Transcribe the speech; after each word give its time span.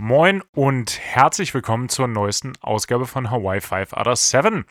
Moin 0.00 0.44
und 0.54 0.96
herzlich 1.00 1.52
willkommen 1.54 1.88
zur 1.88 2.06
neuesten 2.06 2.52
Ausgabe 2.60 3.04
von 3.04 3.32
Hawaii 3.32 3.60
5 3.60 3.94
Other 3.94 4.14
7. 4.14 4.64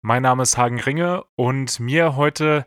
Mein 0.00 0.22
Name 0.22 0.42
ist 0.42 0.58
Hagen 0.58 0.80
Ringe 0.80 1.22
und 1.36 1.78
mir 1.78 2.16
heute, 2.16 2.66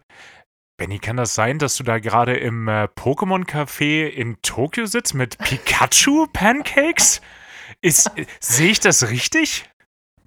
Benny, 0.78 1.00
kann 1.00 1.18
das 1.18 1.36
sein, 1.36 1.60
dass 1.60 1.76
du 1.76 1.84
da 1.84 2.00
gerade 2.00 2.38
im 2.38 2.70
äh, 2.70 2.86
Pokémon 2.86 3.46
Café 3.46 4.08
in 4.08 4.42
Tokio 4.42 4.86
sitzt 4.86 5.14
mit 5.14 5.38
Pikachu 5.40 6.28
Pancakes? 6.32 7.20
Ist, 7.82 8.10
sehe 8.40 8.72
ich 8.72 8.80
das 8.80 9.10
richtig? 9.10 9.70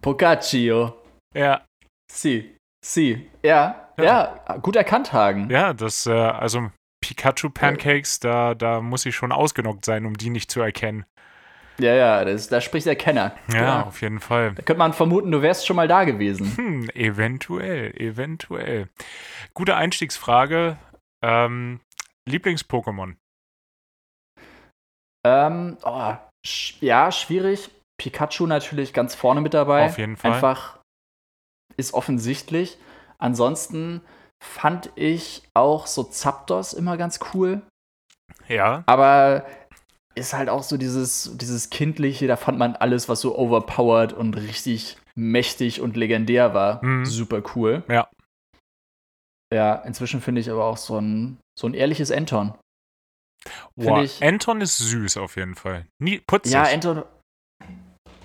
Pocaccio. 0.02 0.95
Ja. 1.34 1.64
Si. 2.12 2.54
Si. 2.84 3.30
Ja. 3.43 3.93
Ja, 3.96 4.04
ja 4.04 4.57
gut 4.59 4.77
erkannt, 4.77 5.14
Hagen. 5.14 5.48
Ja, 5.48 5.73
das, 5.73 6.04
äh, 6.04 6.12
also 6.12 6.70
Pikachu 7.00 7.48
Pancakes, 7.48 8.20
da, 8.20 8.54
da 8.54 8.82
muss 8.82 9.07
ich 9.07 9.16
schon 9.16 9.32
ausgenockt 9.32 9.86
sein, 9.86 10.04
um 10.04 10.18
die 10.18 10.29
nicht 10.29 10.50
zu 10.50 10.61
erkennen. 10.61 11.07
Ja, 11.79 11.95
ja, 11.95 12.24
das, 12.24 12.48
da 12.48 12.61
spricht 12.61 12.86
der 12.86 12.96
Kenner. 12.96 13.36
Ja, 13.53 13.58
genau. 13.58 13.89
auf 13.89 14.00
jeden 14.00 14.21
Fall. 14.21 14.54
Da 14.54 14.62
könnte 14.62 14.79
man 14.79 14.93
vermuten, 14.93 15.30
du 15.30 15.43
wärst 15.43 15.66
schon 15.66 15.76
mal 15.76 15.89
da 15.89 16.04
gewesen. 16.04 16.57
Hm, 16.57 16.90
eventuell, 16.94 17.93
eventuell. 18.00 18.89
Gute 19.54 19.76
Einstiegsfrage. 19.76 20.79
Ähm, 21.22 21.80
Lieblings-Pokémon? 22.29 23.16
Ähm, 25.26 25.76
oh, 25.82 26.14
sch 26.46 26.75
ja, 26.80 27.11
schwierig. 27.12 27.71
Pikachu 27.99 28.46
natürlich 28.46 28.93
ganz 28.93 29.14
vorne 29.14 29.40
mit 29.40 29.54
dabei. 29.54 29.86
Auf 29.86 29.99
jeden 29.99 30.16
Fall. 30.16 30.32
Einfach 30.32 30.79
ist 31.77 31.94
offensichtlich. 31.94 32.78
Ansonsten 33.19 34.02
fand 34.42 34.91
ich 34.94 35.42
auch 35.55 35.86
so 35.86 36.05
Zapdos 36.05 36.74
immer 36.74 36.97
ganz 36.97 37.20
cool. 37.33 37.62
Ja. 38.48 38.84
Aber 38.86 39.47
ist 40.16 40.33
halt 40.33 40.48
auch 40.48 40.62
so 40.62 40.77
dieses, 40.77 41.30
dieses 41.36 41.70
Kindliche, 41.70 42.27
da 42.27 42.36
fand 42.36 42.58
man 42.58 42.74
alles, 42.74 43.08
was 43.08 43.20
so 43.20 43.38
overpowered 43.38 44.12
und 44.12 44.36
richtig 44.36 44.97
mächtig 45.14 45.80
und 45.80 45.96
legendär 45.96 46.54
war, 46.54 46.84
mhm. 46.84 47.04
super 47.04 47.42
cool. 47.54 47.84
Ja. 47.88 48.08
Ja, 49.52 49.76
inzwischen 49.76 50.20
finde 50.20 50.41
ich 50.41 50.50
aber 50.50 50.64
auch 50.64 50.76
so 50.76 50.98
ein, 50.98 51.38
so 51.58 51.68
ein 51.68 51.74
ehrliches 51.74 52.10
Anton. 52.10 52.54
Wow, 53.76 54.02
ich, 54.02 54.22
Anton 54.24 54.60
ist 54.60 54.78
süß 54.78 55.18
auf 55.18 55.36
jeden 55.36 55.54
Fall. 55.54 55.86
Nie 56.00 56.19
putzig. 56.19 56.52
Ja, 56.52 56.64
Anton. 56.64 57.04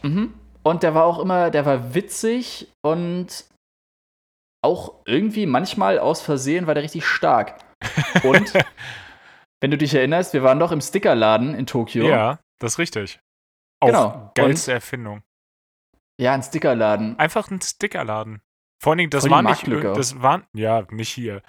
Mhm. 0.01 0.33
Und 0.63 0.83
der 0.83 0.95
war 0.95 1.05
auch 1.05 1.19
immer, 1.19 1.51
der 1.51 1.65
war 1.65 1.93
witzig 1.93 2.71
und 2.81 3.45
auch 4.63 4.93
irgendwie 5.05 5.45
manchmal 5.45 5.99
aus 5.99 6.21
Versehen 6.21 6.67
war 6.67 6.73
der 6.73 6.83
richtig 6.83 7.05
stark. 7.05 7.59
Und 8.23 8.53
Wenn 9.61 9.71
du 9.71 9.77
dich 9.77 9.93
erinnerst, 9.93 10.33
wir 10.33 10.43
waren 10.43 10.59
doch 10.59 10.71
im 10.71 10.81
Stickerladen 10.81 11.53
in 11.53 11.67
Tokio. 11.67 12.07
Ja, 12.07 12.39
das 12.59 12.73
ist 12.73 12.79
richtig. 12.79 13.19
Auch 13.79 13.87
genau. 13.87 14.31
geilste 14.35 14.71
Und, 14.71 14.75
Erfindung. 14.75 15.23
Ja, 16.19 16.33
ein 16.33 16.43
Stickerladen. 16.43 17.17
Einfach 17.17 17.49
ein 17.49 17.61
Stickerladen. 17.61 18.41
Vor 18.81 18.91
allen 18.91 18.97
Dingen, 18.97 19.09
das 19.11 19.29
war 19.29 19.43
nicht, 19.43 19.67
das 19.67 20.21
war, 20.21 20.43
ja, 20.53 20.85
nicht 20.89 21.09
hier. 21.09 21.43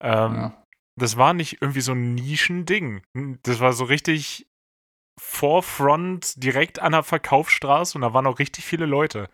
Ähm, 0.00 0.34
ja. 0.34 0.64
Das 0.96 1.16
war 1.16 1.34
nicht 1.34 1.60
irgendwie 1.60 1.80
so 1.80 1.92
ein 1.92 2.14
Nischending. 2.14 3.02
Das 3.42 3.58
war 3.58 3.72
so 3.72 3.84
richtig 3.84 4.48
Forefront 5.20 6.42
direkt 6.42 6.78
an 6.80 6.92
der 6.92 7.02
Verkaufsstraße 7.02 7.98
und 7.98 8.02
da 8.02 8.14
waren 8.14 8.26
auch 8.26 8.38
richtig 8.38 8.64
viele 8.64 8.86
Leute. 8.86 9.28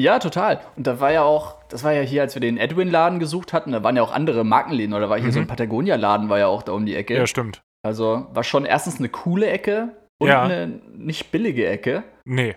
Ja, 0.00 0.18
total. 0.18 0.60
Und 0.76 0.86
da 0.86 0.98
war 0.98 1.12
ja 1.12 1.22
auch, 1.22 1.62
das 1.68 1.84
war 1.84 1.92
ja 1.92 2.02
hier, 2.02 2.22
als 2.22 2.34
wir 2.34 2.40
den 2.40 2.58
Edwin-Laden 2.58 3.20
gesucht 3.20 3.52
hatten, 3.52 3.72
da 3.72 3.82
waren 3.84 3.96
ja 3.96 4.02
auch 4.02 4.12
andere 4.12 4.44
Markenläden 4.44 4.94
oder 4.94 5.08
war 5.08 5.18
hier 5.18 5.28
mhm. 5.28 5.32
so 5.32 5.40
ein 5.40 5.46
Patagonia-Laden, 5.46 6.28
war 6.28 6.38
ja 6.38 6.48
auch 6.48 6.62
da 6.62 6.72
um 6.72 6.84
die 6.84 6.96
Ecke. 6.96 7.16
Ja, 7.16 7.26
stimmt. 7.26 7.62
Also 7.84 8.26
war 8.32 8.42
schon 8.44 8.64
erstens 8.64 8.98
eine 8.98 9.08
coole 9.08 9.46
Ecke 9.46 9.94
und 10.18 10.28
ja. 10.28 10.42
eine 10.42 10.66
nicht 10.66 11.30
billige 11.30 11.68
Ecke. 11.68 12.02
Nee. 12.24 12.56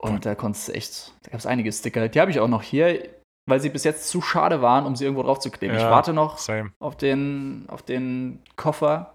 Und 0.00 0.24
da 0.24 0.34
konntest 0.34 0.68
du 0.68 0.72
echt, 0.72 1.12
da 1.22 1.30
gab 1.30 1.40
es 1.40 1.46
einige 1.46 1.72
Sticker. 1.72 2.08
Die 2.08 2.20
habe 2.20 2.30
ich 2.30 2.40
auch 2.40 2.48
noch 2.48 2.62
hier, 2.62 3.08
weil 3.48 3.60
sie 3.60 3.70
bis 3.70 3.84
jetzt 3.84 4.08
zu 4.08 4.22
schade 4.22 4.62
waren, 4.62 4.86
um 4.86 4.96
sie 4.96 5.04
irgendwo 5.04 5.22
drauf 5.22 5.40
zu 5.40 5.50
kleben. 5.50 5.74
Ja, 5.74 5.80
ich 5.80 5.86
warte 5.86 6.12
noch 6.12 6.38
auf 6.78 6.96
den, 6.96 7.64
auf 7.68 7.82
den 7.82 8.42
Koffer 8.56 9.14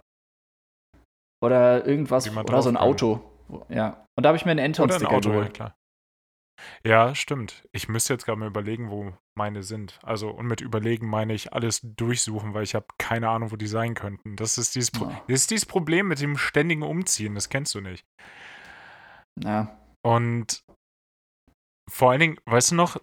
oder 1.44 1.86
irgendwas 1.86 2.30
oder 2.36 2.62
so 2.62 2.70
ein 2.70 2.78
Auto. 2.78 3.22
Ja. 3.70 4.04
Und 4.18 4.24
da 4.24 4.30
habe 4.30 4.38
ich 4.38 4.46
mir 4.46 4.52
einen 4.52 4.66
Anton-Sticker 4.66 5.22
geholt. 5.22 5.46
Ja, 5.46 5.54
klar. 5.54 5.76
Ja, 6.84 7.16
stimmt. 7.16 7.68
Ich 7.72 7.88
müsste 7.90 8.14
jetzt 8.14 8.26
gerade 8.26 8.40
mal 8.40 8.48
überlegen, 8.48 8.90
wo 8.90 9.14
meine 9.36 9.64
sind. 9.64 10.00
Also, 10.04 10.30
und 10.30 10.48
mit 10.48 10.62
überlegen 10.62 11.08
meine 11.08 11.34
ich 11.34 11.54
alles 11.54 11.82
durchsuchen, 11.84 12.54
weil 12.54 12.64
ich 12.64 12.76
habe 12.76 12.86
keine 12.98 13.30
Ahnung, 13.30 13.52
wo 13.52 13.56
die 13.56 13.68
sein 13.68 13.94
könnten. 13.94 14.36
Das 14.36 14.58
ist 14.58 14.76
dieses, 14.76 14.92
Pro 14.92 15.06
ja. 15.06 15.22
das 15.28 15.42
ist 15.42 15.52
dieses 15.52 15.66
Problem 15.66 16.08
mit 16.08 16.22
dem 16.22 16.38
ständigen 16.38 16.84
Umziehen. 16.84 17.36
Das 17.36 17.50
kennst 17.50 17.76
du 17.76 17.82
nicht. 17.82 18.06
Ja. 19.44 19.78
Und 20.02 20.64
vor 21.90 22.12
allen 22.12 22.20
Dingen, 22.20 22.38
weißt 22.46 22.72
du 22.72 22.76
noch, 22.76 22.98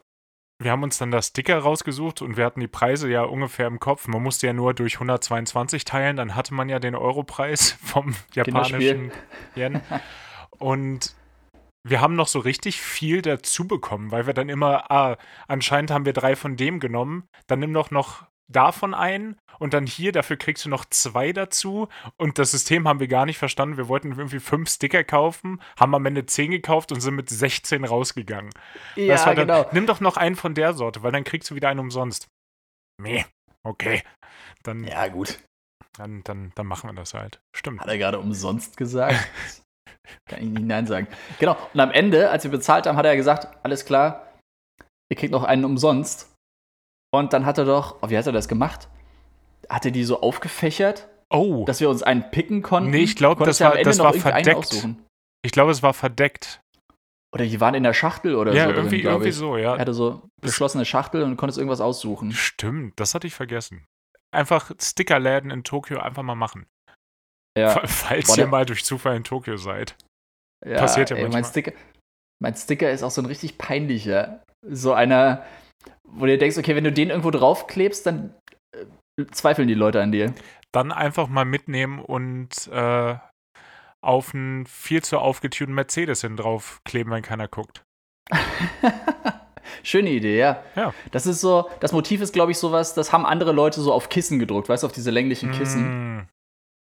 wir 0.58 0.70
haben 0.70 0.82
uns 0.82 0.96
dann 0.98 1.10
das 1.10 1.28
Sticker 1.28 1.58
rausgesucht 1.58 2.22
und 2.22 2.36
wir 2.36 2.44
hatten 2.44 2.60
die 2.60 2.68
Preise 2.68 3.10
ja 3.10 3.22
ungefähr 3.22 3.66
im 3.66 3.78
Kopf. 3.78 4.08
Man 4.08 4.22
musste 4.22 4.46
ja 4.46 4.52
nur 4.52 4.72
durch 4.72 4.94
122 4.94 5.84
teilen, 5.84 6.16
dann 6.16 6.34
hatte 6.34 6.54
man 6.54 6.68
ja 6.68 6.78
den 6.78 6.94
Europreis 6.94 7.72
vom 7.82 8.14
japanischen 8.32 9.12
Yen. 9.54 9.80
Und 10.58 11.14
wir 11.88 12.00
haben 12.00 12.16
noch 12.16 12.28
so 12.28 12.40
richtig 12.40 12.80
viel 12.80 13.22
dazu 13.22 13.68
bekommen, 13.68 14.10
weil 14.10 14.26
wir 14.26 14.34
dann 14.34 14.48
immer, 14.48 14.90
ah, 14.90 15.16
anscheinend 15.46 15.90
haben 15.90 16.04
wir 16.04 16.12
drei 16.12 16.34
von 16.34 16.56
dem 16.56 16.80
genommen, 16.80 17.28
dann 17.46 17.60
nimm 17.60 17.72
doch 17.72 17.90
noch 17.90 18.26
davon 18.48 18.94
ein 18.94 19.36
und 19.58 19.72
dann 19.74 19.86
hier, 19.86 20.12
dafür 20.12 20.36
kriegst 20.36 20.64
du 20.64 20.68
noch 20.68 20.84
zwei 20.84 21.32
dazu 21.32 21.88
und 22.16 22.38
das 22.38 22.50
System 22.50 22.86
haben 22.86 23.00
wir 23.00 23.08
gar 23.08 23.26
nicht 23.26 23.38
verstanden. 23.38 23.76
Wir 23.76 23.88
wollten 23.88 24.12
irgendwie 24.12 24.40
fünf 24.40 24.68
Sticker 24.68 25.04
kaufen, 25.04 25.60
haben 25.78 25.94
am 25.94 26.06
Ende 26.06 26.26
zehn 26.26 26.50
gekauft 26.50 26.92
und 26.92 27.00
sind 27.00 27.14
mit 27.14 27.28
16 27.28 27.84
rausgegangen. 27.84 28.50
Ja, 28.96 29.24
dann, 29.24 29.36
genau. 29.36 29.66
Nimm 29.72 29.86
doch 29.86 30.00
noch 30.00 30.16
einen 30.16 30.36
von 30.36 30.54
der 30.54 30.74
Sorte, 30.74 31.02
weil 31.02 31.12
dann 31.12 31.24
kriegst 31.24 31.50
du 31.50 31.54
wieder 31.54 31.68
einen 31.68 31.80
umsonst. 31.80 32.28
Nee, 33.00 33.26
okay. 33.62 34.02
Dann, 34.62 34.84
ja, 34.84 35.06
gut. 35.08 35.38
Dann, 35.96 36.22
dann, 36.24 36.52
dann 36.54 36.66
machen 36.66 36.90
wir 36.90 36.94
das 36.94 37.14
halt. 37.14 37.40
Stimmt. 37.54 37.80
Hat 37.80 37.88
er 37.88 37.98
gerade 37.98 38.18
umsonst 38.18 38.76
gesagt? 38.76 39.16
Kann 40.26 40.42
ich 40.42 40.48
nicht 40.48 40.66
Nein 40.66 40.86
sagen. 40.86 41.08
Genau. 41.38 41.56
Und 41.74 41.80
am 41.80 41.90
Ende, 41.90 42.30
als 42.30 42.44
wir 42.44 42.50
bezahlt 42.50 42.86
haben, 42.86 42.96
hat 42.96 43.06
er 43.06 43.16
gesagt: 43.16 43.48
Alles 43.62 43.84
klar, 43.84 44.32
ihr 45.08 45.16
kriegt 45.16 45.32
noch 45.32 45.44
einen 45.44 45.64
umsonst. 45.64 46.32
Und 47.14 47.32
dann 47.32 47.46
hat 47.46 47.58
er 47.58 47.64
doch, 47.64 47.98
oh, 48.02 48.10
wie 48.10 48.18
hat 48.18 48.26
er 48.26 48.32
das 48.32 48.48
gemacht? 48.48 48.88
Hat 49.68 49.84
er 49.84 49.90
die 49.90 50.04
so 50.04 50.20
aufgefächert? 50.20 51.08
Oh. 51.30 51.64
Dass 51.64 51.80
wir 51.80 51.88
uns 51.88 52.02
einen 52.02 52.30
picken 52.30 52.62
konnten? 52.62 52.90
Nee, 52.90 52.98
ich 52.98 53.16
glaube, 53.16 53.44
das, 53.44 53.60
war, 53.60 53.76
das 53.76 53.98
war 53.98 54.12
verdeckt. 54.12 54.86
Ich 55.42 55.52
glaube, 55.52 55.72
es 55.72 55.82
war 55.82 55.94
verdeckt. 55.94 56.60
Oder 57.34 57.44
die 57.44 57.60
waren 57.60 57.74
in 57.74 57.82
der 57.82 57.92
Schachtel 57.92 58.34
oder 58.34 58.52
ja, 58.54 58.64
so. 58.64 58.70
Ja, 58.70 58.76
irgendwie, 58.76 59.02
irgendwie 59.02 59.32
so, 59.32 59.56
ja. 59.56 59.74
Er 59.74 59.80
hatte 59.80 59.94
so 59.94 60.22
geschlossene 60.40 60.84
Schachtel 60.84 61.22
und 61.22 61.36
konntest 61.36 61.58
irgendwas 61.58 61.80
aussuchen. 61.80 62.32
Stimmt, 62.32 62.98
das 62.98 63.14
hatte 63.14 63.26
ich 63.26 63.34
vergessen. 63.34 63.84
Einfach 64.30 64.70
Stickerläden 64.80 65.50
in 65.50 65.64
Tokio 65.64 65.98
einfach 65.98 66.22
mal 66.22 66.34
machen. 66.34 66.66
Ja. 67.56 67.70
Falls 67.86 68.26
Boah, 68.28 68.38
ihr 68.38 68.46
mal 68.46 68.66
durch 68.66 68.84
Zufall 68.84 69.16
in 69.16 69.24
Tokio 69.24 69.56
seid. 69.56 69.96
Ja, 70.64 70.78
Passiert 70.78 71.10
ja 71.10 71.16
ey, 71.16 71.22
manchmal. 71.22 71.42
Mein 71.42 71.50
Sticker, 71.50 71.72
mein 72.42 72.54
Sticker 72.54 72.90
ist 72.90 73.02
auch 73.02 73.10
so 73.10 73.22
ein 73.22 73.26
richtig 73.26 73.58
peinlicher. 73.58 74.42
So 74.66 74.92
einer, 74.92 75.44
wo 76.04 76.26
du 76.26 76.36
denkst, 76.36 76.58
okay, 76.58 76.76
wenn 76.76 76.84
du 76.84 76.92
den 76.92 77.10
irgendwo 77.10 77.30
draufklebst, 77.30 78.06
dann 78.06 78.34
äh, 78.74 79.26
zweifeln 79.30 79.68
die 79.68 79.74
Leute 79.74 80.02
an 80.02 80.12
dir. 80.12 80.34
Dann 80.72 80.92
einfach 80.92 81.28
mal 81.28 81.44
mitnehmen 81.44 82.00
und 82.00 82.68
äh, 82.68 83.16
auf 84.02 84.34
einen 84.34 84.66
viel 84.66 85.02
zu 85.02 85.18
aufgetunten 85.18 85.74
Mercedes 85.74 86.20
hin 86.20 86.36
draufkleben, 86.36 87.12
wenn 87.12 87.22
keiner 87.22 87.48
guckt. 87.48 87.82
Schöne 89.82 90.10
Idee, 90.10 90.38
ja. 90.38 90.62
ja. 90.74 90.94
Das 91.10 91.26
ist 91.26 91.40
so, 91.40 91.70
das 91.80 91.92
Motiv 91.92 92.20
ist, 92.20 92.32
glaube 92.32 92.52
ich, 92.52 92.58
sowas, 92.58 92.94
das 92.94 93.12
haben 93.12 93.24
andere 93.26 93.52
Leute 93.52 93.80
so 93.80 93.92
auf 93.92 94.08
Kissen 94.08 94.38
gedruckt, 94.38 94.68
weißt 94.68 94.82
du, 94.82 94.86
auf 94.86 94.92
diese 94.92 95.10
länglichen 95.10 95.52
Kissen. 95.52 96.18
Mm. 96.18 96.28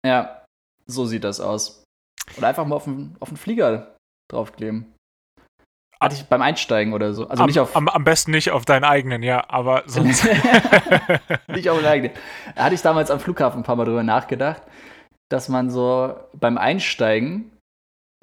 Ja, 0.05 0.45
so 0.87 1.05
sieht 1.05 1.23
das 1.23 1.39
aus. 1.39 1.83
Oder 2.37 2.47
einfach 2.47 2.65
mal 2.65 2.75
auf 2.75 2.85
den, 2.85 3.15
auf 3.19 3.29
den 3.29 3.37
Flieger 3.37 3.95
draufkleben. 4.31 4.93
Hatte 5.99 6.15
ich 6.15 6.25
beim 6.25 6.41
Einsteigen 6.41 6.93
oder 6.93 7.13
so. 7.13 7.27
Also 7.27 7.43
am, 7.43 7.47
nicht 7.47 7.59
auf. 7.59 7.75
Am, 7.75 7.87
am, 7.87 8.03
besten 8.03 8.31
nicht 8.31 8.51
auf 8.51 8.65
deinen 8.65 8.83
eigenen, 8.83 9.23
ja, 9.23 9.49
aber 9.49 9.83
sonst. 9.87 10.25
nicht 11.47 11.69
auf 11.69 11.79
den 11.79 11.87
eigenen. 11.87 12.15
Da 12.55 12.65
hatte 12.65 12.75
ich 12.75 12.81
damals 12.81 13.09
am 13.09 13.19
Flughafen 13.19 13.61
ein 13.61 13.63
paar 13.63 13.75
Mal 13.75 13.85
drüber 13.85 14.03
nachgedacht, 14.03 14.61
dass 15.29 15.49
man 15.49 15.69
so 15.69 16.15
beim 16.33 16.57
Einsteigen 16.57 17.51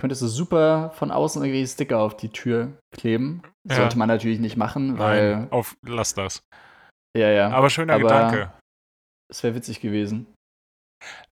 könntest 0.01 0.23
du 0.23 0.27
super 0.27 0.91
von 0.95 1.11
außen 1.11 1.43
irgendwie 1.43 1.67
Sticker 1.67 1.99
auf 1.99 2.17
die 2.17 2.31
Tür 2.31 2.79
kleben. 2.93 3.43
Ja. 3.69 3.77
Sollte 3.77 3.99
man 3.99 4.09
natürlich 4.09 4.39
nicht 4.39 4.57
machen, 4.57 4.99
weil. 4.99 5.37
Nein, 5.37 5.53
auf, 5.53 5.77
lass 5.83 6.15
das. 6.15 6.43
Ja, 7.17 7.31
ja. 7.31 7.51
Aber 7.51 7.71
schöner 7.71 7.95
aber 7.95 8.03
Gedanke. 8.03 8.53
Es 9.31 9.43
wäre 9.43 9.55
witzig 9.55 9.81
gewesen. 9.81 10.27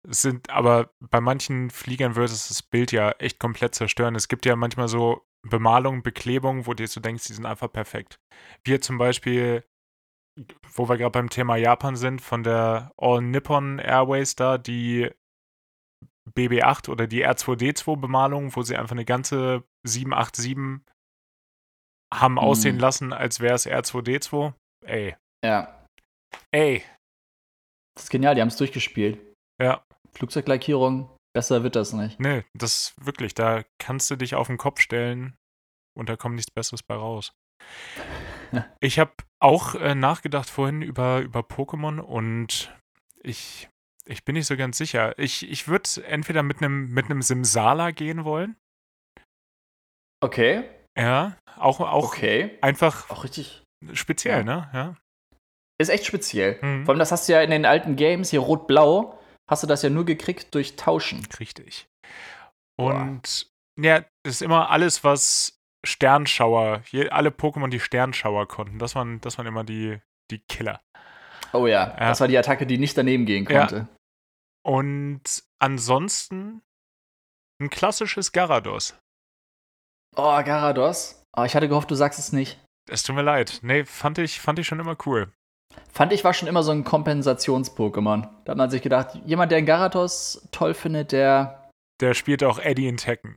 Sind 0.06 0.50
aber 0.50 0.90
bei 1.00 1.20
manchen 1.20 1.70
Fliegern 1.70 2.16
würde 2.16 2.32
es 2.32 2.48
das 2.48 2.62
Bild 2.62 2.92
ja 2.92 3.12
echt 3.12 3.38
komplett 3.38 3.74
zerstören. 3.74 4.14
Es 4.14 4.28
gibt 4.28 4.46
ja 4.46 4.56
manchmal 4.56 4.88
so 4.88 5.26
Bemalungen, 5.42 6.02
Beklebungen, 6.02 6.66
wo 6.66 6.74
du 6.74 6.86
so 6.86 7.00
denkst, 7.00 7.26
die 7.26 7.32
sind 7.32 7.46
einfach 7.46 7.72
perfekt. 7.72 8.20
Wir 8.64 8.80
zum 8.80 8.98
Beispiel, 8.98 9.64
wo 10.74 10.88
wir 10.88 10.96
gerade 10.96 11.12
beim 11.12 11.30
Thema 11.30 11.56
Japan 11.56 11.96
sind, 11.96 12.20
von 12.20 12.42
der 12.42 12.92
All 12.96 13.22
Nippon 13.22 13.78
Airways 13.78 14.34
da, 14.36 14.58
die 14.58 15.10
BB8 16.36 16.88
oder 16.88 17.06
die 17.06 17.26
R2D2-Bemalung, 17.26 18.54
wo 18.54 18.62
sie 18.62 18.76
einfach 18.76 18.92
eine 18.92 19.04
ganze 19.04 19.64
787 19.86 20.84
haben 22.12 22.32
mhm. 22.32 22.38
aussehen 22.38 22.78
lassen, 22.78 23.12
als 23.12 23.40
wäre 23.40 23.54
es 23.54 23.66
R2D2. 23.66 24.54
Ey. 24.84 25.16
Ja. 25.44 25.86
Ey. 26.52 26.82
Das 27.96 28.04
ist 28.04 28.10
genial, 28.10 28.34
die 28.34 28.40
haben 28.40 28.48
es 28.48 28.56
durchgespielt. 28.56 29.29
Ja. 29.60 29.84
Flugzeuglackierung, 30.12 31.08
besser 31.34 31.62
wird 31.62 31.76
das 31.76 31.92
nicht. 31.92 32.18
Nee, 32.18 32.44
das 32.54 32.94
wirklich, 33.00 33.34
da 33.34 33.62
kannst 33.78 34.10
du 34.10 34.16
dich 34.16 34.34
auf 34.34 34.48
den 34.48 34.58
Kopf 34.58 34.80
stellen 34.80 35.36
und 35.96 36.08
da 36.08 36.16
kommt 36.16 36.36
nichts 36.36 36.50
Besseres 36.50 36.82
bei 36.82 36.94
raus. 36.94 37.32
ich 38.80 38.98
habe 38.98 39.12
auch 39.38 39.74
äh, 39.74 39.94
nachgedacht 39.94 40.48
vorhin 40.48 40.82
über, 40.82 41.20
über 41.20 41.40
Pokémon 41.40 41.98
und 42.00 42.74
ich, 43.22 43.68
ich 44.06 44.24
bin 44.24 44.34
nicht 44.34 44.46
so 44.46 44.56
ganz 44.56 44.78
sicher. 44.78 45.18
Ich, 45.18 45.48
ich 45.48 45.68
würde 45.68 45.88
entweder 46.04 46.42
mit 46.42 46.58
einem 46.58 46.88
mit 46.92 47.06
Simsala 47.22 47.90
gehen 47.90 48.24
wollen. 48.24 48.56
Okay. 50.22 50.64
Ja, 50.98 51.36
auch, 51.56 51.80
auch 51.80 52.08
okay. 52.08 52.58
einfach 52.60 53.08
auch 53.10 53.24
richtig 53.24 53.62
speziell, 53.92 54.38
ja. 54.38 54.44
ne? 54.44 54.70
Ja. 54.72 54.96
Ist 55.80 55.88
echt 55.88 56.04
speziell. 56.04 56.58
Mhm. 56.60 56.84
Vor 56.84 56.92
allem, 56.92 56.98
das 56.98 57.12
hast 57.12 57.28
du 57.28 57.32
ja 57.32 57.40
in 57.40 57.50
den 57.50 57.64
alten 57.64 57.96
Games, 57.96 58.30
hier 58.30 58.40
Rot-Blau, 58.40 59.18
hast 59.50 59.62
du 59.62 59.66
das 59.66 59.82
ja 59.82 59.90
nur 59.90 60.04
gekriegt 60.04 60.54
durch 60.54 60.76
Tauschen. 60.76 61.26
Richtig. 61.38 61.88
Und 62.78 63.46
Boah. 63.76 63.84
ja, 63.84 64.00
das 64.22 64.36
ist 64.36 64.42
immer 64.42 64.70
alles, 64.70 65.04
was 65.04 65.58
Sternschauer, 65.84 66.82
je, 66.90 67.10
alle 67.10 67.30
Pokémon, 67.30 67.68
die 67.68 67.80
Sternschauer 67.80 68.46
konnten, 68.48 68.78
das 68.78 68.94
waren, 68.94 69.20
das 69.20 69.38
waren 69.38 69.46
immer 69.46 69.64
die, 69.64 70.00
die 70.30 70.38
Killer. 70.38 70.80
Oh 71.52 71.66
ja, 71.66 71.88
ja, 71.88 72.08
das 72.08 72.20
war 72.20 72.28
die 72.28 72.38
Attacke, 72.38 72.66
die 72.66 72.78
nicht 72.78 72.96
daneben 72.96 73.26
gehen 73.26 73.44
konnte. 73.44 73.76
Ja. 73.76 73.88
Und 74.62 75.42
ansonsten 75.58 76.62
ein 77.60 77.70
klassisches 77.70 78.32
Garados. 78.32 78.96
Oh, 80.16 80.42
Garados. 80.42 81.24
Oh, 81.36 81.44
ich 81.44 81.54
hatte 81.54 81.68
gehofft, 81.68 81.90
du 81.90 81.94
sagst 81.94 82.18
es 82.18 82.32
nicht. 82.32 82.58
Es 82.88 83.02
tut 83.02 83.16
mir 83.16 83.22
leid. 83.22 83.60
Nee, 83.62 83.84
fand 83.84 84.18
ich, 84.18 84.40
fand 84.40 84.58
ich 84.58 84.66
schon 84.66 84.80
immer 84.80 84.96
cool. 85.06 85.32
Fand 85.92 86.12
ich 86.12 86.24
war 86.24 86.32
schon 86.34 86.48
immer 86.48 86.62
so 86.62 86.72
ein 86.72 86.84
Kompensations-Pokémon. 86.84 88.28
Da 88.44 88.50
hat 88.52 88.58
man 88.58 88.70
sich 88.70 88.82
gedacht, 88.82 89.18
jemand, 89.26 89.52
der 89.52 89.58
einen 89.58 89.66
Garados 89.66 90.48
toll 90.50 90.74
findet, 90.74 91.12
der. 91.12 91.68
Der 92.00 92.14
spielt 92.14 92.42
auch 92.42 92.58
Eddie 92.58 92.88
in 92.88 92.96
Tekken. 92.96 93.36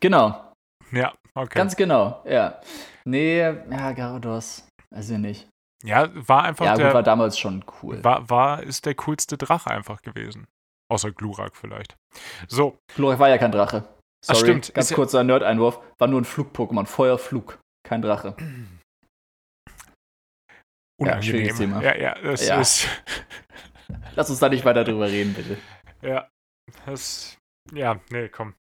Genau. 0.00 0.52
Ja, 0.92 1.12
okay. 1.34 1.58
Ganz 1.58 1.76
genau, 1.76 2.22
ja. 2.24 2.60
Nee, 3.04 3.38
ja, 3.38 3.92
Garados. 3.92 4.66
Weiß 4.90 5.10
ich 5.10 5.18
nicht. 5.18 5.48
Ja, 5.84 6.08
war 6.14 6.44
einfach. 6.44 6.64
Ja, 6.64 6.74
der, 6.74 6.94
war 6.94 7.02
damals 7.02 7.38
schon 7.38 7.64
cool. 7.82 8.02
War, 8.02 8.28
war, 8.28 8.62
ist 8.62 8.86
der 8.86 8.94
coolste 8.94 9.36
Drache 9.36 9.70
einfach 9.70 10.02
gewesen. 10.02 10.46
Außer 10.88 11.12
Glurak 11.12 11.56
vielleicht. 11.56 11.96
So. 12.48 12.78
Glurak 12.94 13.18
war 13.18 13.28
ja 13.28 13.38
kein 13.38 13.52
Drache. 13.52 13.84
Sorry, 14.24 14.38
Ach, 14.38 14.42
stimmt. 14.42 14.74
Ganz 14.74 14.92
kurzer 14.92 15.24
Nerd-Einwurf. 15.24 15.80
War 15.98 16.08
nur 16.08 16.20
ein 16.20 16.24
Flug-Pokémon. 16.24 16.86
Feuerflug. 16.86 17.58
Kein 17.86 18.02
Drache. 18.02 18.34
Unangenehm. 20.98 21.46
Ja, 21.46 21.54
Thema. 21.54 21.82
Ja, 21.82 21.96
ja, 21.96 22.14
das 22.22 22.46
ja. 22.46 22.60
ist. 22.60 22.88
Lass 24.14 24.30
uns 24.30 24.38
da 24.38 24.48
nicht 24.48 24.64
weiter 24.64 24.84
drüber 24.84 25.08
reden, 25.08 25.34
bitte. 25.34 25.58
Ja, 26.02 26.28
das. 26.86 27.36
Ja, 27.72 28.00
nee, 28.10 28.28
komm. 28.28 28.54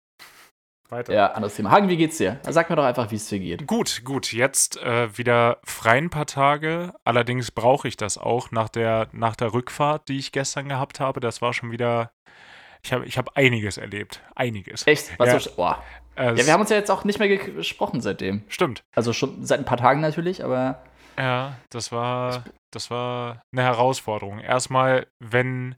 Weiter. 0.91 1.15
Ja, 1.15 1.33
anderes 1.33 1.57
Thema. 1.57 1.71
Hagen, 1.71 1.89
wie 1.89 1.97
geht's 1.97 2.19
dir? 2.19 2.39
Sag 2.43 2.69
mir 2.69 2.77
doch 2.77 2.85
einfach, 2.85 3.11
wie 3.11 3.17
es 3.17 3.27
dir 3.27 3.39
geht. 3.39 3.67
Gut, 3.67 4.03
gut. 4.05 4.33
Jetzt 4.33 4.77
äh, 4.83 5.17
wieder 5.17 5.59
frei 5.65 5.99
ein 5.99 6.11
paar 6.11 6.27
Tage. 6.27 6.93
Allerdings 7.05 7.51
brauche 7.51 7.89
ich 7.89 7.97
das 7.97 8.19
auch 8.19 8.51
nach 8.51 8.69
der, 8.69 9.09
nach 9.13 9.35
der 9.35 9.55
Rückfahrt, 9.55 10.09
die 10.09 10.19
ich 10.19 10.31
gestern 10.31 10.69
gehabt 10.69 11.01
habe. 11.01 11.21
Das 11.21 11.41
war 11.41 11.55
schon 11.55 11.73
wieder. 11.73 12.13
Ich 12.83 12.93
habe 12.93 13.07
ich 13.07 13.17
hab 13.17 13.37
einiges 13.37 13.79
erlebt. 13.79 14.23
Einiges. 14.35 14.87
Echt? 14.87 15.19
Was 15.19 15.29
ja. 15.29 15.41
so, 15.41 15.51
boah. 15.57 15.83
Äh, 16.17 16.35
ja, 16.37 16.47
wir 16.47 16.53
haben 16.53 16.61
uns 16.61 16.71
ja 16.71 16.77
jetzt 16.77 16.91
auch 16.91 17.05
nicht 17.05 17.19
mehr 17.19 17.29
gesprochen 17.29 18.03
seitdem. 18.03 18.43
Stimmt. 18.49 18.85
Also 18.95 19.13
schon 19.13 19.45
seit 19.45 19.61
ein 19.61 19.65
paar 19.65 19.79
Tagen 19.79 20.01
natürlich, 20.01 20.45
aber. 20.45 20.83
Ja, 21.17 21.59
das 21.71 21.93
war, 21.93 22.45
das 22.73 22.91
war 22.91 23.43
eine 23.53 23.63
Herausforderung. 23.63 24.41
Erstmal, 24.41 25.07
wenn 25.21 25.77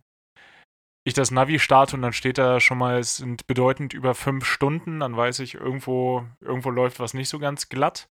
ich 1.07 1.15
das 1.15 1.31
Navi 1.31 1.61
starte 1.61 1.95
und 1.95 2.03
dann 2.03 2.13
steht 2.13 2.37
da 2.37 2.59
schon 2.59 2.79
mal, 2.79 2.99
es 2.99 3.19
sind 3.19 3.47
bedeutend 3.47 3.95
über 3.95 4.15
fünf 4.15 4.45
Stunden, 4.45 5.01
dann 5.01 5.17
weiß 5.17 5.39
ich, 5.39 5.55
irgendwo, 5.55 6.27
irgendwo 6.41 6.71
läuft 6.71 6.99
was 6.99 7.15
nicht 7.15 7.29
so 7.29 7.39
ganz 7.39 7.69
glatt. 7.69 8.09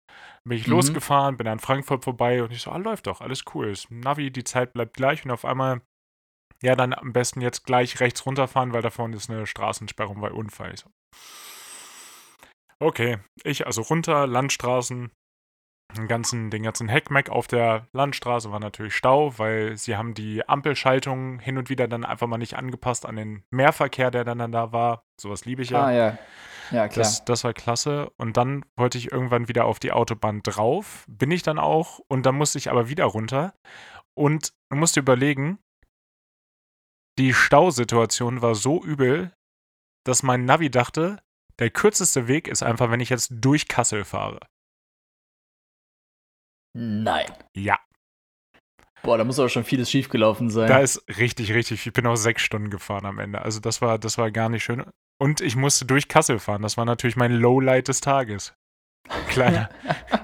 Bin 0.48 0.58
ich 0.58 0.68
mhm. 0.68 0.74
losgefahren, 0.74 1.38
bin 1.38 1.48
an 1.48 1.60
Frankfurt 1.60 2.04
vorbei 2.04 2.44
und 2.44 2.52
ich 2.52 2.62
so, 2.62 2.72
ah, 2.72 2.78
läuft 2.78 3.08
doch, 3.08 3.20
alles 3.20 3.46
cool. 3.54 3.70
Das 3.70 3.90
Navi, 3.90 4.30
die 4.30 4.44
Zeit 4.44 4.74
bleibt 4.74 4.96
gleich 4.96 5.26
und 5.26 5.32
auf 5.32 5.44
einmal, 5.44 5.82
ja, 6.62 6.76
dann 6.76 6.94
am 6.94 7.14
besten 7.14 7.42
jetzt 7.42 7.66
gleich 7.66 8.00
rechts 8.00 8.28
runterfahren, 8.28 8.74
weil 8.74 8.84
da 8.84 8.92
vorne 8.92 9.16
ist 9.16 9.28
eine 9.28 9.48
Straßensperrung 9.48 10.22
bei 10.22 10.32
Unfall. 10.32 10.78
So. 10.78 10.92
Okay, 12.80 13.18
ich 13.44 13.66
also 13.66 13.82
runter, 13.82 14.28
Landstraßen, 14.28 15.12
den 15.96 16.08
ganzen, 16.08 16.50
den 16.50 16.64
ganzen 16.64 16.90
Heckmeck 16.90 17.30
auf 17.30 17.48
der 17.48 17.88
Landstraße 17.94 18.52
war 18.52 18.60
natürlich 18.60 18.96
Stau, 18.96 19.38
weil 19.38 19.78
sie 19.78 19.96
haben 19.96 20.14
die 20.14 20.48
Ampelschaltung 20.48 21.40
hin 21.40 21.58
und 21.58 21.70
wieder 21.70 21.88
dann 21.88 22.04
einfach 22.04 22.28
mal 22.28 22.38
nicht 22.38 22.56
angepasst 22.56 23.06
an 23.06 23.16
den 23.16 23.44
Mehrverkehr, 23.52 24.10
der 24.10 24.24
dann, 24.24 24.40
dann 24.40 24.52
da 24.52 24.72
war. 24.72 25.04
Sowas 25.20 25.46
liebe 25.46 25.62
ich 25.62 25.70
ja. 25.70 25.86
Ah, 25.86 25.92
ja. 25.92 26.18
Ja, 26.72 26.88
klar. 26.88 27.04
Das, 27.04 27.26
das 27.26 27.44
war 27.44 27.54
klasse. 27.54 28.10
Und 28.18 28.38
dann 28.38 28.66
wollte 28.76 28.98
ich 28.98 29.12
irgendwann 29.12 29.48
wieder 29.48 29.66
auf 29.66 29.80
die 29.80 29.92
Autobahn 29.92 30.42
drauf. 30.42 31.06
Bin 31.08 31.30
ich 31.30 31.44
dann 31.44 31.60
auch. 31.60 32.00
Und 32.08 32.26
dann 32.26 32.36
musste 32.36 32.58
ich 32.58 32.72
aber 32.72 32.90
wieder 32.90 33.06
runter. 33.06 33.54
Und 34.16 34.54
du 34.70 34.78
musst 34.78 34.96
dir 34.96 35.02
überlegen, 35.02 35.60
die 37.20 37.34
Stausituation 37.34 38.42
war 38.42 38.56
so 38.56 38.84
übel, 38.84 39.34
dass 40.06 40.24
mein 40.24 40.46
Navi 40.46 40.72
dachte, 40.72 41.22
der 41.60 41.70
kürzeste 41.70 42.28
Weg 42.28 42.48
ist 42.48 42.64
einfach, 42.64 42.90
wenn 42.90 43.00
ich 43.00 43.10
jetzt 43.10 43.32
durch 43.32 43.68
Kassel 43.68 44.04
fahre. 44.04 44.40
Nein. 46.74 47.32
Ja. 47.56 47.80
Boah, 49.04 49.18
da 49.18 49.26
muss 49.26 49.38
aber 49.38 49.50
schon 49.50 49.66
vieles 49.66 49.92
schiefgelaufen 49.92 50.50
sein. 50.50 50.68
Da 50.68 50.80
ist 50.80 51.04
richtig, 51.20 51.54
richtig 51.54 51.82
viel. 51.82 51.90
Ich 51.90 51.94
bin 51.94 52.08
auch 52.08 52.16
sechs 52.16 52.42
Stunden 52.42 52.70
gefahren 52.70 53.06
am 53.06 53.20
Ende. 53.20 53.42
Also 53.42 53.60
das 53.60 53.82
war, 53.82 54.00
das 54.00 54.18
war 54.18 54.32
gar 54.32 54.50
nicht 54.50 54.64
schön. 54.64 54.86
Und 55.20 55.42
ich 55.42 55.56
musste 55.56 55.86
durch 55.86 56.08
Kassel 56.08 56.40
fahren. 56.40 56.62
Das 56.62 56.78
war 56.78 56.86
natürlich 56.86 57.18
mein 57.18 57.34
Lowlight 57.34 57.90
des 57.90 58.00
Tages. 58.00 58.54
Kleiner, 59.28 59.70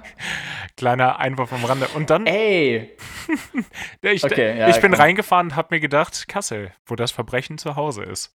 kleiner 0.77 1.19
Einwurf 1.19 1.51
am 1.51 1.65
Rande. 1.65 1.89
Und 1.89 2.09
dann. 2.09 2.25
Ey! 2.25 2.95
ich, 4.01 4.23
okay, 4.23 4.57
ja, 4.57 4.69
ich 4.69 4.79
bin 4.79 4.91
komm. 4.91 5.01
reingefahren 5.01 5.47
und 5.47 5.55
habe 5.57 5.75
mir 5.75 5.81
gedacht, 5.81 6.29
Kassel, 6.29 6.71
wo 6.85 6.95
das 6.95 7.11
Verbrechen 7.11 7.57
zu 7.57 7.75
Hause 7.75 8.03
ist. 8.03 8.33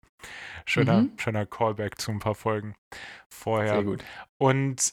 Schöner, 0.66 1.02
mhm. 1.02 1.12
schöner 1.18 1.46
Callback 1.46 1.98
zu 1.98 2.10
ein 2.10 2.18
paar 2.18 2.34
Folgen 2.34 2.74
vorher. 3.30 3.74
Sehr 3.74 3.84
gut. 3.84 4.04
Und 4.38 4.92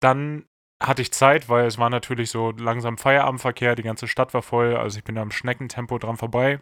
dann 0.00 0.44
hatte 0.82 1.02
ich 1.02 1.12
Zeit, 1.12 1.48
weil 1.48 1.66
es 1.66 1.78
war 1.78 1.90
natürlich 1.90 2.30
so 2.30 2.52
langsam 2.52 2.96
Feierabendverkehr, 2.96 3.74
die 3.74 3.82
ganze 3.82 4.08
Stadt 4.08 4.32
war 4.32 4.42
voll, 4.42 4.76
also 4.76 4.98
ich 4.98 5.04
bin 5.04 5.14
da 5.14 5.22
im 5.22 5.30
Schneckentempo 5.30 5.98
dran 5.98 6.16
vorbei. 6.16 6.60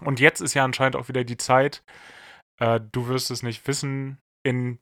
Und 0.00 0.18
jetzt 0.18 0.40
ist 0.40 0.54
ja 0.54 0.64
anscheinend 0.64 0.96
auch 0.96 1.08
wieder 1.08 1.24
die 1.24 1.36
Zeit, 1.36 1.84
äh, 2.58 2.80
du 2.80 3.08
wirst 3.08 3.30
es 3.30 3.42
nicht 3.42 3.66
wissen, 3.66 4.18
in 4.42 4.78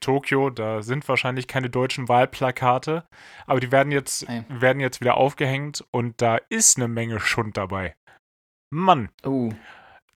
Tokio, 0.00 0.50
da 0.50 0.82
sind 0.82 1.08
wahrscheinlich 1.08 1.48
keine 1.48 1.70
deutschen 1.70 2.08
Wahlplakate, 2.08 3.06
aber 3.46 3.60
die 3.60 3.72
werden 3.72 3.92
jetzt, 3.92 4.26
werden 4.48 4.80
jetzt 4.80 5.00
wieder 5.00 5.16
aufgehängt 5.16 5.84
und 5.92 6.20
da 6.20 6.38
ist 6.48 6.76
eine 6.76 6.88
Menge 6.88 7.20
Schund 7.20 7.56
dabei. 7.56 7.94
Mann. 8.70 9.10
Uh. 9.24 9.52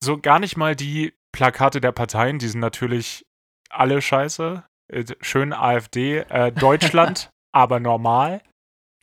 So 0.02 0.18
gar 0.18 0.40
nicht 0.40 0.56
mal 0.56 0.76
die 0.76 1.14
Plakate 1.32 1.80
der 1.80 1.92
Parteien, 1.92 2.38
die 2.38 2.48
sind 2.48 2.60
natürlich 2.60 3.24
alle 3.70 4.02
scheiße. 4.02 4.64
Äh, 4.88 5.04
schön 5.20 5.52
AfD, 5.52 6.18
äh, 6.18 6.52
Deutschland 6.58 7.30
aber 7.58 7.80
normal. 7.80 8.40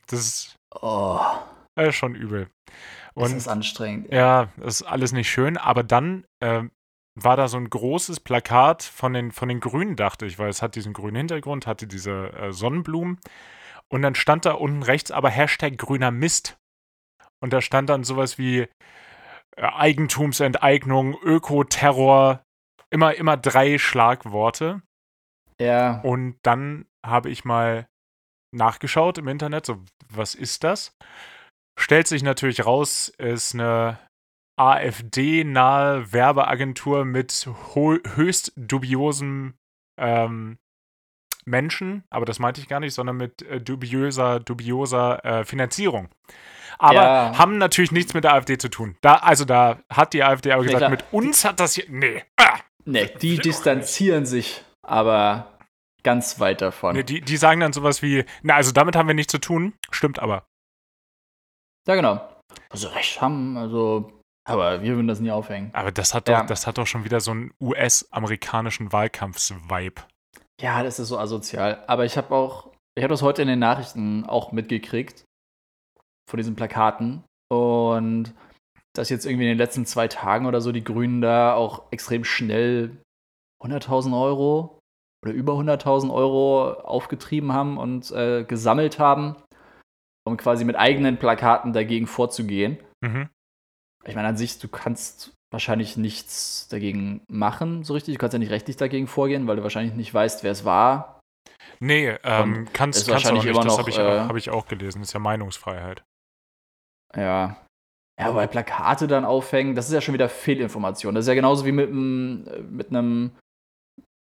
Das 0.06 0.20
ist 0.20 0.56
oh. 0.80 1.20
äh, 1.74 1.92
schon 1.92 2.14
übel. 2.14 2.48
Und, 3.12 3.24
das 3.24 3.32
ist 3.32 3.48
anstrengend. 3.48 4.10
Ja, 4.10 4.48
das 4.56 4.80
ist 4.80 4.82
alles 4.82 5.12
nicht 5.12 5.30
schön. 5.30 5.58
Aber 5.58 5.82
dann 5.82 6.24
äh, 6.40 6.62
war 7.14 7.36
da 7.36 7.48
so 7.48 7.58
ein 7.58 7.68
großes 7.68 8.20
Plakat 8.20 8.82
von 8.82 9.12
den, 9.12 9.30
von 9.30 9.50
den 9.50 9.60
Grünen, 9.60 9.94
dachte 9.94 10.24
ich, 10.24 10.38
weil 10.38 10.48
es 10.48 10.62
hat 10.62 10.74
diesen 10.74 10.94
grünen 10.94 11.16
Hintergrund, 11.16 11.66
hatte 11.66 11.86
diese 11.86 12.32
äh, 12.32 12.52
Sonnenblumen. 12.52 13.20
Und 13.88 14.00
dann 14.00 14.14
stand 14.14 14.46
da 14.46 14.52
unten 14.52 14.82
rechts 14.82 15.10
aber 15.10 15.28
Hashtag 15.28 15.76
grüner 15.76 16.10
Mist. 16.10 16.56
Und 17.40 17.52
da 17.52 17.60
stand 17.60 17.90
dann 17.90 18.04
sowas 18.04 18.38
wie 18.38 18.60
äh, 18.60 18.68
Eigentumsenteignung, 19.56 21.14
Ökoterror, 21.22 22.42
immer, 22.88 23.14
immer 23.16 23.36
drei 23.36 23.76
Schlagworte. 23.76 24.80
Ja. 25.60 26.00
Und 26.00 26.38
dann 26.42 26.86
habe 27.04 27.28
ich 27.28 27.44
mal 27.44 27.86
nachgeschaut 28.52 29.18
im 29.18 29.28
Internet, 29.28 29.66
so 29.66 29.82
was 30.08 30.34
ist 30.34 30.64
das? 30.64 30.96
Stellt 31.78 32.06
sich 32.06 32.22
natürlich 32.22 32.64
raus, 32.64 33.08
ist 33.18 33.54
eine 33.54 33.98
AfD-nahe 34.58 36.12
Werbeagentur 36.12 37.04
mit 37.04 37.48
höchst 37.74 38.52
dubiosen 38.56 39.54
ähm, 40.00 40.58
Menschen, 41.44 42.04
aber 42.10 42.24
das 42.24 42.38
meinte 42.38 42.60
ich 42.60 42.68
gar 42.68 42.80
nicht, 42.80 42.94
sondern 42.94 43.18
mit 43.18 43.42
äh, 43.42 43.60
dubiöser, 43.60 44.40
dubioser 44.40 45.24
äh, 45.24 45.44
Finanzierung. 45.44 46.08
Aber 46.78 46.94
ja. 47.02 47.38
haben 47.38 47.58
natürlich 47.58 47.92
nichts 47.92 48.14
mit 48.14 48.24
der 48.24 48.34
AfD 48.34 48.58
zu 48.58 48.68
tun. 48.68 48.96
Da, 49.00 49.16
also 49.16 49.44
da 49.44 49.80
hat 49.90 50.12
die 50.12 50.24
AfD 50.24 50.52
aber 50.52 50.64
gesagt, 50.64 50.90
mit 50.90 51.04
uns 51.12 51.44
hat 51.44 51.60
das 51.60 51.74
hier. 51.74 51.84
Nee. 51.88 52.24
Ah, 52.36 52.58
Nee, 52.86 53.10
die 53.20 53.38
distanzieren 53.38 54.26
sich 54.26 54.62
aber 54.82 55.55
ganz 56.06 56.38
weit 56.38 56.60
davon. 56.60 56.94
Nee, 56.94 57.02
die, 57.02 57.20
die 57.20 57.36
sagen 57.36 57.58
dann 57.58 57.72
sowas 57.72 58.00
wie, 58.00 58.24
na, 58.42 58.54
also 58.54 58.70
damit 58.70 58.94
haben 58.94 59.08
wir 59.08 59.14
nichts 59.14 59.32
zu 59.32 59.38
tun, 59.38 59.74
stimmt 59.90 60.20
aber. 60.20 60.46
Ja, 61.88 61.96
genau. 61.96 62.26
Also 62.70 62.88
recht 62.88 63.20
haben, 63.20 63.56
also, 63.56 64.12
aber 64.48 64.82
wir 64.82 64.94
würden 64.94 65.08
das 65.08 65.18
nie 65.18 65.32
aufhängen. 65.32 65.70
Aber 65.74 65.90
das 65.90 66.14
hat 66.14 66.28
doch, 66.28 66.32
ja. 66.32 66.44
das 66.44 66.68
hat 66.68 66.78
doch 66.78 66.86
schon 66.86 67.04
wieder 67.04 67.18
so 67.18 67.32
einen 67.32 67.52
US-amerikanischen 67.60 68.92
Wahlkampfs-Vibe. 68.92 70.02
Ja, 70.60 70.84
das 70.84 71.00
ist 71.00 71.08
so 71.08 71.18
asozial. 71.18 71.82
Aber 71.88 72.04
ich 72.04 72.16
habe 72.16 72.32
auch, 72.32 72.72
ich 72.96 73.02
habe 73.02 73.12
das 73.12 73.22
heute 73.22 73.42
in 73.42 73.48
den 73.48 73.58
Nachrichten 73.58 74.24
auch 74.26 74.52
mitgekriegt 74.52 75.24
von 76.30 76.38
diesen 76.38 76.54
Plakaten 76.54 77.24
und 77.52 78.32
dass 78.94 79.10
jetzt 79.10 79.26
irgendwie 79.26 79.44
in 79.44 79.50
den 79.50 79.58
letzten 79.58 79.86
zwei 79.86 80.06
Tagen 80.06 80.46
oder 80.46 80.60
so 80.60 80.70
die 80.70 80.84
Grünen 80.84 81.20
da 81.20 81.54
auch 81.54 81.90
extrem 81.90 82.22
schnell 82.22 82.96
100.000 83.60 84.16
Euro 84.16 84.78
oder 85.24 85.32
über 85.32 85.54
100.000 85.54 86.12
Euro 86.12 86.72
aufgetrieben 86.72 87.52
haben 87.52 87.78
und 87.78 88.10
äh, 88.12 88.44
gesammelt 88.44 88.98
haben, 88.98 89.36
um 90.26 90.36
quasi 90.36 90.64
mit 90.64 90.76
eigenen 90.76 91.18
Plakaten 91.18 91.72
dagegen 91.72 92.06
vorzugehen. 92.06 92.78
Mhm. 93.00 93.28
Ich 94.04 94.14
meine, 94.14 94.28
an 94.28 94.36
sich, 94.36 94.58
du 94.58 94.68
kannst 94.68 95.34
wahrscheinlich 95.52 95.96
nichts 95.96 96.68
dagegen 96.68 97.22
machen, 97.28 97.82
so 97.82 97.94
richtig. 97.94 98.14
Du 98.14 98.18
kannst 98.18 98.34
ja 98.34 98.38
nicht 98.38 98.50
rechtlich 98.50 98.76
dagegen 98.76 99.06
vorgehen, 99.06 99.46
weil 99.46 99.56
du 99.56 99.62
wahrscheinlich 99.62 99.94
nicht 99.94 100.12
weißt, 100.12 100.44
wer 100.44 100.52
es 100.52 100.64
war. 100.64 101.20
Nee, 101.80 102.16
ähm, 102.24 102.68
kannst, 102.72 103.08
kannst 103.08 103.28
du 103.28 103.32
nicht. 103.32 103.46
das 103.46 103.78
habe 103.78 103.90
ich, 103.90 103.98
äh, 103.98 104.20
hab 104.20 104.36
ich 104.36 104.50
auch 104.50 104.66
gelesen. 104.66 105.00
Das 105.00 105.08
ist 105.08 105.14
ja 105.14 105.20
Meinungsfreiheit. 105.20 106.04
Ja. 107.14 107.56
Ja, 108.18 108.34
weil 108.34 108.48
Plakate 108.48 109.08
dann 109.08 109.26
aufhängen, 109.26 109.74
das 109.74 109.88
ist 109.88 109.92
ja 109.92 110.00
schon 110.00 110.14
wieder 110.14 110.30
Fehlinformation. 110.30 111.14
Das 111.14 111.24
ist 111.24 111.28
ja 111.28 111.34
genauso 111.34 111.66
wie 111.66 111.72
mit, 111.72 111.92
mit 111.92 112.88
einem 112.88 113.32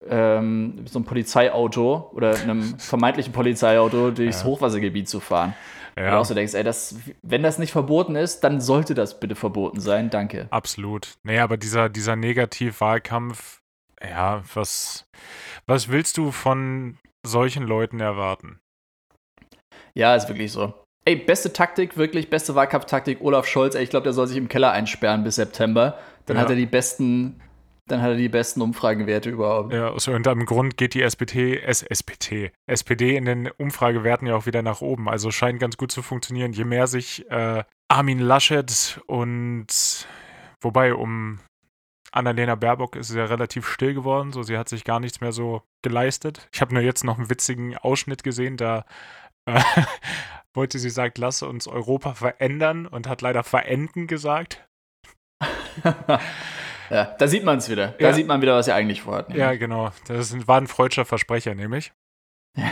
ähm, 0.08 0.84
so 0.86 0.98
einem 0.98 1.06
Polizeiauto 1.06 2.10
oder 2.12 2.38
einem 2.38 2.62
vermeintlichen 2.78 3.32
Polizeiauto 3.32 4.10
durchs 4.10 4.40
ja. 4.40 4.46
Hochwassergebiet 4.46 5.08
zu 5.08 5.20
fahren. 5.20 5.54
Ja. 5.96 6.10
du 6.10 6.18
auch 6.18 6.24
so 6.24 6.34
denkst, 6.34 6.54
ey, 6.54 6.64
das, 6.64 6.96
wenn 7.22 7.42
das 7.42 7.58
nicht 7.58 7.70
verboten 7.70 8.16
ist, 8.16 8.40
dann 8.40 8.60
sollte 8.60 8.94
das 8.94 9.20
bitte 9.20 9.36
verboten 9.36 9.80
sein. 9.80 10.10
Danke. 10.10 10.48
Absolut. 10.50 11.14
Nee, 11.22 11.38
aber 11.38 11.56
dieser, 11.56 11.88
dieser 11.88 12.16
Negativwahlkampf, 12.16 13.60
ja, 14.02 14.42
was, 14.54 15.06
was 15.66 15.88
willst 15.88 16.16
du 16.18 16.32
von 16.32 16.98
solchen 17.24 17.62
Leuten 17.64 18.00
erwarten? 18.00 18.58
Ja, 19.94 20.16
ist 20.16 20.28
wirklich 20.28 20.50
so. 20.50 20.74
Ey, 21.06 21.16
beste 21.16 21.52
Taktik, 21.52 21.96
wirklich 21.96 22.30
beste 22.30 22.54
Wahlkampftaktik. 22.54 23.20
Olaf 23.20 23.46
Scholz, 23.46 23.74
ey, 23.74 23.84
ich 23.84 23.90
glaube, 23.90 24.04
der 24.04 24.12
soll 24.12 24.26
sich 24.26 24.36
im 24.36 24.48
Keller 24.48 24.72
einsperren 24.72 25.22
bis 25.22 25.36
September. 25.36 25.98
Dann 26.26 26.36
ja. 26.36 26.42
hat 26.42 26.50
er 26.50 26.56
die 26.56 26.66
besten, 26.66 27.40
dann 27.86 28.00
hat 28.00 28.10
er 28.10 28.16
die 28.16 28.28
besten 28.28 28.62
Umfragenwerte 28.62 29.30
überhaupt. 29.30 29.72
Ja, 29.72 29.88
aus 29.88 30.06
irgendeinem 30.06 30.46
Grund 30.46 30.76
geht 30.76 30.94
die 30.94 31.02
SPD, 31.02 31.58
S 31.60 31.82
SPD, 31.82 33.16
in 33.16 33.24
den 33.26 33.50
Umfragewerten 33.58 34.26
ja 34.26 34.36
auch 34.36 34.46
wieder 34.46 34.62
nach 34.62 34.80
oben. 34.80 35.08
Also 35.08 35.30
scheint 35.30 35.60
ganz 35.60 35.76
gut 35.76 35.92
zu 35.92 36.02
funktionieren. 36.02 36.52
Je 36.52 36.64
mehr 36.64 36.86
sich 36.86 37.30
äh, 37.30 37.62
Armin 37.88 38.20
Laschet 38.20 39.00
und 39.06 39.66
wobei 40.62 40.94
um 40.94 41.40
Annalena 42.10 42.54
Baerbock 42.54 42.96
ist 42.96 43.10
es 43.10 43.16
ja 43.16 43.24
relativ 43.26 43.68
still 43.68 43.92
geworden, 43.92 44.32
so 44.32 44.42
sie 44.42 44.56
hat 44.56 44.68
sich 44.68 44.84
gar 44.84 45.00
nichts 45.00 45.20
mehr 45.20 45.32
so 45.32 45.62
geleistet. 45.82 46.48
Ich 46.52 46.60
habe 46.60 46.72
nur 46.72 46.82
jetzt 46.82 47.04
noch 47.04 47.18
einen 47.18 47.28
witzigen 47.28 47.76
Ausschnitt 47.76 48.22
gesehen, 48.22 48.56
da 48.56 48.86
äh, 49.46 49.60
wollte 50.54 50.78
sie 50.78 50.90
sagt, 50.90 51.18
lasse 51.18 51.46
uns 51.48 51.66
Europa 51.66 52.14
verändern 52.14 52.86
und 52.86 53.08
hat 53.08 53.20
leider 53.20 53.42
verenden 53.42 54.06
gesagt. 54.06 54.66
ja, 56.90 57.04
da 57.18 57.28
sieht 57.28 57.44
man 57.44 57.58
es 57.58 57.68
wieder. 57.68 57.88
Da 57.88 58.08
ja. 58.08 58.12
sieht 58.12 58.26
man 58.26 58.42
wieder, 58.42 58.56
was 58.56 58.68
er 58.68 58.74
eigentlich 58.74 59.02
vorhat. 59.02 59.28
Nämlich. 59.28 59.44
Ja, 59.44 59.54
genau. 59.56 59.92
Das 60.06 60.46
war 60.46 60.60
ein 60.60 60.66
freudscher 60.66 61.04
Versprecher, 61.04 61.54
nämlich. 61.54 61.92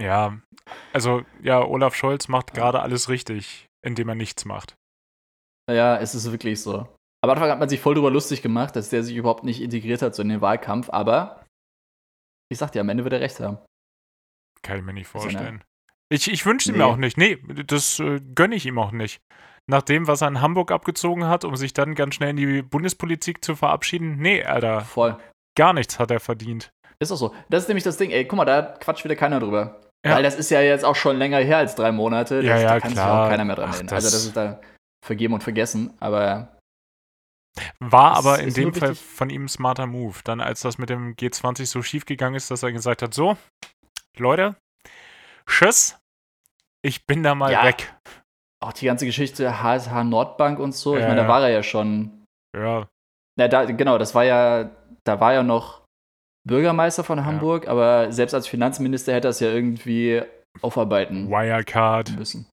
ja, 0.00 0.38
also 0.92 1.24
ja, 1.42 1.64
Olaf 1.64 1.94
Scholz 1.94 2.28
macht 2.28 2.54
gerade 2.54 2.80
alles 2.80 3.08
richtig, 3.08 3.66
indem 3.84 4.08
er 4.08 4.14
nichts 4.14 4.44
macht. 4.44 4.74
Ja, 5.70 5.96
es 5.98 6.14
ist 6.14 6.30
wirklich 6.30 6.60
so. 6.60 6.88
Am 7.22 7.30
Anfang 7.30 7.50
hat 7.50 7.58
man 7.58 7.68
sich 7.68 7.80
voll 7.80 7.94
darüber 7.94 8.10
lustig 8.10 8.42
gemacht, 8.42 8.74
dass 8.76 8.88
der 8.88 9.02
sich 9.02 9.14
überhaupt 9.14 9.44
nicht 9.44 9.60
integriert 9.60 10.02
hat 10.02 10.14
so 10.14 10.22
in 10.22 10.30
den 10.30 10.40
Wahlkampf, 10.40 10.88
aber 10.90 11.44
ich 12.50 12.58
sag 12.58 12.72
dir, 12.72 12.80
am 12.80 12.88
Ende 12.88 13.04
wird 13.04 13.12
er 13.12 13.20
recht 13.20 13.38
haben. 13.40 13.58
Kann 14.62 14.78
ich 14.78 14.84
mir 14.84 14.92
nicht 14.92 15.06
vorstellen. 15.06 15.62
Ich, 16.12 16.30
ich 16.30 16.44
wünsche 16.44 16.72
nee. 16.72 16.78
ihm 16.78 16.82
auch 16.82 16.96
nicht. 16.96 17.16
Nee, 17.16 17.38
das 17.66 18.00
äh, 18.00 18.20
gönne 18.34 18.56
ich 18.56 18.66
ihm 18.66 18.78
auch 18.78 18.90
nicht. 18.90 19.20
Nach 19.70 19.82
dem, 19.82 20.08
was 20.08 20.20
er 20.20 20.26
in 20.26 20.40
Hamburg 20.40 20.72
abgezogen 20.72 21.26
hat, 21.28 21.44
um 21.44 21.54
sich 21.54 21.72
dann 21.72 21.94
ganz 21.94 22.16
schnell 22.16 22.30
in 22.30 22.36
die 22.36 22.62
Bundespolitik 22.62 23.44
zu 23.44 23.54
verabschieden, 23.54 24.16
nee, 24.18 24.42
Alter. 24.42 24.80
Voll. 24.80 25.16
Gar 25.56 25.74
nichts 25.74 26.00
hat 26.00 26.10
er 26.10 26.18
verdient. 26.18 26.72
Ist 26.98 27.12
auch 27.12 27.16
so. 27.16 27.34
Das 27.50 27.62
ist 27.62 27.68
nämlich 27.68 27.84
das 27.84 27.96
Ding, 27.96 28.10
ey, 28.10 28.24
guck 28.24 28.36
mal, 28.36 28.44
da 28.44 28.62
quatscht 28.62 29.04
wieder 29.04 29.14
keiner 29.14 29.38
drüber. 29.38 29.80
Ja. 30.04 30.16
Weil 30.16 30.24
das 30.24 30.34
ist 30.34 30.50
ja 30.50 30.60
jetzt 30.60 30.84
auch 30.84 30.96
schon 30.96 31.18
länger 31.18 31.38
her 31.38 31.58
als 31.58 31.76
drei 31.76 31.92
Monate. 31.92 32.40
Ja, 32.42 32.58
ja, 32.58 32.68
da 32.68 32.80
kann 32.80 32.92
klar. 32.92 33.04
sich 33.06 33.14
auch 33.14 33.30
keiner 33.30 33.44
mehr 33.44 33.54
dran 33.54 33.70
erinnern. 33.70 33.94
Also 33.94 34.10
das 34.10 34.24
ist 34.24 34.36
da 34.36 34.60
vergeben 35.06 35.34
und 35.34 35.44
vergessen, 35.44 35.94
aber. 36.00 36.56
War 37.78 38.16
aber 38.16 38.40
in 38.40 38.52
dem 38.52 38.74
Fall 38.74 38.96
von 38.96 39.30
ihm 39.30 39.44
ein 39.44 39.48
smarter 39.48 39.86
Move. 39.86 40.18
Dann, 40.24 40.40
als 40.40 40.62
das 40.62 40.78
mit 40.78 40.90
dem 40.90 41.14
G20 41.14 41.66
so 41.66 41.82
schief 41.82 42.06
gegangen 42.06 42.34
ist, 42.34 42.50
dass 42.50 42.64
er 42.64 42.72
gesagt 42.72 43.02
hat: 43.02 43.14
So, 43.14 43.36
Leute, 44.16 44.56
tschüss, 45.46 45.96
ich 46.82 47.06
bin 47.06 47.22
da 47.22 47.36
mal 47.36 47.52
ja. 47.52 47.64
weg. 47.64 47.94
Auch 48.62 48.72
die 48.72 48.86
ganze 48.86 49.06
Geschichte 49.06 49.62
HSH 49.62 50.04
Nordbank 50.04 50.58
und 50.58 50.74
so, 50.74 50.96
ich 50.96 51.02
meine, 51.02 51.22
da 51.22 51.28
war 51.28 51.42
er 51.42 51.48
ja 51.48 51.62
schon. 51.62 52.24
Ja. 52.54 52.88
Na, 53.36 53.48
da, 53.48 53.64
genau, 53.64 53.96
das 53.96 54.14
war 54.14 54.24
ja, 54.24 54.70
da 55.04 55.20
war 55.20 55.32
ja 55.32 55.42
noch 55.42 55.80
Bürgermeister 56.46 57.04
von 57.04 57.24
Hamburg, 57.24 57.64
ja. 57.64 57.70
aber 57.70 58.12
selbst 58.12 58.34
als 58.34 58.46
Finanzminister 58.46 59.14
hätte 59.14 59.28
er 59.28 59.30
es 59.30 59.40
ja 59.40 59.48
irgendwie 59.48 60.22
aufarbeiten 60.60 61.30
Wirecard 61.30 62.16
müssen. 62.16 62.50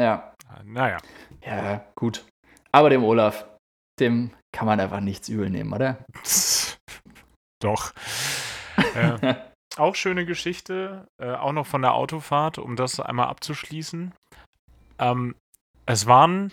Ja. 0.00 0.34
Ah, 0.48 0.62
naja. 0.64 0.98
Ja, 1.44 1.84
gut. 1.94 2.24
Aber 2.72 2.90
dem 2.90 3.04
Olaf, 3.04 3.46
dem 3.98 4.30
kann 4.52 4.66
man 4.66 4.80
einfach 4.80 5.00
nichts 5.00 5.28
übel 5.28 5.50
nehmen, 5.50 5.72
oder? 5.72 5.98
Doch. 7.62 7.92
ja. 8.94 9.44
Auch 9.76 9.94
schöne 9.94 10.26
Geschichte, 10.26 11.06
äh, 11.22 11.32
auch 11.32 11.52
noch 11.52 11.66
von 11.66 11.80
der 11.80 11.94
Autofahrt, 11.94 12.58
um 12.58 12.74
das 12.74 12.98
einmal 12.98 13.28
abzuschließen. 13.28 14.12
Ähm, 15.00 15.34
es 15.86 16.06
waren 16.06 16.52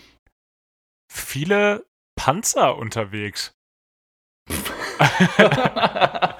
viele 1.12 1.86
Panzer 2.16 2.77
unterwegs. 2.77 3.54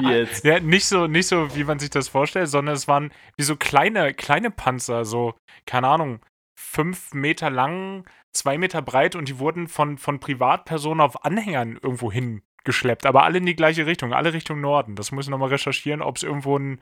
Jetzt. 0.00 0.44
Ja, 0.44 0.60
nicht 0.60 0.86
so, 0.86 1.06
nicht 1.06 1.26
so, 1.26 1.54
wie 1.54 1.64
man 1.64 1.78
sich 1.78 1.90
das 1.90 2.08
vorstellt, 2.08 2.48
sondern 2.48 2.74
es 2.74 2.88
waren 2.88 3.12
wie 3.36 3.42
so 3.42 3.56
kleine, 3.56 4.14
kleine 4.14 4.50
Panzer, 4.50 5.04
so, 5.04 5.34
keine 5.66 5.88
Ahnung, 5.88 6.20
fünf 6.58 7.12
Meter 7.12 7.50
lang, 7.50 8.08
zwei 8.32 8.56
Meter 8.58 8.80
breit 8.82 9.14
und 9.14 9.28
die 9.28 9.38
wurden 9.38 9.68
von, 9.68 9.98
von 9.98 10.18
Privatpersonen 10.20 11.00
auf 11.00 11.24
Anhängern 11.24 11.78
irgendwo 11.82 12.10
hin 12.10 12.42
geschleppt, 12.64 13.06
aber 13.06 13.24
alle 13.24 13.38
in 13.38 13.46
die 13.46 13.56
gleiche 13.56 13.86
Richtung, 13.86 14.12
alle 14.12 14.32
Richtung 14.32 14.60
Norden. 14.60 14.94
Das 14.94 15.12
muss 15.12 15.26
ich 15.26 15.30
nochmal 15.30 15.48
recherchieren, 15.48 16.00
ob 16.00 16.16
es 16.16 16.22
irgendwo 16.22 16.56
ein 16.56 16.80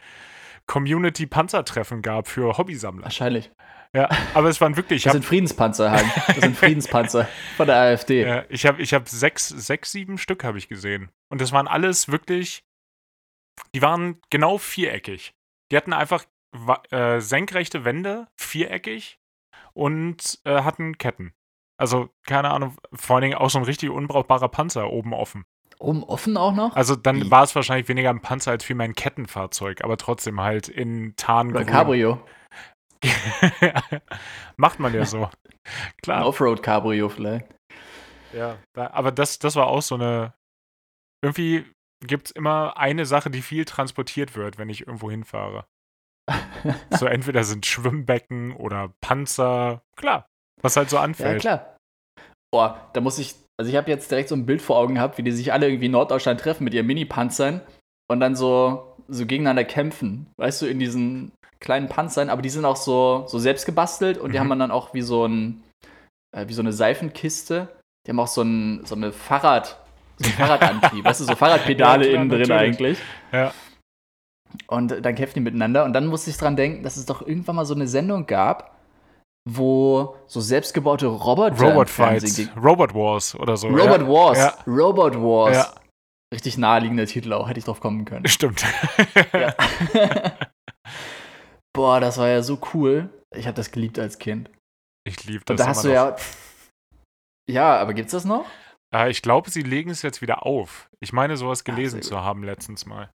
Community-Panzertreffen 0.66 2.02
gab 2.02 2.28
für 2.28 2.58
Hobbysammler. 2.58 3.04
Wahrscheinlich. 3.04 3.50
Ja, 3.94 4.08
aber 4.34 4.48
es 4.48 4.60
waren 4.60 4.76
wirklich. 4.76 5.02
Das 5.02 5.14
sind 5.14 5.24
Friedenspanzer, 5.24 5.90
Hagen. 5.90 6.10
Das 6.28 6.36
sind 6.36 6.56
Friedenspanzer 6.56 7.28
von 7.56 7.66
der 7.66 7.76
AfD. 7.76 8.22
Ja, 8.22 8.44
ich 8.48 8.64
habe 8.66 8.80
ich 8.80 8.94
hab 8.94 9.08
sechs, 9.08 9.48
sechs, 9.48 9.90
sieben 9.90 10.16
Stück 10.16 10.44
habe 10.44 10.58
ich 10.58 10.68
gesehen. 10.68 11.10
Und 11.28 11.40
das 11.40 11.50
waren 11.52 11.66
alles 11.66 12.10
wirklich. 12.10 12.64
Die 13.74 13.82
waren 13.82 14.20
genau 14.30 14.58
viereckig. 14.58 15.34
Die 15.70 15.76
hatten 15.76 15.92
einfach 15.92 16.24
äh, 16.90 17.20
senkrechte 17.20 17.84
Wände, 17.84 18.28
viereckig 18.36 19.18
und 19.72 20.38
äh, 20.44 20.62
hatten 20.62 20.98
Ketten. 20.98 21.32
Also, 21.76 22.10
keine 22.26 22.50
Ahnung, 22.50 22.76
vor 22.92 23.16
allen 23.16 23.22
Dingen 23.22 23.36
auch 23.36 23.50
so 23.50 23.58
ein 23.58 23.64
richtig 23.64 23.90
unbrauchbarer 23.90 24.48
Panzer 24.48 24.90
oben 24.90 25.14
offen. 25.14 25.46
Oben 25.78 26.04
offen 26.04 26.36
auch 26.36 26.52
noch? 26.52 26.76
Also 26.76 26.94
dann 26.94 27.22
Wie? 27.22 27.30
war 27.30 27.42
es 27.42 27.54
wahrscheinlich 27.54 27.88
weniger 27.88 28.10
ein 28.10 28.20
Panzer 28.20 28.50
als 28.50 28.64
vielmehr 28.64 28.84
ein 28.84 28.94
Kettenfahrzeug, 28.94 29.82
aber 29.82 29.96
trotzdem 29.96 30.40
halt 30.42 30.68
in 30.68 31.14
Tarn. 31.16 31.50
Oder 31.50 31.64
Cabrio. 31.64 32.20
Macht 34.56 34.78
man 34.78 34.94
ja 34.94 35.04
so. 35.04 35.30
Klar. 36.02 36.26
Offroad-Cabrio 36.26 37.08
vielleicht. 37.08 37.46
Ja, 38.32 38.58
aber 38.74 39.10
das, 39.12 39.38
das 39.38 39.56
war 39.56 39.66
auch 39.66 39.82
so 39.82 39.96
eine. 39.96 40.34
Irgendwie 41.22 41.66
gibt 42.06 42.28
es 42.28 42.30
immer 42.30 42.76
eine 42.76 43.04
Sache, 43.06 43.30
die 43.30 43.42
viel 43.42 43.64
transportiert 43.64 44.36
wird, 44.36 44.58
wenn 44.58 44.68
ich 44.68 44.86
irgendwo 44.86 45.10
hinfahre. 45.10 45.66
so 46.90 47.06
entweder 47.06 47.44
sind 47.44 47.66
Schwimmbecken 47.66 48.52
oder 48.52 48.92
Panzer. 49.00 49.82
Klar, 49.96 50.26
was 50.62 50.76
halt 50.76 50.90
so 50.90 50.98
anfällt. 50.98 51.42
Ja, 51.44 51.56
klar. 51.56 51.76
Boah, 52.52 52.90
da 52.92 53.00
muss 53.00 53.18
ich 53.18 53.36
also 53.60 53.68
ich 53.68 53.76
habe 53.76 53.90
jetzt 53.90 54.10
direkt 54.10 54.30
so 54.30 54.34
ein 54.34 54.46
Bild 54.46 54.62
vor 54.62 54.78
Augen 54.78 54.94
gehabt, 54.94 55.18
wie 55.18 55.22
die 55.22 55.32
sich 55.32 55.52
alle 55.52 55.66
irgendwie 55.66 55.84
in 55.84 55.92
Norddeutschland 55.92 56.40
treffen 56.40 56.64
mit 56.64 56.72
ihren 56.72 56.86
Mini-Panzern 56.86 57.60
und 58.10 58.20
dann 58.20 58.34
so, 58.34 58.89
so 59.10 59.26
gegeneinander 59.26 59.64
kämpfen. 59.64 60.26
Weißt 60.36 60.62
du, 60.62 60.66
in 60.66 60.78
diesen 60.78 61.32
kleinen 61.60 61.88
Panzern, 61.88 62.30
aber 62.30 62.42
die 62.42 62.48
sind 62.48 62.64
auch 62.64 62.76
so, 62.76 63.24
so 63.26 63.38
selbst 63.38 63.66
gebastelt 63.66 64.18
und 64.18 64.28
mhm. 64.28 64.32
die 64.32 64.40
haben 64.40 64.58
dann 64.58 64.70
auch 64.70 64.94
wie 64.94 65.02
so 65.02 65.26
ein, 65.26 65.62
äh, 66.34 66.48
wie 66.48 66.54
so 66.54 66.62
eine 66.62 66.72
Seifenkiste. 66.72 67.68
Die 68.06 68.10
haben 68.10 68.20
auch 68.20 68.28
so, 68.28 68.42
ein, 68.42 68.84
so 68.84 68.94
eine 68.94 69.12
Fahrrad, 69.12 69.78
So 70.18 70.30
ein 70.30 70.32
Fahrradantrieb, 70.32 71.04
weißt 71.04 71.20
du, 71.20 71.24
so 71.24 71.36
Fahrradpedale 71.36 72.04
ja, 72.06 72.10
klar, 72.10 72.22
innen 72.22 72.30
drin 72.30 72.48
natürlich. 72.48 72.60
eigentlich. 72.60 72.98
Ja. 73.32 73.52
Und 74.66 75.04
dann 75.04 75.14
kämpfen 75.14 75.34
die 75.34 75.40
miteinander. 75.40 75.84
Und 75.84 75.92
dann 75.92 76.06
musste 76.06 76.30
ich 76.30 76.36
dran 76.36 76.56
denken, 76.56 76.82
dass 76.82 76.96
es 76.96 77.06
doch 77.06 77.26
irgendwann 77.26 77.56
mal 77.56 77.64
so 77.64 77.74
eine 77.74 77.86
Sendung 77.86 78.26
gab, 78.26 78.76
wo 79.48 80.16
so 80.26 80.40
selbstgebaute 80.40 81.06
Roboter. 81.06 81.62
Robot 81.62 81.88
Fights. 81.88 82.48
Robot 82.56 82.94
Wars 82.94 83.34
oder 83.34 83.56
so. 83.56 83.68
Robot 83.68 84.00
ja. 84.00 84.08
Wars. 84.08 84.38
Ja. 84.38 84.54
Robot 84.66 85.14
Wars. 85.16 85.56
Ja. 85.56 85.80
Richtig 86.32 86.58
naheliegender 86.58 87.06
Titel 87.06 87.32
auch, 87.32 87.48
hätte 87.48 87.58
ich 87.58 87.64
drauf 87.64 87.80
kommen 87.80 88.04
können. 88.04 88.26
Stimmt. 88.28 88.64
Boah, 91.72 92.00
das 92.00 92.18
war 92.18 92.28
ja 92.28 92.42
so 92.42 92.60
cool. 92.74 93.10
Ich 93.34 93.46
habe 93.46 93.56
das 93.56 93.70
geliebt 93.70 93.98
als 93.98 94.18
Kind. 94.18 94.50
Ich 95.04 95.24
liebe 95.24 95.44
das. 95.44 95.54
Und 95.54 95.60
da 95.60 95.66
hast 95.66 95.84
du 95.84 95.88
noch. 95.88 95.94
ja. 95.94 96.16
Ja, 97.48 97.80
aber 97.80 97.94
gibt's 97.94 98.12
das 98.12 98.24
noch? 98.24 98.46
Äh, 98.94 99.10
ich 99.10 99.22
glaube, 99.22 99.50
sie 99.50 99.62
legen 99.62 99.90
es 99.90 100.02
jetzt 100.02 100.22
wieder 100.22 100.46
auf. 100.46 100.88
Ich 101.00 101.12
meine, 101.12 101.36
sowas 101.36 101.64
gelesen 101.64 101.98
Ach, 102.00 102.06
zu 102.06 102.20
haben 102.20 102.44
letztens 102.44 102.86
mal. 102.86 103.10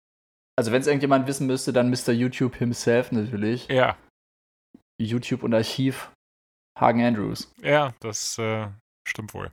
Also, 0.57 0.71
wenn 0.71 0.81
es 0.81 0.87
irgendjemand 0.87 1.27
wissen 1.27 1.49
müsste, 1.49 1.73
dann 1.73 1.91
Mr. 1.91 2.13
YouTube 2.13 2.55
himself 2.55 3.11
natürlich. 3.11 3.67
Ja. 3.67 3.97
YouTube 5.01 5.43
und 5.43 5.53
Archiv 5.53 6.13
Hagen 6.79 7.03
Andrews. 7.03 7.53
Ja, 7.61 7.93
das 7.99 8.39
äh, 8.39 8.69
stimmt 9.05 9.35
wohl. 9.35 9.51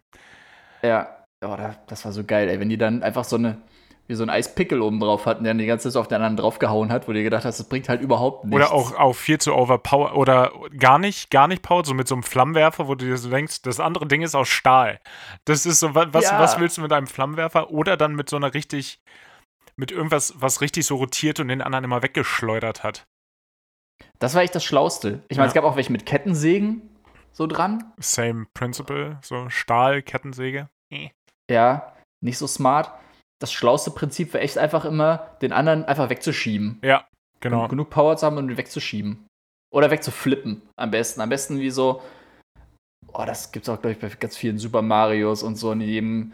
Ja, 0.84 1.17
oh, 1.44 1.58
das 1.88 2.06
war 2.06 2.12
so 2.12 2.24
geil, 2.24 2.50
ey. 2.50 2.60
Wenn 2.60 2.70
die 2.70 2.78
dann 2.78 3.04
einfach 3.04 3.24
so 3.24 3.36
eine, 3.36 3.62
wie 4.08 4.16
so 4.16 4.24
ein 4.24 4.30
Eispickel 4.30 4.82
oben 4.82 5.00
drauf 5.00 5.26
hatten, 5.26 5.44
der 5.44 5.54
die 5.54 5.66
ganze 5.66 5.90
Zeit 5.90 6.00
auf 6.00 6.08
den 6.08 6.16
anderen 6.16 6.38
draufgehauen 6.38 6.92
hat, 6.92 7.08
wo 7.08 7.12
du 7.12 7.18
dir 7.18 7.24
gedacht 7.24 7.46
hast, 7.46 7.60
das 7.60 7.70
bringt 7.70 7.90
halt 7.90 8.02
überhaupt 8.02 8.46
nichts. 8.46 8.56
Oder 8.56 8.72
auch, 8.72 8.96
auch 8.96 9.14
viel 9.14 9.40
zu 9.40 9.54
overpower 9.54 10.16
oder 10.16 10.52
gar 10.78 11.00
nicht, 11.00 11.30
gar 11.30 11.48
nicht 11.48 11.62
powered, 11.62 11.86
so 11.86 11.94
mit 11.94 12.08
so 12.08 12.16
einem 12.16 12.24
Flammenwerfer, 12.24 12.88
wo 12.88 12.96
du 12.96 13.06
dir 13.06 13.18
so 13.18 13.30
denkst, 13.30 13.62
das 13.62 13.80
andere 13.80 14.08
Ding 14.08 14.22
ist 14.22 14.36
aus 14.36 14.48
Stahl. 14.48 15.00
Das 15.46 15.66
ist 15.66 15.80
so, 15.80 15.94
was, 15.94 16.24
ja. 16.24 16.40
was 16.40 16.60
willst 16.60 16.78
du 16.78 16.82
mit 16.82 16.94
einem 16.94 17.08
Flammenwerfer? 17.08 17.72
Oder 17.72 17.98
dann 17.98 18.16
mit 18.16 18.30
so 18.30 18.36
einer 18.36 18.54
richtig 18.54 19.02
mit 19.78 19.92
irgendwas, 19.92 20.34
was 20.38 20.62
richtig 20.62 20.86
so 20.86 20.96
rotiert 20.96 21.40
und 21.40 21.50
den 21.50 21.62
anderen 21.62 21.86
immer 21.86 22.02
weggeschleudert 22.02 22.84
hat. 22.84 23.08
Das 24.20 24.34
war 24.34 24.42
echt 24.42 24.56
das 24.56 24.64
Schlauste. 24.64 25.24
Ich 25.30 25.38
meine, 25.38 25.46
ja. 25.46 25.50
es 25.50 25.54
gab 25.54 25.64
auch 25.64 25.76
welche 25.76 25.92
mit 25.92 26.06
Kettensägen 26.06 26.90
so 27.32 27.46
dran. 27.46 27.94
Same 27.98 28.48
Principle, 28.54 29.20
so 29.22 29.50
Stahl-Kettensäge. 29.50 30.70
Eh. 30.92 31.10
Ja, 31.50 31.94
nicht 32.24 32.38
so 32.38 32.48
smart. 32.48 32.92
Das 33.40 33.54
schlauste 33.54 33.92
Prinzip 33.92 34.34
war 34.34 34.42
echt 34.42 34.58
einfach 34.58 34.86
immer, 34.86 35.38
den 35.42 35.54
anderen 35.54 35.86
einfach 35.86 36.10
wegzuschieben. 36.10 36.80
Ja, 36.84 37.08
genau. 37.40 37.64
Und 37.64 37.70
genug 37.70 37.90
Power 37.90 38.18
zu 38.18 38.26
haben 38.26 38.38
und 38.38 38.50
ihn 38.50 38.58
wegzuschieben. 38.58 39.28
Oder 39.74 39.92
wegzuflippen, 39.92 40.62
am 40.78 40.92
besten. 40.92 41.22
Am 41.22 41.30
besten 41.30 41.60
wie 41.60 41.70
so, 41.70 42.02
oh, 43.14 43.26
das 43.26 43.52
gibt's 43.52 43.70
auch, 43.70 43.80
glaube 43.82 43.94
ich, 43.94 44.00
bei 44.00 44.10
ganz 44.10 44.38
vielen 44.38 44.58
Super 44.58 44.82
Marios 44.82 45.44
und 45.44 45.56
so 45.56 45.72
in 45.72 45.82
jedem 45.82 46.34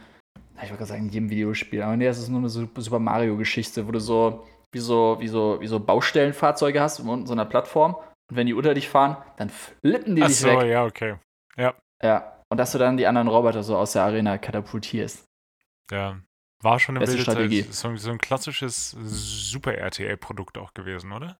ich 0.55 0.69
wollte 0.69 0.77
gerade 0.77 0.89
sagen, 0.89 1.07
in 1.07 1.09
jedem 1.09 1.29
Videospiel, 1.29 1.81
aber 1.81 1.97
nee, 1.97 2.05
das 2.05 2.19
ist 2.19 2.29
nur 2.29 2.39
eine 2.39 2.49
Super 2.49 2.99
Mario-Geschichte, 2.99 3.87
wo 3.87 3.91
du 3.91 3.99
so 3.99 4.45
wie 4.71 4.79
so, 4.79 5.17
wie 5.19 5.27
so, 5.27 5.57
wie 5.59 5.67
so 5.67 5.79
Baustellenfahrzeuge 5.79 6.81
hast 6.81 6.99
in 6.99 7.25
so 7.25 7.33
einer 7.33 7.45
Plattform. 7.45 7.95
Und 8.29 8.37
wenn 8.37 8.47
die 8.47 8.53
unter 8.53 8.73
dich 8.73 8.89
fahren, 8.89 9.17
dann 9.37 9.49
flippen 9.49 10.15
die 10.15 10.23
Ach 10.23 10.27
dich 10.27 10.39
so, 10.39 10.47
weg. 10.47 10.63
ja, 10.65 10.85
okay. 10.85 11.15
Ja. 11.57 11.73
Ja. 12.01 12.39
Und 12.53 12.57
dass 12.57 12.71
du 12.71 12.77
dann 12.77 12.97
die 12.97 13.07
anderen 13.07 13.29
Roboter 13.29 13.63
so 13.63 13.75
aus 13.75 13.93
der 13.93 14.03
Arena 14.03 14.37
katapultierst. 14.37 15.25
Ja. 15.89 16.21
War 16.61 16.79
schon 16.79 16.95
eine 16.95 17.07
wilde 17.07 17.19
Strategie. 17.19 17.63
So, 17.63 17.95
so 17.95 18.11
ein 18.11 18.19
klassisches 18.19 18.91
Super-RTL-Produkt 18.91 20.59
auch 20.59 20.75
gewesen, 20.75 21.13
oder? 21.13 21.39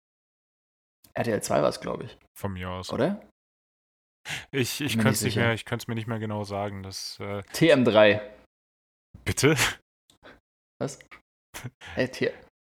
RTL 1.13 1.39
2 1.39 1.62
war 1.62 1.70
es, 1.70 1.79
glaube 1.82 2.05
ich. 2.05 2.17
Von 2.36 2.53
mir 2.53 2.72
aus. 2.72 2.91
Oder? 2.91 3.22
Ich, 4.50 4.82
ich 4.82 4.98
könnte 4.98 5.12
es 5.12 5.88
mir 5.88 5.93
nicht 5.93 6.08
mehr 6.08 6.17
genau 6.17 6.46
sagen. 6.46 6.82
Das, 6.82 7.20
äh, 7.20 7.43
TM3. 7.53 8.20
Bitte? 9.24 9.55
Was? 10.79 10.98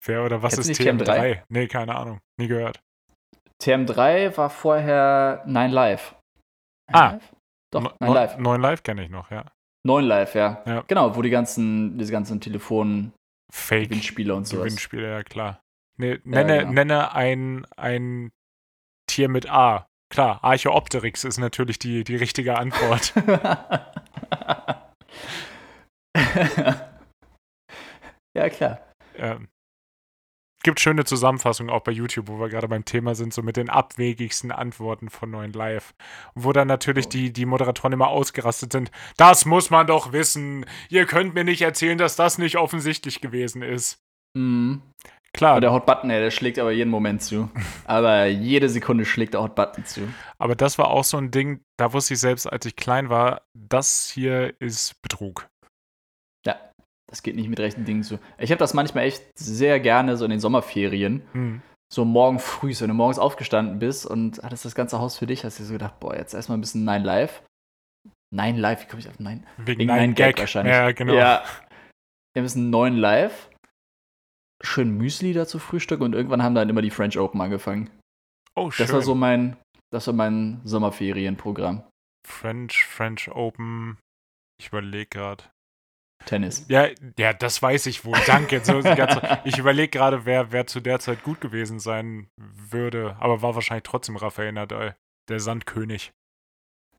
Wer 0.06 0.24
oder 0.24 0.42
was 0.42 0.58
ist 0.58 0.70
TM3? 0.70 1.04
TM3? 1.04 1.44
Nee, 1.50 1.68
keine 1.68 1.96
Ahnung. 1.98 2.22
Nie 2.40 2.48
gehört. 2.48 2.80
TM3 3.62 4.38
war 4.38 4.50
vorher 4.50 5.44
9 5.46 5.70
Live. 5.70 6.16
9 6.90 6.96
ah. 7.02 7.12
Live? 7.12 7.37
Doch, 7.72 8.00
9 8.00 8.14
Live. 8.14 8.38
9 8.38 8.62
Live 8.62 8.84
kenne 8.84 9.04
ich 9.04 9.10
noch, 9.10 9.32
ja. 9.32 9.46
9 9.86 10.06
Live, 10.06 10.36
ja. 10.36 10.64
ja. 10.66 10.84
Genau, 10.88 11.16
wo 11.16 11.22
die 11.22 11.30
ganzen, 11.30 11.98
diese 11.98 12.12
ganzen 12.12 12.42
Telefon 12.42 13.14
Fake 13.52 13.90
Gewinnspiele 13.90 14.36
und 14.36 14.46
so. 14.48 14.58
Gewinnspiele, 14.58 15.10
ja 15.10 15.24
klar. 15.24 15.62
Nee, 15.98 16.20
nenne, 16.24 16.56
ja, 16.56 16.62
genau. 16.62 16.74
nenne 16.74 17.14
ein, 17.14 17.66
ein 17.76 18.32
Tier 19.10 19.30
mit 19.30 19.50
A. 19.50 19.88
Klar, 20.10 20.44
Archeopteryx 20.44 21.24
ist 21.24 21.38
natürlich 21.38 21.80
die, 21.80 22.04
die 22.04 22.16
richtige 22.16 22.58
Antwort. 22.58 23.14
ja, 28.36 28.50
klar. 28.50 28.80
Ähm, 29.16 29.48
gibt 30.64 30.80
schöne 30.80 31.06
Zusammenfassungen 31.06 31.74
auch 31.74 31.82
bei 31.82 31.92
YouTube, 31.92 32.28
wo 32.28 32.40
wir 32.40 32.50
gerade 32.50 32.68
beim 32.68 32.86
Thema 32.86 33.16
sind, 33.16 33.34
so 33.34 33.42
mit 33.42 33.58
den 33.58 33.70
abwegigsten 33.70 34.52
Antworten 34.52 35.10
von 35.10 35.30
neuen 35.30 35.54
Live. 35.54 35.94
Wo 36.36 36.52
dann 36.54 36.68
natürlich 36.68 37.08
oh. 37.08 37.10
die, 37.10 37.32
die 37.32 37.46
Moderatoren 37.46 37.94
immer 37.94 38.08
ausgerastet 38.08 38.72
sind. 38.72 38.92
Das 39.18 39.46
muss 39.46 39.70
man 39.70 39.88
doch 39.88 40.12
wissen. 40.12 40.66
Ihr 40.90 41.06
könnt 41.06 41.34
mir 41.34 41.44
nicht 41.44 41.62
erzählen, 41.62 41.98
dass 41.98 42.16
das 42.16 42.38
nicht 42.38 42.58
offensichtlich 42.58 43.22
gewesen 43.22 43.62
ist. 43.62 44.04
Mhm. 44.34 44.82
Klar. 45.34 45.56
Und 45.56 45.62
der 45.62 45.72
Hot 45.72 45.86
Button, 45.86 46.10
ey, 46.10 46.20
der 46.20 46.32
schlägt 46.32 46.58
aber 46.58 46.72
jeden 46.72 46.90
Moment 46.90 47.22
zu. 47.22 47.50
aber 47.86 48.26
jede 48.26 48.70
Sekunde 48.70 49.06
schlägt 49.06 49.36
der 49.36 49.44
Hot 49.44 49.56
Button 49.56 49.86
zu. 49.86 50.02
Aber 50.40 50.56
das 50.56 50.78
war 50.78 50.88
auch 50.90 51.04
so 51.04 51.18
ein 51.18 51.32
Ding, 51.32 51.62
da 51.78 51.94
wusste 51.94 52.16
ich 52.16 52.20
selbst, 52.20 52.48
als 52.48 52.66
ich 52.66 52.76
klein 52.76 53.10
war, 53.10 53.44
das 53.54 54.10
hier 54.10 54.60
ist 54.60 55.02
Betrug. 55.02 55.48
Das 57.10 57.24
geht 57.24 57.36
nicht 57.36 57.50
mit 57.50 57.60
rechten 57.60 57.86
Dingen 57.86 58.04
zu. 58.04 58.20
Ich 58.38 58.52
habe 58.52 58.60
das 58.60 58.74
manchmal 58.74 59.06
echt 59.06 59.24
sehr 59.38 59.80
gerne 59.80 60.18
so 60.18 60.26
in 60.26 60.32
den 60.32 60.40
Sommerferien. 60.40 61.22
Mhm. 61.34 61.62
So 61.92 62.04
morgen 62.04 62.40
früh, 62.40 62.74
wenn 62.80 62.90
du 62.90 62.94
morgens 62.94 63.18
aufgestanden 63.18 63.80
bist 63.80 64.06
und 64.06 64.44
hattest 64.44 64.66
das 64.66 64.76
ganze 64.76 65.00
Haus 65.00 65.18
für 65.18 65.26
dich, 65.26 65.46
hast 65.46 65.60
du 65.60 65.64
so 65.64 65.72
gedacht, 65.72 66.02
boah, 66.02 66.16
jetzt 66.16 66.34
erstmal 66.34 66.58
ein 66.58 66.62
bisschen 66.62 66.84
Nine 66.84 67.06
Live. 67.06 67.44
Nine 68.30 68.60
Live, 68.60 68.84
wie 68.84 68.88
komme 68.88 69.00
ich 69.00 69.08
auf 69.08 69.20
Nine? 69.20 69.44
Wegen, 69.56 69.80
Wegen 69.80 69.94
Nine 69.94 70.14
Gag. 70.14 70.36
Gag 70.36 70.40
wahrscheinlich. 70.40 70.74
Ja, 70.74 70.92
genau. 70.92 71.14
Ja. 71.14 71.46
Wir 72.34 72.44
haben 72.44 72.52
ein 72.54 72.70
neuen 72.70 72.98
Live. 72.98 73.50
Schön 74.62 74.98
Müsli 74.98 75.32
dazu 75.34 75.60
Frühstück 75.60 76.02
und 76.02 76.14
irgendwann 76.14 76.44
haben 76.44 76.56
dann 76.56 76.68
immer 76.68 76.82
die 76.82 76.90
French 76.90 77.18
Open 77.18 77.40
angefangen. 77.40 77.90
Oh, 78.56 78.70
schön. 78.70 78.86
Das 78.86 78.94
war 78.94 79.02
so 79.02 79.16
mein, 79.16 79.56
das 79.92 80.08
war 80.08 80.14
mein 80.14 80.60
Sommerferienprogramm. 80.66 81.84
French, 82.28 82.84
French 82.86 83.32
Open. 83.32 83.98
Ich 84.60 84.68
überlege 84.68 85.06
gerade. 85.06 85.46
Tennis. 86.28 86.66
Ja, 86.70 86.88
ja, 87.18 87.34
das 87.34 87.62
weiß 87.62 87.88
ich 87.88 88.06
wohl. 88.06 88.18
Danke. 88.28 88.64
So, 88.64 88.80
ich 89.44 89.58
überlege 89.58 89.90
gerade, 89.90 90.26
wer, 90.26 90.52
wer 90.52 90.68
zu 90.68 90.80
der 90.80 91.00
Zeit 91.00 91.24
gut 91.24 91.42
gewesen 91.42 91.80
sein 91.80 92.30
würde, 92.38 93.16
aber 93.20 93.42
war 93.42 93.56
wahrscheinlich 93.56 93.84
trotzdem 93.84 94.16
Rafael 94.16 94.52
Nadal, 94.52 94.96
der 95.30 95.40
Sandkönig. 95.40 96.14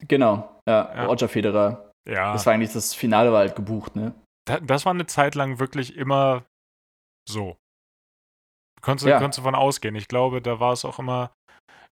Genau, 0.00 0.60
ja, 0.66 0.94
ja. 0.94 1.06
Roger 1.06 1.28
Federer. 1.28 1.92
Ja. 2.08 2.32
Das 2.32 2.46
war 2.46 2.54
eigentlich 2.54 2.72
das 2.72 2.94
Finale 2.94 3.32
war 3.32 3.40
halt 3.40 3.56
gebucht, 3.56 3.96
ne? 3.96 4.14
das 4.62 4.86
war 4.86 4.94
eine 4.94 5.06
Zeit 5.06 5.34
lang 5.34 5.58
wirklich 5.58 5.96
immer 5.96 6.46
so. 7.28 7.56
Konntest, 8.80 9.06
ja. 9.06 9.18
konntest 9.18 9.38
du 9.38 9.42
davon 9.42 9.54
ausgehen. 9.54 9.94
Ich 9.94 10.08
glaube, 10.08 10.40
da 10.40 10.60
war 10.60 10.72
es 10.72 10.84
auch 10.84 10.98
immer 10.98 11.32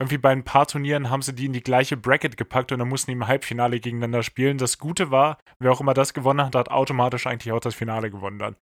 irgendwie 0.03 0.19
bei 0.19 0.31
ein 0.31 0.45
paar 0.45 0.67
Turnieren 0.67 1.11
haben 1.11 1.23
sie 1.23 1.35
die 1.35 1.47
in 1.47 1.53
die 1.53 1.63
gleiche 1.63 1.97
Bracket 1.97 2.37
gepackt 2.37 2.73
und 2.73 2.79
dann 2.79 2.89
mussten 2.89 3.11
die 3.11 3.17
im 3.17 3.27
Halbfinale 3.27 3.81
gegeneinander 3.81 4.23
spielen. 4.23 4.59
Das 4.59 4.79
Gute 4.79 5.11
war, 5.11 5.39
wer 5.59 5.73
auch 5.73 5.81
immer 5.81 5.95
das 5.95 6.15
gewonnen 6.15 6.45
hat, 6.45 6.55
hat 6.55 6.71
automatisch 6.71 7.27
eigentlich 7.27 7.53
auch 7.53 7.61
das 7.61 7.75
Finale 7.75 8.11
gewonnen 8.11 8.39
dann. 8.39 8.57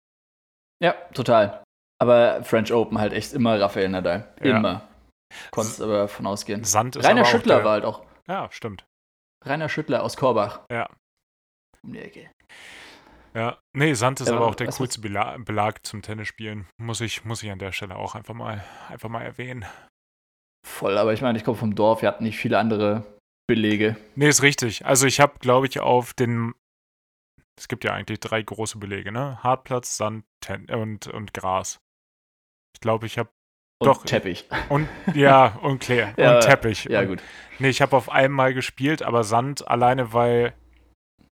Ja, 0.82 0.92
total. 1.14 1.62
Aber 2.00 2.42
French 2.44 2.72
Open 2.72 2.98
halt 2.98 3.12
echt 3.12 3.32
immer 3.32 3.60
Rafael 3.60 3.88
Nadal. 3.88 4.32
Immer. 4.40 4.72
Ja. 4.72 4.88
Konntest 5.50 5.80
aber 5.80 5.98
davon 5.98 6.26
ausgehen. 6.26 6.64
Sand 6.64 6.96
ist 6.96 7.06
Rainer 7.06 7.24
Schüttler 7.24 7.56
der, 7.56 7.64
war 7.64 7.72
halt 7.72 7.84
auch. 7.84 8.04
Ja, 8.28 8.48
stimmt. 8.50 8.84
Rainer 9.44 9.68
Schüttler 9.68 10.02
aus 10.02 10.16
Korbach. 10.16 10.60
Ja. 10.70 10.88
Um 11.82 11.92
die 11.92 12.00
Ecke. 12.00 12.30
Ja, 13.34 13.58
nee, 13.72 13.94
Sand 13.94 14.20
ist 14.20 14.28
ja, 14.28 14.36
aber 14.36 14.46
auch 14.46 14.54
der 14.54 14.68
coolste 14.68 15.00
Belag, 15.00 15.44
Belag 15.44 15.86
zum 15.86 16.02
Tennisspielen. 16.02 16.66
Muss 16.78 17.00
ich, 17.00 17.24
muss 17.24 17.42
ich 17.42 17.50
an 17.50 17.60
der 17.60 17.72
Stelle 17.72 17.96
auch 17.96 18.14
einfach 18.14 18.34
mal, 18.34 18.64
einfach 18.88 19.08
mal 19.08 19.22
erwähnen. 19.22 19.64
Voll, 20.66 20.98
aber 20.98 21.12
ich 21.12 21.22
meine, 21.22 21.38
ich 21.38 21.44
komme 21.44 21.56
vom 21.56 21.74
Dorf, 21.74 22.02
wir 22.02 22.08
hatten 22.08 22.24
nicht 22.24 22.38
viele 22.38 22.58
andere 22.58 23.04
Belege. 23.48 23.96
Nee, 24.14 24.28
ist 24.28 24.42
richtig. 24.42 24.84
Also 24.86 25.06
ich 25.06 25.20
habe, 25.20 25.38
glaube 25.40 25.66
ich, 25.66 25.80
auf 25.80 26.12
den 26.14 26.54
es 27.60 27.68
gibt 27.68 27.84
ja 27.84 27.92
eigentlich 27.92 28.20
drei 28.20 28.40
große 28.40 28.78
Belege, 28.78 29.12
ne? 29.12 29.38
Hartplatz, 29.42 29.98
Sand 29.98 30.24
und, 30.72 31.08
und 31.08 31.34
Gras. 31.34 31.78
Ich 32.74 32.80
glaube, 32.80 33.04
ich 33.04 33.18
habe 33.18 33.28
doch. 33.82 34.04
Teppich. 34.04 34.48
Und 34.70 34.88
ja, 35.14 35.58
und 35.62 35.80
Claire. 35.80 36.14
ja, 36.16 36.36
und 36.36 36.40
Teppich. 36.40 36.84
Ja, 36.84 37.04
gut. 37.04 37.22
nee, 37.58 37.68
ich 37.68 37.82
habe 37.82 37.96
auf 37.96 38.10
einmal 38.10 38.54
gespielt, 38.54 39.02
aber 39.02 39.24
Sand 39.24 39.68
alleine, 39.68 40.14
weil, 40.14 40.54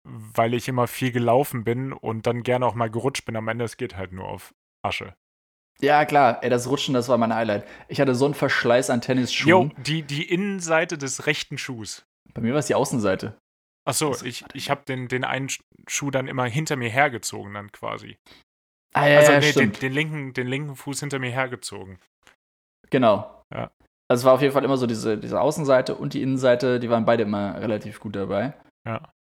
weil 0.04 0.54
ich 0.54 0.68
immer 0.68 0.88
viel 0.88 1.12
gelaufen 1.12 1.64
bin 1.64 1.92
und 1.92 2.28
dann 2.28 2.44
gerne 2.44 2.68
auch 2.68 2.76
mal 2.76 2.92
gerutscht 2.92 3.26
bin. 3.26 3.36
Am 3.36 3.48
Ende, 3.48 3.66
es 3.66 3.78
geht 3.78 3.98
halt 3.98 4.12
nur 4.12 4.28
auf 4.28 4.54
Asche. 4.84 5.16
Ja, 5.82 6.06
klar. 6.06 6.44
Ey, 6.44 6.50
das 6.50 6.70
Rutschen, 6.70 6.94
das 6.94 7.10
war 7.10 7.18
mein 7.18 7.34
Highlight. 7.34 7.68
Ich 7.88 8.00
hatte 8.00 8.16
so 8.16 8.26
einen 8.26 8.34
Verschleiß 8.34 8.90
an 8.90 9.02
Tennisschuhen. 9.02 9.50
Jo, 9.50 9.72
die, 9.84 10.04
die 10.04 10.30
Innenseite 10.30 10.98
des 10.98 11.26
rechten 11.26 11.58
Schuhs. 11.58 12.06
Bei 12.34 12.42
mir 12.42 12.54
war 12.54 12.60
es 12.60 12.68
die 12.68 12.76
Außenseite. 12.76 13.38
Achso, 13.84 14.10
also, 14.10 14.26
ich, 14.26 14.46
ich 14.54 14.70
habe 14.70 14.84
den, 14.86 15.08
den 15.08 15.24
einen 15.24 15.50
Schuh 15.88 16.12
dann 16.12 16.28
immer 16.28 16.46
hinter 16.46 16.76
mir 16.76 16.90
hergezogen, 16.90 17.54
dann 17.54 17.72
quasi. 17.72 18.18
Ah, 18.94 19.08
ja, 19.08 19.20
also, 19.20 19.32
ja, 19.32 19.40
nee, 19.40 19.52
den, 19.52 19.72
den, 19.72 19.92
linken, 19.92 20.34
den 20.34 20.48
linken 20.48 20.76
Fuß 20.76 21.00
hinter 21.00 21.18
mir 21.18 21.32
hergezogen. 21.32 22.00
Genau. 22.90 23.44
Ja. 23.54 23.72
Also 24.08 24.22
es 24.22 24.26
war 24.26 24.34
auf 24.34 24.42
jeden 24.42 24.54
Fall 24.54 24.66
immer 24.66 24.78
so 24.78 24.86
diese, 24.86 25.18
diese 25.18 25.40
Außenseite 25.40 25.96
und 25.96 26.14
die 26.14 26.22
Innenseite, 26.22 26.80
die 26.80 26.90
waren 26.90 27.06
beide 27.06 27.24
immer 27.24 27.60
relativ 27.60 28.00
gut 28.00 28.16
dabei. 28.16 28.54
Ja. 28.86 29.12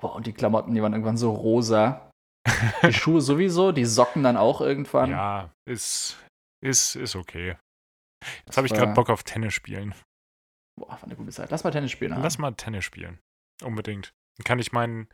Boah, 0.00 0.14
und 0.14 0.26
die 0.26 0.34
Klamotten, 0.34 0.74
die 0.74 0.82
waren 0.82 0.92
irgendwann 0.92 1.16
so 1.16 1.32
rosa. 1.32 2.07
Die 2.82 2.92
Schuhe 2.92 3.20
sowieso, 3.20 3.72
die 3.72 3.84
Socken 3.84 4.22
dann 4.22 4.36
auch 4.36 4.60
irgendwann. 4.60 5.10
Ja, 5.10 5.50
ist, 5.68 6.16
ist, 6.64 6.96
ist 6.96 7.16
okay. 7.16 7.56
Jetzt 8.46 8.56
habe 8.56 8.66
ich 8.66 8.72
gerade 8.72 8.92
Bock 8.92 9.10
auf 9.10 9.22
Tennis 9.22 9.54
spielen. 9.54 9.94
Boah, 10.78 10.90
war 10.90 11.04
eine 11.04 11.16
gute 11.16 11.30
Zeit. 11.30 11.50
Lass 11.50 11.64
mal 11.64 11.70
Tennis 11.70 11.90
spielen. 11.90 12.10
Lass 12.20 12.34
haben. 12.34 12.42
mal 12.42 12.54
Tennis 12.54 12.84
spielen. 12.84 13.18
Unbedingt. 13.62 14.12
Dann 14.36 14.44
kann 14.44 14.58
ich 14.58 14.72
meinen 14.72 15.08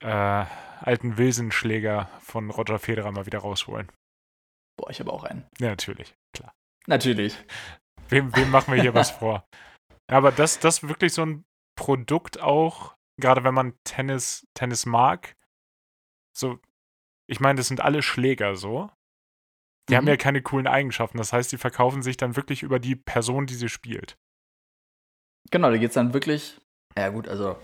äh, 0.00 0.46
alten 0.80 1.18
Wilsenschläger 1.18 2.08
von 2.20 2.50
Roger 2.50 2.78
Federer 2.78 3.12
mal 3.12 3.26
wieder 3.26 3.40
rausholen. 3.40 3.90
Boah, 4.76 4.90
ich 4.90 5.00
habe 5.00 5.12
auch 5.12 5.24
einen. 5.24 5.46
Ja, 5.58 5.70
natürlich, 5.70 6.14
klar. 6.32 6.52
Natürlich. 6.86 7.36
Wem, 8.08 8.34
wem 8.36 8.50
machen 8.50 8.74
wir 8.74 8.80
hier 8.80 8.94
was 8.94 9.10
vor? 9.18 9.46
Aber 10.06 10.32
das, 10.32 10.58
das 10.58 10.78
ist 10.78 10.88
wirklich 10.88 11.12
so 11.12 11.24
ein 11.24 11.44
Produkt 11.76 12.40
auch, 12.40 12.94
gerade 13.20 13.44
wenn 13.44 13.54
man 13.54 13.74
Tennis, 13.84 14.46
Tennis 14.54 14.86
mag. 14.86 15.34
So, 16.36 16.58
ich 17.30 17.40
meine, 17.40 17.56
das 17.56 17.68
sind 17.68 17.80
alle 17.80 18.02
Schläger 18.02 18.56
so. 18.56 18.90
Die 19.88 19.94
mhm. 19.94 19.98
haben 19.98 20.08
ja 20.08 20.16
keine 20.16 20.42
coolen 20.42 20.66
Eigenschaften. 20.66 21.18
Das 21.18 21.32
heißt, 21.32 21.52
die 21.52 21.58
verkaufen 21.58 22.02
sich 22.02 22.16
dann 22.16 22.36
wirklich 22.36 22.62
über 22.62 22.78
die 22.78 22.96
Person, 22.96 23.46
die 23.46 23.54
sie 23.54 23.68
spielt. 23.68 24.16
Genau, 25.50 25.70
da 25.70 25.76
geht 25.76 25.90
es 25.90 25.94
dann 25.94 26.14
wirklich. 26.14 26.60
Ja, 26.96 27.10
gut, 27.10 27.28
also 27.28 27.56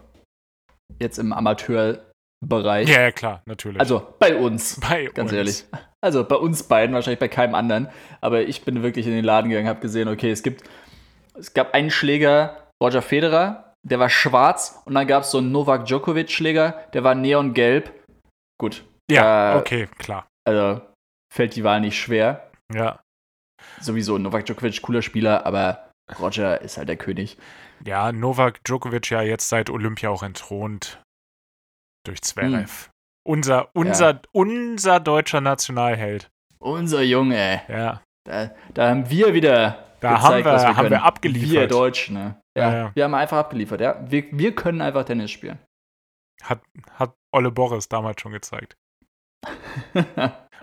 jetzt 0.98 1.18
im 1.18 1.33
Amateurbereich. 1.33 2.88
Ja, 2.88 3.00
ja, 3.00 3.12
klar, 3.12 3.42
natürlich. 3.46 3.80
Also 3.80 4.14
bei 4.18 4.37
uns. 4.37 4.80
Bei 4.88 5.04
ganz 5.06 5.30
uns. 5.30 5.33
ehrlich. 5.33 5.64
Also 6.02 6.24
bei 6.24 6.37
uns 6.37 6.62
beiden, 6.62 6.94
wahrscheinlich 6.94 7.20
bei 7.20 7.28
keinem 7.28 7.54
anderen. 7.54 7.88
Aber 8.20 8.42
ich 8.42 8.64
bin 8.64 8.83
wirklich 8.83 9.06
in 9.06 9.12
den 9.12 9.24
Laden 9.24 9.50
gegangen, 9.50 9.68
habe 9.68 9.80
gesehen, 9.80 10.09
okay, 10.09 10.30
es 10.30 10.42
gibt, 10.42 10.64
es 11.35 11.52
gab 11.52 11.74
einen 11.74 11.90
Schläger, 11.90 12.70
Roger 12.83 13.02
Federer, 13.02 13.74
der 13.83 13.98
war 13.98 14.09
schwarz 14.09 14.80
und 14.87 14.94
dann 14.94 15.06
gab 15.06 15.22
es 15.24 15.30
so 15.30 15.38
einen 15.38 15.52
Novak 15.52 15.87
Djokovic-Schläger, 15.87 16.87
der 16.92 17.04
war 17.04 17.14
neongelb. 17.14 17.92
Gut. 18.61 18.85
Ja, 19.11 19.55
äh, 19.55 19.59
okay, 19.59 19.88
klar. 19.96 20.29
Also 20.46 20.83
fällt 21.33 21.57
die 21.57 21.64
Wahl 21.64 21.81
nicht 21.81 21.99
schwer. 21.99 22.51
Ja. 22.70 23.01
Sowieso 23.81 24.18
Novak 24.18 24.44
Djokovic, 24.44 24.83
cooler 24.83 25.01
Spieler, 25.01 25.46
aber 25.46 25.90
Roger 26.18 26.61
ist 26.61 26.77
halt 26.77 26.90
der 26.90 26.99
König. 26.99 27.38
Ja, 27.87 28.12
Novak 28.12 28.62
Djokovic 28.64 29.09
ja 29.09 29.23
jetzt 29.23 29.49
seit 29.49 29.70
Olympia 29.70 30.11
auch 30.11 30.23
entthront 30.23 31.03
durch 32.07 32.20
Zverev. 32.20 32.85
Hm. 32.85 32.90
Unser, 33.27 33.70
unser, 33.75 34.11
ja. 34.11 34.20
unser 34.33 35.01
deutscher 35.01 35.40
Nationalheld. 35.40 36.29
Unser 36.59 37.01
Junge. 37.01 37.62
Ja. 37.66 38.03
Da, 38.25 38.51
da 38.75 38.90
haben 38.90 39.09
wir 39.09 39.33
wieder. 39.33 39.87
Da 40.01 40.16
gezeigt, 40.16 40.23
haben, 40.23 40.44
wir, 40.44 40.68
wir 40.68 40.77
haben 40.77 40.90
wir 40.90 41.03
abgeliefert. 41.03 41.51
Wir 41.51 41.66
Deutschen, 41.66 42.14
ne? 42.14 42.40
Ja, 42.59 42.75
ja, 42.75 42.90
wir 42.94 43.05
haben 43.05 43.14
einfach 43.14 43.38
abgeliefert, 43.38 43.81
ja. 43.81 44.05
Wir, 44.07 44.25
wir 44.33 44.55
können 44.55 44.83
einfach 44.83 45.05
Tennis 45.05 45.31
spielen. 45.31 45.59
Hat, 46.42 46.62
hat 46.92 47.14
Olle 47.33 47.50
Boris 47.50 47.88
damals 47.88 48.20
schon 48.20 48.33
gezeigt. 48.33 48.76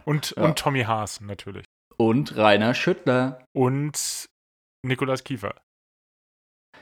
und, 0.05 0.35
ja. 0.35 0.43
und 0.43 0.59
Tommy 0.59 0.83
Haas 0.83 1.21
natürlich. 1.21 1.65
Und 1.97 2.35
Rainer 2.35 2.73
Schüttler. 2.73 3.43
Und 3.53 4.27
Nikolas 4.85 5.23
Kiefer. 5.23 5.55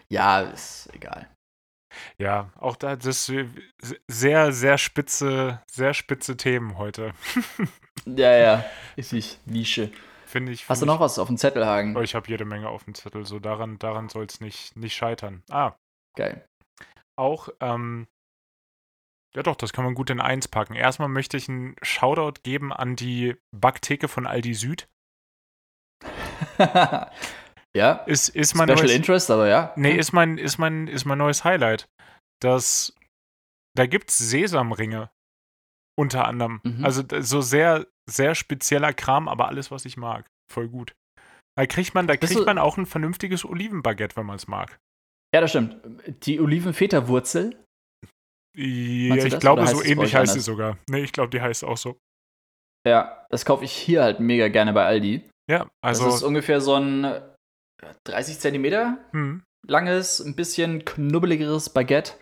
Ja, 0.10 0.41
ist 0.41 0.89
egal. 0.93 1.29
Ja, 2.17 2.51
auch 2.58 2.75
da 2.75 2.95
das 2.95 3.31
sehr, 4.08 4.51
sehr 4.51 4.77
spitze, 4.77 5.62
sehr 5.71 5.93
spitze 5.93 6.36
Themen 6.36 6.77
heute. 6.77 7.13
ja, 8.05 8.36
ja, 8.36 8.65
richtig 8.97 9.39
Nische. 9.45 9.91
Finde 10.25 10.51
ich. 10.51 10.62
Find 10.62 10.69
Hast 10.71 10.81
du 10.81 10.86
noch 10.86 10.99
was 10.99 11.17
auf 11.19 11.27
dem 11.27 11.38
Zettel, 11.38 11.65
Hagen? 11.65 11.95
Oh, 11.95 12.01
ich 12.01 12.15
habe 12.15 12.27
jede 12.27 12.43
Menge 12.43 12.67
auf 12.67 12.84
dem 12.84 12.93
Zettel. 12.93 13.25
So 13.25 13.39
daran, 13.39 13.79
daran 13.79 14.10
soll 14.10 14.25
es 14.25 14.41
nicht, 14.41 14.75
nicht 14.75 14.95
scheitern. 14.95 15.43
Ah. 15.49 15.73
Geil. 16.17 16.45
Auch, 17.17 17.49
ähm, 17.62 18.08
ja 19.35 19.43
doch, 19.43 19.55
das 19.55 19.73
kann 19.73 19.85
man 19.85 19.95
gut 19.95 20.09
in 20.09 20.21
eins 20.21 20.47
packen. 20.47 20.75
Erstmal 20.75 21.09
möchte 21.09 21.37
ich 21.37 21.49
einen 21.49 21.75
Shoutout 21.81 22.41
geben 22.43 22.71
an 22.71 22.95
die 22.95 23.35
Backtheke 23.51 24.07
von 24.07 24.25
Aldi 24.27 24.53
Süd. 24.53 24.87
Ja. 27.75 27.95
Ist, 28.05 28.29
ist 28.29 28.55
mein 28.55 28.69
Special 28.69 28.85
neues, 28.85 28.95
Interest, 28.95 29.29
aber 29.29 29.49
ja. 29.49 29.73
Nee, 29.75 29.97
ist 29.97 30.13
mein, 30.13 30.37
ist 30.37 30.57
mein, 30.57 30.87
ist 30.87 31.03
mein 31.03 31.17
neues 31.17 31.43
Highlight. 31.43 31.89
Das, 32.41 32.95
da 33.75 33.85
gibt's 33.85 34.17
Sesamringe. 34.17 35.11
Unter 35.97 36.25
anderem. 36.25 36.61
Mhm. 36.63 36.85
Also 36.85 37.03
so 37.19 37.41
sehr, 37.41 37.85
sehr 38.09 38.33
spezieller 38.33 38.93
Kram, 38.93 39.27
aber 39.27 39.49
alles, 39.49 39.71
was 39.71 39.85
ich 39.85 39.97
mag. 39.97 40.25
Voll 40.51 40.69
gut. 40.69 40.95
Da 41.57 41.65
kriegt 41.65 41.93
man, 41.93 42.07
da 42.07 42.17
kriegt 42.17 42.45
man 42.45 42.57
auch 42.57 42.77
ein 42.77 42.85
vernünftiges 42.85 43.45
Olivenbaguette, 43.45 44.15
wenn 44.15 44.25
man 44.25 44.37
es 44.37 44.47
mag. 44.47 44.79
Ja, 45.33 45.41
das 45.41 45.49
stimmt. 45.49 45.77
Die 46.25 46.39
Olivenfeta-Wurzel. 46.39 47.64
Ja, 48.55 49.15
ich 49.15 49.39
glaube, 49.39 49.67
so 49.67 49.83
ähnlich 49.83 50.15
heißt 50.15 50.33
sie 50.33 50.39
sogar. 50.39 50.77
Nee, 50.89 51.01
ich 51.01 51.11
glaube, 51.11 51.29
die 51.29 51.41
heißt 51.41 51.63
auch 51.63 51.77
so. 51.77 51.97
Ja, 52.87 53.25
das 53.29 53.45
kaufe 53.45 53.65
ich 53.65 53.71
hier 53.71 54.03
halt 54.03 54.19
mega 54.19 54.47
gerne 54.47 54.71
bei 54.73 54.85
Aldi. 54.85 55.27
Ja, 55.49 55.67
also. 55.81 56.05
Das 56.05 56.15
ist 56.15 56.23
ungefähr 56.23 56.61
so 56.61 56.75
ein 56.75 57.21
30 58.05 58.39
Zentimeter 58.39 58.97
hm. 59.11 59.43
langes, 59.67 60.19
ein 60.19 60.35
bisschen 60.35 60.85
knubbeligeres 60.85 61.69
Baguette 61.69 62.13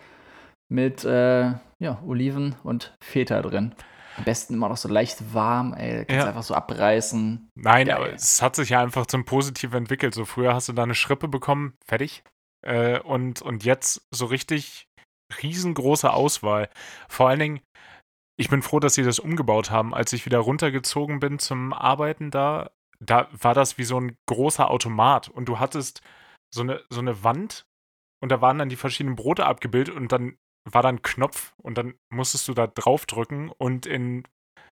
mit 0.70 1.04
äh, 1.06 1.54
ja, 1.80 2.02
Oliven 2.06 2.56
und 2.64 2.96
Feta 3.04 3.42
drin. 3.42 3.76
Am 4.18 4.26
besten 4.26 4.54
immer 4.54 4.70
noch 4.70 4.78
so 4.78 4.90
leicht 4.90 5.34
warm, 5.34 5.74
ey. 5.74 6.06
Kannst 6.06 6.24
ja. 6.24 6.28
einfach 6.28 6.44
so 6.44 6.54
abreißen. 6.54 7.50
Nein, 7.56 7.88
Geil. 7.88 7.96
aber 7.96 8.14
es 8.14 8.42
hat 8.42 8.56
sich 8.56 8.70
ja 8.70 8.82
einfach 8.82 9.08
zum 9.08 9.26
Positiven 9.26 9.80
entwickelt. 9.80 10.14
So 10.14 10.26
früher 10.26 10.54
hast 10.54 10.70
du 10.70 10.74
da 10.74 10.84
eine 10.84 10.96
Schrippe 10.96 11.28
bekommen, 11.28 11.74
fertig. 11.86 12.24
Äh, 12.62 13.00
und, 13.00 13.42
und 13.42 13.66
jetzt 13.66 14.08
so 14.12 14.26
richtig 14.26 14.88
riesengroße 15.42 16.12
Auswahl. 16.12 16.70
Vor 17.08 17.30
allen 17.30 17.40
Dingen, 17.40 17.62
ich 18.38 18.50
bin 18.50 18.62
froh, 18.62 18.80
dass 18.80 18.96
sie 18.96 19.04
das 19.04 19.20
umgebaut 19.20 19.72
haben. 19.72 19.94
Als 19.94 20.14
ich 20.14 20.26
wieder 20.26 20.40
runtergezogen 20.40 21.20
bin 21.20 21.40
zum 21.40 21.74
Arbeiten 21.74 22.32
da, 22.32 22.72
da 23.00 23.28
war 23.32 23.54
das 23.54 23.78
wie 23.78 23.84
so 23.84 24.00
ein 24.00 24.18
großer 24.28 24.70
Automat 24.70 25.30
und 25.30 25.46
du 25.46 25.60
hattest 25.60 26.02
so 26.54 26.62
eine, 26.62 26.84
so 26.90 27.00
eine 27.00 27.24
Wand 27.24 27.66
und 28.22 28.32
da 28.32 28.42
waren 28.42 28.58
dann 28.58 28.70
die 28.70 28.76
verschiedenen 28.76 29.16
Brote 29.16 29.46
abgebildet 29.46 29.96
und 29.96 30.12
dann 30.12 30.38
war 30.70 30.82
da 30.82 30.90
ein 30.90 31.02
Knopf 31.02 31.54
und 31.62 31.78
dann 31.78 31.96
musstest 32.10 32.48
du 32.48 32.54
da 32.54 32.68
draufdrücken 32.68 33.50
und 33.50 33.86
in 33.86 34.24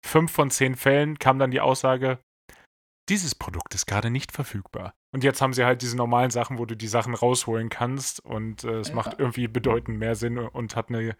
fünf 0.05 0.31
von 0.31 0.49
zehn 0.49 0.75
Fällen 0.75 1.19
kam 1.19 1.39
dann 1.39 1.51
die 1.51 1.61
Aussage, 1.61 2.19
dieses 3.09 3.35
Produkt 3.35 3.75
ist 3.75 3.85
gerade 3.85 4.09
nicht 4.09 4.31
verfügbar. 4.31 4.95
Und 5.15 5.23
jetzt 5.23 5.41
haben 5.41 5.53
sie 5.53 5.63
halt 5.63 5.81
diese 5.81 5.95
normalen 5.95 6.29
Sachen, 6.29 6.57
wo 6.57 6.65
du 6.65 6.75
die 6.75 6.89
Sachen 6.89 7.15
rausholen 7.15 7.69
kannst 7.69 8.19
und 8.25 8.65
äh, 8.65 8.79
es 8.79 8.89
ja. 8.89 8.95
macht 8.95 9.17
irgendwie 9.17 9.47
bedeutend 9.47 9.97
mehr 9.97 10.15
Sinn 10.15 10.37
und 10.37 10.75
hat 10.75 10.89
eine 10.89 11.15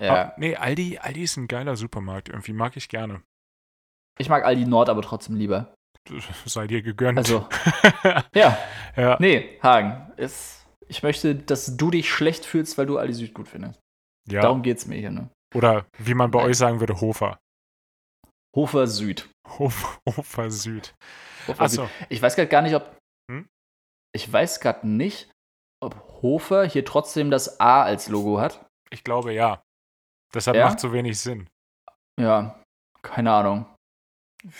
Ja. 0.02 0.28
Oh, 0.28 0.32
nee, 0.38 0.56
Aldi, 0.56 0.96
Aldi 0.96 1.22
ist 1.22 1.36
ein 1.36 1.48
geiler 1.48 1.76
Supermarkt. 1.76 2.30
Irgendwie 2.30 2.54
mag 2.54 2.78
ich 2.78 2.88
gerne. 2.88 3.20
Ich 4.18 4.30
mag 4.30 4.46
Aldi 4.46 4.64
Nord 4.64 4.88
aber 4.88 5.02
trotzdem 5.02 5.36
lieber. 5.36 5.74
Sei 6.46 6.66
dir 6.66 6.80
gegönnt. 6.80 7.18
Also, 7.18 7.46
ja. 8.34 8.56
ja. 8.96 9.18
Nee, 9.20 9.58
Hagen, 9.62 10.14
ist, 10.16 10.66
ich 10.88 11.02
möchte, 11.02 11.34
dass 11.34 11.76
du 11.76 11.90
dich 11.90 12.10
schlecht 12.10 12.46
fühlst, 12.46 12.78
weil 12.78 12.86
du 12.86 12.96
Aldi 12.96 13.12
Süd 13.12 13.34
gut 13.34 13.48
findest. 13.48 13.78
Ja. 14.26 14.40
Darum 14.40 14.62
geht's 14.62 14.86
mir 14.86 14.96
hier, 14.96 15.10
ne? 15.10 15.28
Oder 15.54 15.86
wie 15.98 16.14
man 16.14 16.30
bei 16.30 16.40
Nein. 16.40 16.50
euch 16.50 16.58
sagen 16.58 16.80
würde, 16.80 17.00
Hofer. 17.00 17.38
Hofer 18.54 18.86
Süd. 18.86 19.28
Hof, 19.46 20.00
Hofer 20.08 20.50
Süd. 20.50 20.94
Hofer 21.46 21.62
Achso. 21.62 21.82
Süd. 21.82 22.06
Ich 22.08 22.22
weiß 22.22 22.36
gerade 22.36 22.48
gar 22.48 22.62
nicht, 22.62 22.74
ob. 22.74 22.96
Hm? 23.30 23.46
Ich 24.14 24.32
weiß 24.32 24.60
gerade 24.60 24.88
nicht, 24.88 25.30
ob 25.80 25.94
Hofer 26.22 26.64
hier 26.64 26.84
trotzdem 26.84 27.30
das 27.30 27.60
A 27.60 27.82
als 27.82 28.08
Logo 28.08 28.40
hat. 28.40 28.66
Ich 28.90 29.04
glaube 29.04 29.32
ja. 29.32 29.62
Deshalb 30.34 30.56
ja? 30.56 30.66
macht 30.66 30.80
so 30.80 30.92
wenig 30.92 31.20
Sinn. 31.20 31.48
Ja, 32.18 32.62
keine 33.02 33.32
Ahnung, 33.32 33.66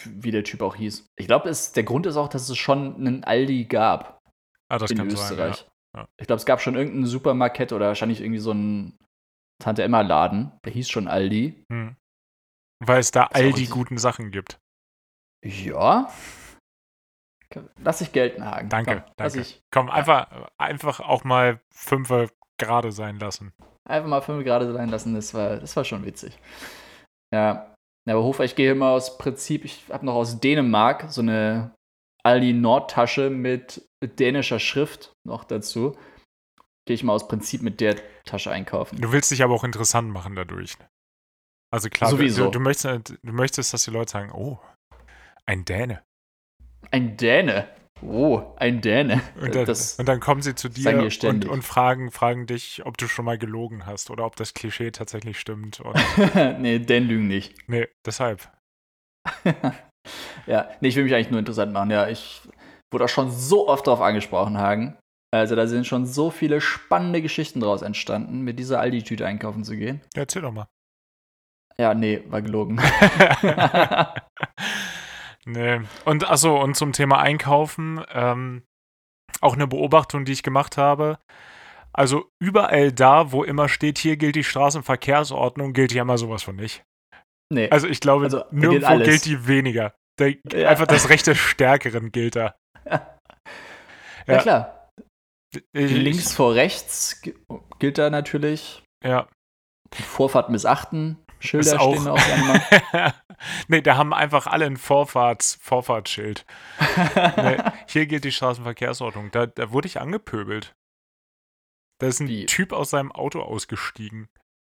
wie 0.05 0.31
der 0.31 0.45
Typ 0.45 0.63
auch 0.63 0.77
hieß. 0.77 1.07
Ich 1.17 1.27
glaube, 1.27 1.51
der 1.51 1.83
Grund 1.85 2.07
ist 2.07 2.17
auch, 2.17 2.29
dass 2.29 2.49
es 2.49 2.57
schon 2.57 2.97
einen 2.97 3.25
Aldi 3.25 3.65
gab. 3.65 4.21
Ah, 4.69 4.79
das 4.79 4.91
in 4.91 4.99
kann 4.99 5.09
Österreich. 5.09 5.57
Sein, 5.57 5.67
ja. 5.95 6.01
Ja. 6.01 6.09
Ich 6.21 6.27
glaube, 6.27 6.39
es 6.39 6.47
gab 6.47 6.61
schon 6.61 6.75
irgendeinen 6.75 7.07
Supermarkt 7.07 7.73
oder 7.73 7.87
wahrscheinlich 7.87 8.21
irgendwie 8.21 8.41
so 8.41 8.51
einen 8.51 8.99
Tante 9.59 9.83
Emma 9.83 10.03
Laden. 10.03 10.53
Der 10.65 10.73
hieß 10.73 10.89
schon 10.89 11.09
Aldi. 11.09 11.65
Hm. 11.71 11.97
Weil 12.85 13.01
es 13.01 13.11
da 13.11 13.25
all 13.25 13.53
die 13.53 13.69
guten 13.69 13.99
Sachen 13.99 14.31
gibt. 14.31 14.59
Ja. 15.45 16.11
Lass 17.79 18.01
ich 18.01 18.13
gelten, 18.13 18.45
Hagen. 18.45 18.69
Danke, 18.69 19.03
Komm, 19.03 19.13
danke. 19.17 19.41
Ich, 19.41 19.63
Komm, 19.71 19.89
einfach, 19.89 20.31
ja. 20.31 20.49
einfach 20.59 21.01
auch 21.01 21.25
mal 21.25 21.61
fünf 21.73 22.13
gerade 22.59 22.93
sein 22.93 23.19
lassen. 23.19 23.53
Einfach 23.89 24.09
mal 24.09 24.21
fünf 24.21 24.45
gerade 24.45 24.73
sein 24.73 24.89
lassen, 24.89 25.15
das 25.15 25.33
war, 25.33 25.57
das 25.57 25.77
war 25.77 25.85
schon 25.85 26.05
witzig. 26.05 26.37
Ja. 27.33 27.75
ja 28.07 28.15
aber 28.15 28.25
Hofer, 28.25 28.45
ich 28.45 28.57
gehe 28.57 28.73
immer 28.73 28.91
aus 28.91 29.17
Prinzip, 29.17 29.65
ich 29.65 29.85
habe 29.91 30.05
noch 30.05 30.15
aus 30.15 30.41
Dänemark 30.41 31.07
so 31.09 31.21
eine 31.21 31.73
Aldi 32.25 32.53
Nordtasche 32.53 33.31
mit 33.31 33.89
dänischer 34.03 34.59
Schrift 34.59 35.13
noch 35.25 35.45
dazu. 35.45 35.97
Gehe 36.87 36.95
ich 36.95 37.03
mal 37.03 37.13
aus 37.13 37.27
Prinzip 37.27 37.63
mit 37.63 37.81
der 37.81 37.97
Tasche 38.25 38.51
einkaufen. 38.51 39.01
Du 39.01 39.11
willst 39.13 39.31
dich 39.31 39.43
aber 39.43 39.55
auch 39.55 39.65
interessant 39.65 40.11
machen 40.11 40.37
dadurch. 40.37 40.77
Also 41.73 41.89
klar, 41.89 42.11
Sowieso. 42.11 42.45
Du, 42.45 42.53
du, 42.53 42.61
möchtest, 42.61 43.19
du 43.23 43.33
möchtest, 43.33 43.75
dass 43.75 43.85
die 43.85 43.91
Leute 43.91 44.13
sagen, 44.13 44.31
oh, 44.33 44.59
ein 45.47 45.65
Däne. 45.65 46.03
Ein 46.93 47.17
Däne? 47.17 47.69
Oh, 48.03 48.55
ein 48.57 48.81
Däne. 48.83 49.23
Und 49.41 49.55
dann, 49.55 49.69
und 49.69 50.09
dann 50.09 50.21
kommen 50.21 50.43
sie 50.43 50.55
zu 50.55 50.69
dir 50.69 51.09
und, 51.25 51.47
und, 51.47 51.63
fragen, 51.63 52.13
fragen 52.13 52.47
dich, 52.47 52.85
ob 52.85 52.99
du 52.99 53.09
schon 53.09 53.25
mal 53.25 53.39
gelogen 53.39 53.87
hast 53.87 54.11
oder 54.11 54.25
ob 54.25 54.37
das 54.37 54.55
Klischee 54.55 54.91
tatsächlich 54.91 55.41
stimmt. 55.41 55.83
nee, 56.59 56.79
Dänen 56.79 57.09
lügen 57.09 57.27
nicht. 57.27 57.55
Nee, 57.69 57.89
deshalb. 58.05 58.53
ja, 60.47 60.71
nee, 60.81 60.89
ich 60.89 60.97
will 60.97 61.05
mich 61.05 61.15
eigentlich 61.15 61.31
nur 61.31 61.41
interessant 61.41 61.73
machen. 61.73 61.91
Ja, 61.91 62.07
ich 62.09 62.43
wurde 62.93 63.07
auch 63.07 63.09
schon 63.09 63.31
so 63.31 63.67
oft 63.67 63.87
darauf 63.87 64.03
angesprochen, 64.03 64.59
Hagen. 64.59 64.97
Also 65.39 65.57
da 65.57 65.67
sind 65.67 65.87
schon 65.87 66.07
so 66.07 66.31
viele 66.31 66.61
spannende 66.61 67.23
Geschichten 67.23 67.61
draus 67.61 67.83
entstanden, 67.83 68.41
mit 68.41 68.59
dieser 68.59 68.81
Aldi-Tüte 68.81 69.27
einkaufen 69.27 69.65
zu 69.65 69.77
gehen. 69.77 70.01
Ja, 70.15 70.23
erzähl 70.23 70.43
doch 70.43 70.53
mal. 70.53 70.69
Ja, 71.79 71.95
nee, 71.95 72.23
war 72.29 72.43
gelogen. 72.43 72.77
nee. 75.45 75.81
Und 76.05 76.29
achso, 76.29 76.63
und 76.63 76.77
zum 76.77 76.93
Thema 76.93 77.19
Einkaufen, 77.19 78.03
ähm, 78.13 78.63
auch 79.41 79.55
eine 79.55 79.67
Beobachtung, 79.67 80.25
die 80.25 80.33
ich 80.33 80.43
gemacht 80.43 80.77
habe. 80.77 81.19
Also 81.93 82.31
überall 82.39 82.93
da, 82.93 83.33
wo 83.33 83.43
immer 83.43 83.69
steht, 83.69 83.99
hier 83.99 84.17
gilt 84.17 84.37
die 84.37 84.45
Straßenverkehrsordnung, 84.45 85.73
gilt 85.73 85.93
ja 85.93 86.03
immer 86.03 86.19
sowas 86.19 86.43
von 86.43 86.57
nicht. 86.57 86.85
Nee. 87.53 87.71
Also 87.71 87.87
ich 87.87 88.01
glaube, 88.01 88.25
also, 88.25 88.45
nirgendwo 88.51 88.97
gilt, 88.97 89.05
gilt, 89.05 89.25
die 89.25 89.47
weniger. 89.47 89.95
Der, 90.19 90.35
ja. 90.53 90.69
Einfach 90.69 90.87
das 90.87 91.09
Recht 91.09 91.27
des 91.27 91.39
Stärkeren 91.39 92.13
gilt 92.13 92.37
da. 92.37 92.55
ja, 92.91 93.19
ja 94.27 94.39
klar. 94.39 94.76
Links 95.73 96.35
vor 96.35 96.55
rechts 96.55 97.23
gilt 97.79 97.99
da 97.99 98.11
natürlich. 98.11 98.83
Ja. 99.05 99.29
Vorfahrt 99.93 100.51
missachten. 100.51 101.19
Schilder 101.39 101.81
auch, 101.81 101.95
stehen 101.95 102.09
auch 102.09 102.17
gerne 102.93 103.15
nee, 103.69 103.81
da 103.81 103.97
haben 103.97 104.15
einfach 104.15 104.47
alle 104.47 104.67
ein 104.67 104.77
Vorfahrts, 104.77 105.59
Vorfahrtsschild. 105.61 106.47
nee, 107.37 107.59
hier 107.89 108.07
gilt 108.07 108.25
die 108.25 108.33
Straßenverkehrsordnung. 108.33 109.31
Da, 109.31 109.47
da 109.47 109.71
wurde 109.73 109.87
ich 109.87 110.01
angepöbelt. 110.01 110.75
Da 111.99 112.09
ist 112.09 112.21
ein 112.21 112.29
Wie? 112.29 112.47
Typ 112.47 112.73
aus 112.73 112.91
seinem 112.91 113.13
Auto 113.13 113.41
ausgestiegen. 113.41 114.29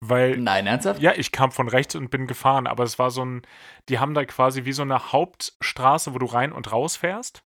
Weil, 0.03 0.37
Nein, 0.37 0.65
ernsthaft? 0.65 0.99
Ja, 0.99 1.13
ich 1.15 1.31
kam 1.31 1.51
von 1.51 1.67
rechts 1.67 1.93
und 1.93 2.09
bin 2.09 2.25
gefahren, 2.25 2.65
aber 2.65 2.83
es 2.83 2.97
war 2.97 3.11
so 3.11 3.23
ein, 3.23 3.43
die 3.87 3.99
haben 3.99 4.15
da 4.15 4.25
quasi 4.25 4.65
wie 4.65 4.71
so 4.71 4.81
eine 4.81 5.11
Hauptstraße, 5.11 6.15
wo 6.15 6.17
du 6.17 6.25
rein 6.25 6.51
und 6.51 6.71
raus 6.71 6.95
fährst. 6.95 7.43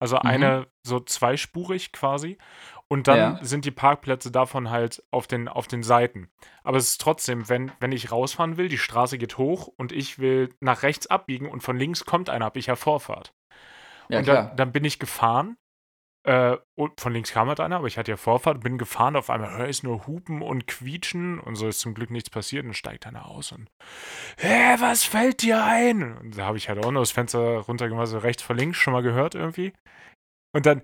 Also 0.00 0.16
mhm. 0.16 0.22
eine 0.24 0.66
so 0.82 0.98
zweispurig 0.98 1.92
quasi. 1.92 2.38
Und 2.88 3.06
dann 3.06 3.18
ja. 3.18 3.38
sind 3.42 3.64
die 3.64 3.70
Parkplätze 3.70 4.32
davon 4.32 4.70
halt 4.70 5.04
auf 5.12 5.28
den, 5.28 5.46
auf 5.46 5.68
den 5.68 5.84
Seiten. 5.84 6.28
Aber 6.64 6.76
es 6.76 6.90
ist 6.90 7.00
trotzdem, 7.00 7.48
wenn, 7.48 7.70
wenn 7.78 7.92
ich 7.92 8.10
rausfahren 8.10 8.56
will, 8.56 8.68
die 8.68 8.78
Straße 8.78 9.16
geht 9.16 9.38
hoch 9.38 9.68
und 9.68 9.92
ich 9.92 10.18
will 10.18 10.48
nach 10.58 10.82
rechts 10.82 11.06
abbiegen 11.06 11.48
und 11.48 11.62
von 11.62 11.76
links 11.76 12.04
kommt 12.04 12.28
einer, 12.28 12.46
habe 12.46 12.58
ich 12.58 12.66
ja 12.66 12.74
Vorfahrt. 12.74 13.32
Ja, 14.08 14.18
und 14.18 14.26
dann, 14.26 14.56
dann, 14.56 14.72
bin 14.72 14.84
ich 14.84 14.98
gefahren. 14.98 15.56
Äh, 16.30 16.58
und 16.78 17.00
von 17.00 17.12
links 17.12 17.32
kam 17.32 17.48
halt 17.48 17.58
einer, 17.58 17.76
aber 17.76 17.88
ich 17.88 17.98
hatte 17.98 18.12
ja 18.12 18.16
Vorfahrt, 18.16 18.60
bin 18.60 18.78
gefahren, 18.78 19.16
auf 19.16 19.30
einmal 19.30 19.58
höre 19.58 19.68
ich 19.68 19.82
nur 19.82 20.06
Hupen 20.06 20.42
und 20.42 20.68
Quietschen 20.68 21.40
und 21.40 21.56
so 21.56 21.66
ist 21.66 21.80
zum 21.80 21.92
Glück 21.92 22.10
nichts 22.10 22.30
passiert 22.30 22.64
und 22.64 22.74
steigt 22.74 23.04
einer 23.04 23.26
aus 23.26 23.50
und 23.50 23.68
hä, 24.38 24.76
was 24.78 25.02
fällt 25.02 25.42
dir 25.42 25.64
ein? 25.64 26.16
Und 26.18 26.38
da 26.38 26.46
habe 26.46 26.56
ich 26.56 26.68
halt 26.68 26.78
auch 26.84 26.92
nur 26.92 27.02
das 27.02 27.10
Fenster 27.10 27.58
runtergemacht, 27.58 28.06
so 28.06 28.18
rechts 28.18 28.44
vor 28.44 28.54
links 28.54 28.78
schon 28.78 28.92
mal 28.92 29.02
gehört 29.02 29.34
irgendwie. 29.34 29.72
Und 30.54 30.66
dann, 30.66 30.82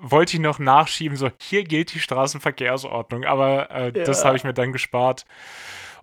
wollte 0.00 0.36
ich 0.36 0.40
noch 0.40 0.58
nachschieben, 0.58 1.16
so 1.16 1.30
hier 1.40 1.64
gilt 1.64 1.92
die 1.94 2.00
Straßenverkehrsordnung, 2.00 3.24
aber 3.24 3.70
äh, 3.70 3.84
ja. 3.86 4.04
das 4.04 4.24
habe 4.24 4.36
ich 4.36 4.44
mir 4.44 4.54
dann 4.54 4.72
gespart 4.72 5.26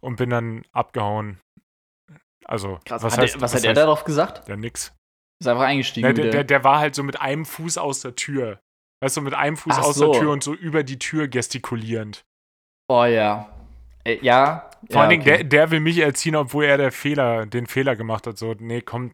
und 0.01 0.17
bin 0.17 0.29
dann 0.29 0.63
abgehauen. 0.71 1.39
Also, 2.45 2.79
Krass, 2.86 3.03
was, 3.03 3.13
hat, 3.13 3.23
heißt, 3.23 3.36
der, 3.36 3.41
was 3.41 3.55
hat 3.55 3.63
er 3.63 3.73
darauf 3.73 4.03
gesagt? 4.03 4.47
Ja, 4.47 4.55
nix. 4.55 4.93
Ist 5.41 5.47
einfach 5.47 5.63
eingestiegen. 5.63 6.13
Der, 6.15 6.29
der, 6.29 6.43
der, 6.43 6.63
war 6.63 6.79
halt 6.79 6.95
so 6.95 7.03
mit 7.03 7.19
einem 7.19 7.45
Fuß 7.45 7.77
aus 7.77 8.01
der 8.01 8.15
Tür. 8.15 8.60
Weißt 9.05 9.17
du, 9.17 9.21
mit 9.21 9.35
einem 9.35 9.55
Fuß 9.55 9.75
Ach 9.77 9.83
aus 9.83 9.95
so. 9.97 10.11
der 10.11 10.21
Tür 10.21 10.31
und 10.31 10.43
so 10.43 10.55
über 10.55 10.81
die 10.81 10.97
Tür 10.97 11.27
gestikulierend. 11.27 12.25
Oh 12.87 13.03
ja. 13.03 13.51
Äh, 14.03 14.17
ja. 14.23 14.71
Vor 14.89 14.95
ja, 14.95 15.01
allen 15.01 15.09
Dingen, 15.11 15.21
okay. 15.21 15.37
der, 15.37 15.43
der 15.43 15.69
will 15.69 15.79
mich 15.79 15.99
erziehen, 15.99 16.35
obwohl 16.35 16.65
er 16.65 16.79
der 16.79 16.91
Fehler, 16.91 17.45
den 17.45 17.67
Fehler 17.67 17.95
gemacht 17.95 18.25
hat. 18.25 18.39
So, 18.39 18.55
nee, 18.57 18.81
komm, 18.81 19.11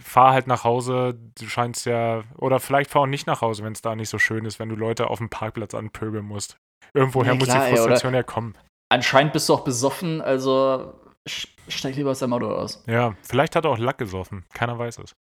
fahr 0.00 0.32
halt 0.32 0.48
nach 0.48 0.64
Hause. 0.64 1.16
Du 1.38 1.46
scheinst 1.46 1.86
ja. 1.86 2.24
Oder 2.36 2.58
vielleicht 2.58 2.90
fahr 2.90 3.02
auch 3.02 3.06
nicht 3.06 3.28
nach 3.28 3.40
Hause, 3.40 3.62
wenn 3.62 3.74
es 3.74 3.80
da 3.80 3.94
nicht 3.94 4.08
so 4.08 4.18
schön 4.18 4.44
ist, 4.44 4.58
wenn 4.58 4.70
du 4.70 4.74
Leute 4.74 5.08
auf 5.08 5.18
dem 5.18 5.30
Parkplatz 5.30 5.72
anpöbeln 5.72 6.24
musst. 6.24 6.58
Irgendwoher 6.92 7.28
ja, 7.28 7.34
muss 7.34 7.46
die 7.46 7.54
Frustration 7.54 8.14
ey, 8.14 8.18
ja 8.18 8.22
kommen. 8.24 8.58
Anscheinend 8.88 9.32
bist 9.32 9.48
du 9.48 9.54
auch 9.54 9.62
besoffen, 9.62 10.20
also 10.20 10.94
steig 11.28 11.94
lieber 11.94 12.10
aus 12.10 12.18
deinem 12.18 12.32
Auto 12.32 12.50
aus. 12.52 12.82
Ja, 12.88 13.14
vielleicht 13.22 13.54
hat 13.54 13.66
er 13.66 13.70
auch 13.70 13.78
Lack 13.78 13.98
gesoffen. 13.98 14.46
Keiner 14.52 14.80
weiß 14.80 14.98
es. 14.98 15.14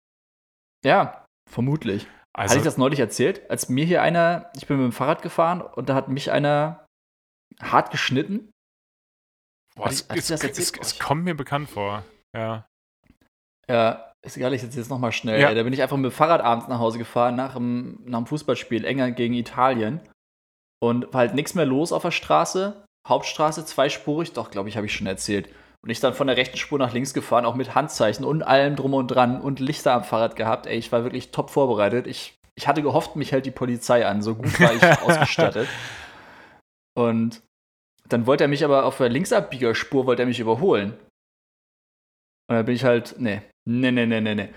Ja, 0.87 1.27
vermutlich. 1.51 2.07
Also, 2.37 2.51
Hatte 2.51 2.59
ich 2.59 2.65
das 2.65 2.77
neulich 2.77 3.01
erzählt? 3.01 3.51
Als 3.51 3.71
mir 3.71 3.87
hier 3.87 4.03
einer, 4.03 4.51
ich 4.55 4.67
bin 4.67 4.77
mit 4.77 4.85
dem 4.85 4.93
Fahrrad 4.93 5.23
gefahren 5.23 5.63
und 5.63 5.89
da 5.89 5.95
hat 5.95 6.09
mich 6.09 6.31
einer 6.31 6.87
hart 7.63 7.91
geschnitten 7.91 8.51
Boah, 9.77 9.89
es, 9.89 10.07
es, 10.09 10.31
es, 10.31 10.73
es, 10.73 10.99
kommt 10.99 11.25
mir 11.25 11.35
bekannt 11.35 11.69
vor. 11.69 12.03
Ja. 12.35 12.67
Ja, 13.69 14.13
ist 14.23 14.37
egal, 14.39 14.55
ich 14.55 14.63
sitze 14.63 14.79
jetzt 14.79 14.89
nochmal 14.89 15.13
schnell. 15.13 15.41
Ja. 15.41 15.53
Da 15.53 15.63
bin 15.63 15.73
ich 15.73 15.83
einfach 15.83 15.99
mit 15.99 16.11
dem 16.11 16.15
Fahrrad 16.15 16.41
abends 16.41 16.67
nach 16.69 16.79
Hause 16.79 16.99
gefahren, 16.99 17.37
nach 17.37 17.55
dem, 17.55 18.01
nach 18.05 18.21
dem 18.21 18.27
Fußballspiel, 18.27 18.85
England 18.85 19.17
gegen 19.17 19.35
Italien. 19.35 20.01
Und 20.83 21.13
war 21.13 21.21
halt 21.21 21.35
nichts 21.35 21.55
mehr 21.55 21.67
los 21.67 21.93
auf 21.93 22.03
der 22.03 22.11
Straße. 22.11 22.85
Hauptstraße, 23.07 23.65
zweispurig, 23.67 24.33
doch, 24.33 24.51
glaube 24.51 24.69
ich, 24.69 24.77
habe 24.77 24.87
ich 24.87 24.95
schon 24.95 25.07
erzählt. 25.07 25.49
Und 25.87 25.93
ich 25.93 26.01
dann 26.01 26.15
von 26.15 26.27
der 26.27 26.37
rechten 26.37 26.57
Spur 26.57 26.81
nach 26.81 26.93
links 26.93 27.15
gefahren, 27.15 27.45
auch 27.45 27.55
mit 27.55 27.77
Handzeichen 27.77 28.25
und 28.25 28.43
allem 28.43 28.75
drum 28.75 28.93
und 28.93 29.07
dran 29.07 29.41
und 29.41 29.61
Lichter 29.61 29.93
am 29.93 30.03
Fahrrad 30.03 30.35
gehabt. 30.35 30.67
Ey, 30.67 30.77
ich 30.77 30.91
war 30.91 31.05
wirklich 31.05 31.31
top 31.31 31.49
vorbereitet. 31.49 32.09
Ich, 32.09 32.35
ich 32.57 32.67
hatte 32.67 32.83
gehofft, 32.83 33.15
mich 33.15 33.31
hält 33.31 33.47
die 33.47 33.53
Polizei 33.53 34.05
an. 34.05 34.21
So 34.21 34.35
gut 34.35 34.59
war 34.59 34.75
ich 34.75 34.83
ausgestattet. 35.03 35.69
Und 36.99 37.41
dann 38.09 38.27
wollte 38.27 38.43
er 38.43 38.49
mich 38.49 38.65
aber 38.65 38.85
auf 38.85 38.97
der 38.97 39.11
Linksabbiegerspur 39.11 40.07
wollte 40.07 40.23
er 40.23 40.27
mich 40.27 40.41
überholen. 40.41 40.95
Und 42.49 42.57
dann 42.57 42.67
bin 42.67 42.75
ich 42.75 42.83
halt, 42.83 43.15
nee, 43.19 43.43
nee, 43.65 43.93
nee, 43.93 44.07
nee, 44.07 44.21
nee, 44.21 44.35
nee. 44.35 44.49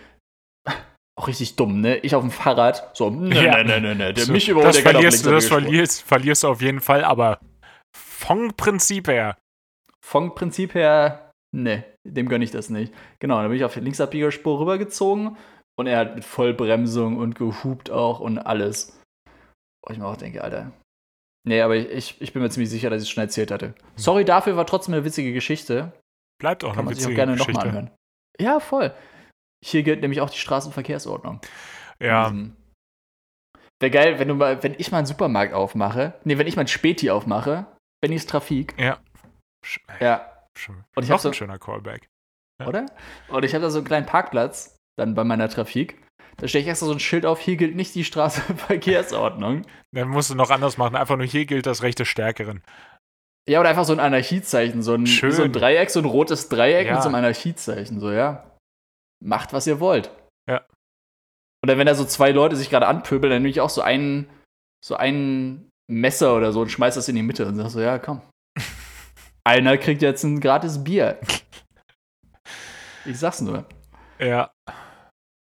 Auch 1.16 1.28
richtig 1.28 1.56
dumm, 1.56 1.80
ne? 1.80 1.98
Ich 1.98 2.16
auf 2.16 2.24
dem 2.24 2.32
Fahrrad, 2.32 2.90
so, 2.98 3.12
nee, 3.12 3.46
ja. 3.46 3.64
nee, 3.64 3.80
nee, 3.80 3.94
nee, 3.94 4.14
der 4.14 4.26
so, 4.26 4.32
mich 4.32 4.50
überholt, 4.50 4.70
das 4.70 4.82
der 4.82 4.92
verlierst 4.94 5.26
du, 5.28 5.30
Das 5.30 5.46
verlierst, 5.46 6.02
verlierst 6.02 6.42
du 6.42 6.48
auf 6.48 6.62
jeden 6.64 6.82
Fall, 6.82 7.04
aber 7.04 7.40
vom 7.96 8.52
Prinzip 8.58 9.10
her. 9.10 9.38
Vom 10.10 10.34
Prinzip 10.34 10.74
her, 10.74 11.32
ne, 11.56 11.84
dem 12.04 12.28
gönne 12.30 12.44
ich 12.44 12.52
das 12.52 12.70
nicht. 12.70 12.94
Genau, 13.20 13.40
dann 13.40 13.50
bin 13.50 13.58
ich 13.58 13.64
auf 13.64 13.74
die 13.74 13.80
Linksabbiegerspur 13.80 14.60
rübergezogen 14.60 15.38
und 15.78 15.88
er 15.88 16.00
hat 16.00 16.16
mit 16.16 16.26
Vollbremsung 16.26 17.18
und 17.18 17.36
gehupt 17.36 17.92
auch 17.92 18.20
und 18.20 18.40
alles. 18.40 19.00
Wo 19.86 19.94
ich 19.94 20.00
mir 20.00 20.08
auch 20.08 20.18
denke, 20.18 20.44
Alter, 20.44 20.72
Nee, 21.48 21.62
aber 21.62 21.78
ich, 21.78 22.22
ich 22.22 22.34
bin 22.34 22.42
mir 22.42 22.50
ziemlich 22.50 22.70
sicher, 22.70 22.90
dass 22.90 23.02
ich 23.02 23.10
es 23.10 23.14
schon 23.14 23.24
erzählt 23.24 23.52
hatte. 23.52 23.74
Sorry 23.96 24.26
dafür, 24.26 24.58
war 24.58 24.66
trotzdem 24.66 24.94
eine 24.94 25.06
witzige 25.06 25.34
Geschichte. 25.34 25.94
Bleibt 26.40 26.64
auch 26.64 26.76
Kann 26.76 26.88
eine 26.88 26.92
witzige 26.92 27.16
Geschichte. 27.16 27.20
Kann 27.20 27.30
man 27.30 27.38
sich 27.38 27.48
auch 27.48 27.56
gerne 27.56 27.64
nochmal 27.64 27.86
anhören. 27.86 27.98
Ja, 28.40 28.60
voll. 28.60 28.94
Hier 29.66 29.84
gilt 29.84 30.02
nämlich 30.02 30.22
auch 30.22 30.30
die 30.30 30.38
Straßenverkehrsordnung. 30.38 31.42
Ja. 32.02 32.34
Wäre 33.80 33.92
geil, 33.92 34.20
wenn 34.20 34.28
du 34.28 34.36
mal, 34.36 34.62
wenn 34.64 34.76
ich 34.78 34.92
mal 34.92 35.00
einen 35.00 35.08
Supermarkt 35.08 35.54
aufmache, 35.54 36.14
nee, 36.24 36.38
wenn 36.38 36.48
ich 36.48 36.56
mal 36.56 36.64
ein 36.64 36.68
Späti 36.68 37.10
aufmache, 37.10 37.66
Bennys 38.02 38.26
Trafik. 38.26 38.76
Ja. 38.78 39.00
Sch 39.66 39.80
ja. 40.00 40.46
Schön. 40.58 40.84
Und 40.96 41.04
ich 41.04 41.10
Noch 41.10 41.20
so, 41.20 41.30
ein 41.30 41.34
schöner 41.34 41.60
Callback. 41.60 42.10
Ja. 42.62 42.68
Oder? 42.68 42.86
Und 43.30 43.46
ich 43.46 43.54
habe 43.54 43.64
da 43.64 43.70
so 43.70 43.80
einen 43.80 43.88
kleinen 43.88 44.06
Parkplatz 44.06 44.78
dann 44.98 45.16
bei 45.16 45.24
meiner 45.24 45.50
Trafik. 45.50 46.04
Da 46.38 46.48
stelle 46.48 46.64
ich 46.64 46.70
extra 46.70 46.86
so 46.86 46.92
ein 46.94 47.00
Schild 47.00 47.26
auf, 47.26 47.40
hier 47.40 47.58
gilt 47.58 47.76
nicht 47.76 47.96
die 47.96 48.04
Straßenverkehrsordnung. 48.04 49.66
Dann 49.92 50.08
musst 50.08 50.30
du 50.30 50.36
noch 50.36 50.52
anders 50.52 50.78
machen. 50.78 50.96
Einfach 50.96 51.18
nur 51.18 51.26
hier 51.26 51.46
gilt 51.46 51.66
das 51.66 51.84
Recht 51.84 52.00
des 52.00 52.08
Stärkeren. 52.08 52.64
Ja, 53.48 53.60
oder 53.60 53.70
einfach 53.70 53.86
so 53.86 53.94
ein 53.94 54.00
Anarchiezeichen, 54.00 54.82
so 54.82 54.94
ein, 54.94 55.06
so 55.06 55.44
ein 55.44 55.52
Dreieck, 55.52 55.90
so 55.90 56.00
ein 56.00 56.06
rotes 56.06 56.50
Dreieck 56.50 56.88
ja. 56.88 56.94
mit 56.94 57.02
so 57.02 57.10
einem 57.10 57.16
Anarchiezeichen, 57.16 58.00
so, 58.00 58.12
ja. 58.12 58.56
Macht, 59.24 59.54
was 59.54 59.68
ihr 59.68 59.80
wollt. 59.80 60.12
Ja. 60.50 60.66
Oder 61.64 61.78
wenn 61.78 61.88
da 61.88 61.96
so 61.96 62.06
zwei 62.06 62.32
Leute 62.32 62.56
sich 62.56 62.70
gerade 62.70 62.88
anpöbeln, 62.88 63.32
dann 63.32 63.42
nehme 63.42 63.50
ich 63.50 63.60
auch 63.60 63.70
so 63.70 63.82
einen, 63.82 64.30
so 64.86 64.96
ein 64.96 65.70
Messer 65.92 66.36
oder 66.38 66.52
so 66.52 66.62
und 66.62 66.70
schmeiß 66.70 66.96
das 66.96 67.10
in 67.10 67.16
die 67.16 67.24
Mitte 67.24 67.46
und 67.48 67.56
sag 67.56 67.70
so, 67.70 67.82
ja, 67.82 67.98
komm. 67.98 68.22
Einer 69.50 69.80
kriegt 69.80 70.04
jetzt 70.04 70.24
ein 70.24 70.40
gratis 70.40 70.84
Bier. 70.84 71.20
Ich 73.04 73.18
sag's 73.18 73.42
nur. 73.42 73.68
Ja. 74.20 74.54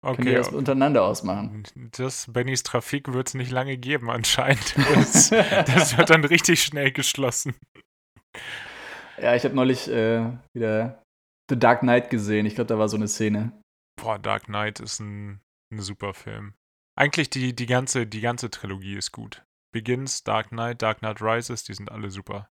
Okay. 0.02 0.16
Können 0.16 0.28
wir 0.28 0.38
das 0.38 0.48
untereinander 0.48 1.04
ausmachen? 1.04 1.64
Das 1.98 2.32
Bennys 2.32 2.62
Trafik 2.62 3.12
wird 3.12 3.28
es 3.28 3.34
nicht 3.34 3.50
lange 3.50 3.76
geben, 3.76 4.10
anscheinend. 4.10 4.74
Das, 4.94 5.28
das, 5.28 5.98
wird 5.98 6.08
dann 6.08 6.24
richtig 6.24 6.62
schnell 6.62 6.92
geschlossen. 6.92 7.54
Ja, 9.20 9.34
ich 9.34 9.44
habe 9.44 9.54
neulich 9.54 9.90
äh, 9.90 10.32
wieder 10.56 11.02
The 11.50 11.58
Dark 11.58 11.80
Knight 11.80 12.08
gesehen. 12.08 12.46
Ich 12.46 12.54
glaube, 12.54 12.68
da 12.68 12.78
war 12.78 12.88
so 12.88 12.96
eine 12.96 13.06
Szene. 13.06 13.52
Boah, 14.00 14.18
Dark 14.18 14.44
Knight 14.44 14.80
ist 14.80 15.00
ein, 15.00 15.42
ein 15.70 15.80
super 15.82 16.14
Film. 16.14 16.54
Eigentlich 16.98 17.28
die, 17.28 17.54
die, 17.54 17.66
ganze, 17.66 18.06
die 18.06 18.22
ganze 18.22 18.50
Trilogie 18.50 18.96
ist 18.96 19.12
gut. 19.12 19.44
Begins, 19.74 20.24
Dark 20.24 20.48
Knight, 20.48 20.80
Dark 20.80 21.00
Knight 21.00 21.20
Rises, 21.20 21.64
die 21.64 21.74
sind 21.74 21.92
alle 21.92 22.10
super. 22.10 22.48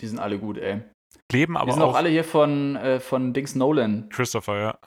Die 0.00 0.06
sind 0.06 0.18
alle 0.18 0.38
gut, 0.38 0.58
ey. 0.58 0.82
Leben 1.30 1.56
aber 1.56 1.66
die 1.66 1.72
sind 1.72 1.82
auch, 1.82 1.90
auch 1.90 1.96
alle 1.96 2.08
hier 2.08 2.24
von, 2.24 2.76
äh, 2.76 3.00
von 3.00 3.32
Dings 3.32 3.54
Nolan. 3.54 4.08
Christopher, 4.10 4.58
ja. 4.58 4.78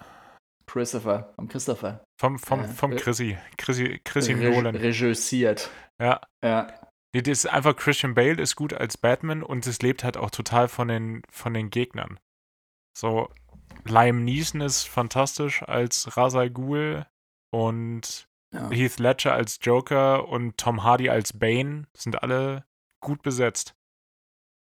Christopher, 0.65 1.34
vom 1.36 1.48
Christopher. 1.48 2.04
Vom, 2.20 2.38
vom, 2.39 2.60
äh, 2.60 2.67
vom 2.67 2.96
Chrissy. 2.96 3.38
Chrissy, 3.58 4.02
Chrissy 4.04 4.34
Re 4.34 4.52
Nolan. 4.52 4.76
Regissiert. 4.76 5.70
Ja. 6.02 6.22
Ja. 6.43 6.67
Nee, 7.15 7.22
das 7.22 7.39
ist 7.39 7.46
einfach 7.48 7.76
Christian 7.76 8.13
Bale 8.13 8.41
ist 8.41 8.56
gut 8.56 8.74
als 8.74 8.98
Batman 8.98 9.41
und 9.41 9.65
es 9.65 9.82
lebt 9.82 10.04
halt 10.04 10.17
auch 10.17 10.30
total 10.30 10.67
von 10.67 10.89
den, 10.89 11.24
von 11.32 11.54
den 11.54 11.70
Gegnern. 11.70 12.20
So, 12.96 13.30
Liam 13.86 14.24
Neeson 14.24 14.62
ist 14.62 14.84
fantastisch 14.84 15.63
als 15.63 16.17
Ra's 16.17 16.36
Ghul 16.54 17.06
und 17.52 18.28
ja. 18.54 18.70
Heath 18.70 19.00
Ledger 19.00 19.34
als 19.34 19.60
Joker 19.62 20.28
und 20.28 20.58
Tom 20.58 20.84
Hardy 20.84 21.10
als 21.10 21.34
Bane 21.34 21.88
sind 21.96 22.22
alle 22.22 22.65
gut 23.02 23.22
besetzt. 23.22 23.74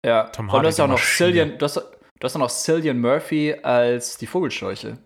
Ja, 0.06 0.24
Tom 0.28 0.52
Hardy 0.52 0.58
und 0.58 0.63
du 0.63 0.68
hast 0.70 0.80
auch 0.80 0.88
noch 0.88 1.00
Cillian, 1.00 1.58
du 1.58 1.66
hast, 1.66 1.78
du 1.78 2.24
hast 2.24 2.36
auch 2.36 2.39
noch 2.39 2.50
Cillian 2.50 3.00
Murphy 3.00 3.54
als 3.63 4.18
die 4.18 4.28
Vogelscheuche. 4.28 4.98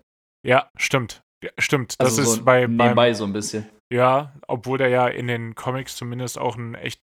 Ja, 0.44 0.70
stimmt. 0.76 1.22
Ja, 1.42 1.50
stimmt. 1.58 1.94
Das 1.98 2.18
also 2.18 2.22
ist 2.22 2.38
so 2.38 2.44
bei 2.44 2.60
nebenbei 2.62 2.94
beim, 2.94 3.14
so 3.14 3.24
ein 3.24 3.32
bisschen. 3.32 3.68
Ja, 3.92 4.34
obwohl 4.48 4.78
der 4.78 4.88
ja 4.88 5.06
in 5.06 5.28
den 5.28 5.54
Comics 5.54 5.96
zumindest 5.96 6.38
auch 6.38 6.56
ein 6.56 6.74
echt 6.74 7.00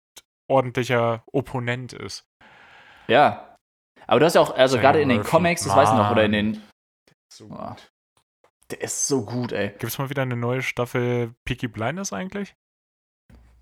ordentlicher 0.50 1.24
Opponent 1.32 1.94
ist. 1.94 2.24
Ja. 3.08 3.56
Aber 4.08 4.20
du 4.20 4.26
hast 4.26 4.36
ja 4.36 4.42
auch, 4.42 4.56
also 4.56 4.80
gerade 4.80 5.02
in 5.02 5.10
den 5.10 5.24
Comics, 5.24 5.64
das 5.64 5.76
weiß 5.76 5.90
ich 5.90 5.96
noch, 5.96 6.12
oder 6.12 6.26
in 6.26 6.32
den. 6.32 6.62
So 7.32 7.50
oh, 7.52 7.76
der 8.72 8.82
ist 8.82 9.08
so 9.08 9.26
gut, 9.26 9.52
ey. 9.52 9.70
Gibt 9.70 9.84
es 9.84 9.98
mal 9.98 10.10
wieder 10.10 10.22
eine 10.22 10.36
neue 10.36 10.62
Staffel 10.62 11.34
Peaky 11.46 11.68
Blinders 11.68 12.14
eigentlich? 12.14 12.56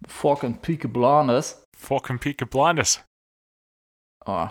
Fork 0.07 0.43
and 0.43 0.61
Peaky 0.61 0.87
Blinders. 0.87 1.63
Fork 1.77 2.09
and 2.09 2.21
Peaky 2.21 2.45
Blinders. 2.45 3.03
Oh, 4.25 4.47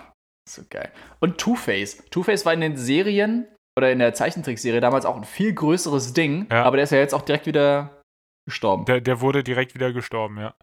so 0.49 0.63
geil. 0.69 0.93
Und 1.21 1.39
Two-Face. 1.39 2.05
Two-Face 2.11 2.47
war 2.47 2.53
in 2.53 2.61
den 2.61 2.77
Serien 2.77 3.47
oder 3.77 3.93
in 3.93 3.99
der 3.99 4.15
Zeichentrickserie 4.15 4.81
damals 4.81 5.05
auch 5.05 5.17
ein 5.17 5.25
viel 5.25 5.53
größeres 5.53 6.13
Ding, 6.15 6.49
ja. 6.51 6.65
aber 6.65 6.77
der 6.77 6.85
ist 6.85 6.91
ja 6.91 6.99
jetzt 6.99 7.15
auch 7.15 7.23
direkt 7.23 7.47
wieder 7.47 8.03
gestorben. 8.47 8.85
Der, 8.87 9.01
der 9.01 9.21
wurde 9.21 9.45
direkt 9.45 9.75
wieder 9.75 9.93
gestorben, 9.93 10.39
ja. 10.39 10.55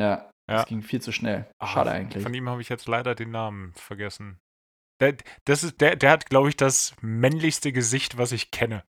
Ja, 0.00 0.08
ja. 0.08 0.30
das 0.46 0.66
ging 0.66 0.82
viel 0.82 1.00
zu 1.00 1.12
schnell. 1.12 1.46
Schade 1.62 1.90
Ach, 1.90 1.94
eigentlich. 1.94 2.22
Von 2.22 2.34
ihm 2.34 2.48
habe 2.48 2.60
ich 2.60 2.68
jetzt 2.68 2.88
leider 2.88 3.14
den 3.14 3.30
Namen 3.30 3.72
vergessen. 3.74 4.40
Der, 5.00 5.16
das 5.44 5.62
ist, 5.62 5.80
der, 5.80 5.96
der 5.96 6.10
hat, 6.10 6.26
glaube 6.26 6.48
ich, 6.48 6.56
das 6.56 6.94
männlichste 7.00 7.72
Gesicht, 7.72 8.16
was 8.18 8.32
ich 8.32 8.50
kenne. 8.50 8.84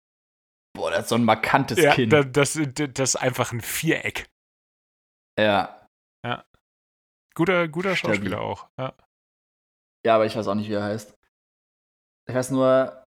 Boah, 0.74 0.90
das 0.90 1.02
ist 1.02 1.08
so 1.10 1.14
ein 1.14 1.24
markantes 1.24 1.78
ja, 1.78 1.94
Kinn. 1.94 2.10
Das, 2.10 2.26
das, 2.32 2.58
das 2.74 3.14
ist 3.14 3.16
einfach 3.16 3.52
ein 3.52 3.60
Viereck. 3.60 4.28
Ja. 5.38 5.86
Ja. 6.24 6.44
Guter, 7.34 7.68
guter 7.68 7.96
Schauspieler 7.96 8.40
auch. 8.40 8.68
Ja. 8.78 8.94
Ja, 10.04 10.14
aber 10.14 10.26
ich 10.26 10.36
weiß 10.36 10.46
auch 10.48 10.54
nicht, 10.54 10.68
wie 10.68 10.74
er 10.74 10.84
heißt. 10.84 11.14
Ich 12.28 12.34
weiß 12.34 12.50
nur. 12.50 13.04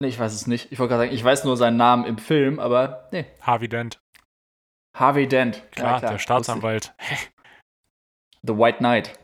Nee, 0.00 0.08
ich 0.08 0.18
weiß 0.18 0.34
es 0.34 0.46
nicht. 0.46 0.72
Ich 0.72 0.78
wollte 0.78 0.90
gerade 0.90 1.04
sagen, 1.04 1.14
ich 1.14 1.24
weiß 1.24 1.44
nur 1.44 1.56
seinen 1.56 1.76
Namen 1.76 2.04
im 2.04 2.18
Film, 2.18 2.58
aber 2.58 3.08
nee. 3.12 3.26
Harvey 3.40 3.68
Dent. 3.68 3.98
Harvey 4.94 5.26
Dent. 5.26 5.62
Klar, 5.72 5.92
ja, 5.92 5.98
klar 5.98 6.12
der 6.12 6.18
Staatsanwalt. 6.18 6.94
The 8.42 8.56
White 8.56 8.78
Knight. 8.78 9.18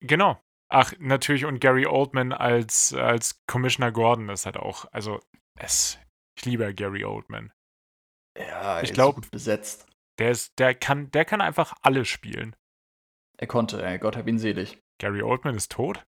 Genau. 0.00 0.40
Ach, 0.70 0.92
natürlich, 0.98 1.46
und 1.46 1.60
Gary 1.60 1.86
Oldman 1.86 2.32
als, 2.32 2.92
als 2.92 3.40
Commissioner 3.46 3.90
Gordon 3.90 4.28
ist 4.28 4.44
halt 4.44 4.58
auch, 4.58 4.84
also 4.92 5.20
es, 5.58 5.98
ich 6.36 6.44
liebe 6.44 6.74
Gary 6.74 7.04
Oldman. 7.04 7.52
Ja, 8.36 8.82
ich 8.82 8.92
glaube, 8.92 9.22
besetzt. 9.30 9.86
Der 10.18 10.30
ist, 10.30 10.58
der 10.58 10.74
kann, 10.74 11.10
der 11.10 11.24
kann 11.24 11.40
einfach 11.40 11.74
alles 11.82 12.08
spielen. 12.08 12.54
Er 13.38 13.46
konnte, 13.46 13.82
ey, 13.82 13.98
Gott 13.98 14.16
hab 14.16 14.26
ihn 14.26 14.38
selig. 14.38 14.78
Gary 14.98 15.22
Oldman 15.22 15.54
ist 15.54 15.72
tot? 15.72 16.04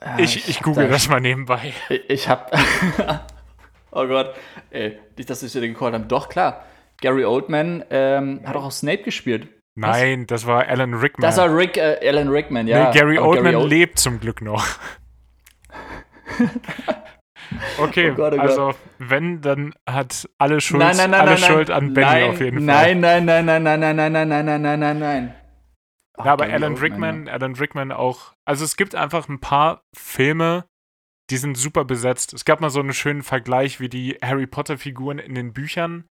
Äh, 0.00 0.22
ich, 0.22 0.36
ich, 0.36 0.48
ich 0.48 0.60
google 0.60 0.86
da, 0.86 0.92
das 0.92 1.08
mal 1.08 1.20
nebenbei. 1.20 1.72
Ich, 1.88 2.10
ich 2.10 2.28
hab. 2.28 2.52
oh 3.90 4.06
Gott, 4.06 4.34
ey, 4.70 4.98
nicht, 5.16 5.30
dass 5.30 5.42
ich 5.42 5.52
dir 5.52 5.60
gecallt 5.60 5.94
habe. 5.94 6.04
Doch, 6.06 6.28
klar. 6.28 6.64
Gary 7.00 7.24
Oldman 7.24 7.84
ähm, 7.90 8.40
hat 8.44 8.56
auch 8.56 8.64
auf 8.64 8.72
Snape 8.72 9.02
gespielt. 9.02 9.48
Nein, 9.74 10.22
Was? 10.22 10.26
das 10.28 10.46
war 10.46 10.66
Alan 10.66 10.94
Rickman. 10.94 11.28
Das 11.28 11.36
war 11.36 11.54
Rick, 11.54 11.76
äh, 11.76 11.98
Alan 12.02 12.28
Rickman, 12.28 12.66
ja. 12.66 12.88
Nee, 12.88 12.98
Gary 12.98 13.18
Oldman 13.18 13.52
Gary 13.52 13.56
Old 13.56 13.70
lebt 13.70 13.98
zum 13.98 14.20
Glück 14.20 14.40
noch. 14.42 14.66
Okay, 17.78 18.10
oh 18.10 18.14
Gott, 18.14 18.34
oh 18.36 18.40
also 18.40 18.66
Gott. 18.66 18.76
wenn, 18.98 19.40
dann 19.40 19.72
hat 19.88 20.28
alle 20.38 20.60
Schuld, 20.60 20.80
nein, 20.80 20.96
nein, 20.96 21.10
nein, 21.10 21.20
alle 21.20 21.38
Schuld 21.38 21.70
an 21.70 21.94
Benny 21.94 22.24
auf 22.24 22.40
jeden 22.40 22.66
Fall. 22.66 22.94
Nein, 22.96 23.00
nein, 23.00 23.24
nein, 23.24 23.44
nein, 23.44 23.62
nein, 23.62 23.80
nein, 23.80 23.96
nein, 23.96 24.12
nein, 24.12 24.28
nein, 24.28 24.62
nein, 24.62 24.80
nein, 24.80 24.98
nein, 24.98 25.34
Ja, 26.18 26.32
aber 26.32 26.46
Alan 26.46 26.76
Rickman, 26.76 27.28
Alan 27.28 27.54
Rickman 27.54 27.92
auch. 27.92 28.32
Also 28.46 28.64
es 28.64 28.76
gibt 28.76 28.94
einfach 28.94 29.28
ein 29.28 29.40
paar 29.40 29.82
Filme, 29.94 30.64
die 31.30 31.36
sind 31.36 31.56
super 31.56 31.84
besetzt. 31.84 32.32
Es 32.34 32.44
gab 32.44 32.60
mal 32.60 32.70
so 32.70 32.80
einen 32.80 32.92
schönen 32.92 33.22
Vergleich, 33.22 33.80
wie 33.80 33.88
die 33.88 34.16
Harry 34.22 34.46
Potter-Figuren 34.46 35.18
in 35.18 35.34
den 35.34 35.52
Büchern, 35.52 36.04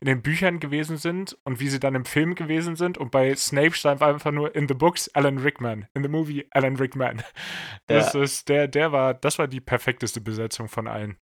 in 0.00 0.06
den 0.06 0.22
Büchern 0.22 0.60
gewesen 0.60 0.96
sind 0.96 1.36
und 1.44 1.60
wie 1.60 1.68
sie 1.68 1.78
dann 1.78 1.94
im 1.94 2.06
Film 2.06 2.34
gewesen 2.34 2.76
sind. 2.76 2.96
Und 2.96 3.10
bei 3.10 3.34
Snape 3.34 3.72
stand 3.72 4.02
einfach 4.02 4.32
nur 4.32 4.54
in 4.54 4.68
the 4.68 4.74
books 4.74 5.10
Alan 5.14 5.38
Rickman, 5.38 5.86
in 5.94 6.02
the 6.02 6.08
movie 6.08 6.46
Alan 6.50 6.76
Rickman. 6.76 7.22
Das 7.88 8.14
ja. 8.14 8.22
ist 8.22 8.48
der, 8.48 8.68
der 8.68 8.92
war, 8.92 9.12
das 9.12 9.38
war 9.38 9.48
die 9.48 9.60
perfekteste 9.60 10.20
Besetzung 10.20 10.68
von 10.68 10.86
allen. 10.86 11.18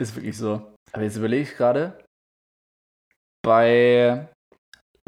Ist 0.00 0.14
wirklich 0.16 0.36
so. 0.36 0.74
Aber 0.92 1.02
jetzt 1.02 1.16
überlege 1.16 1.42
ich 1.42 1.56
gerade, 1.56 2.04
bei 3.42 4.28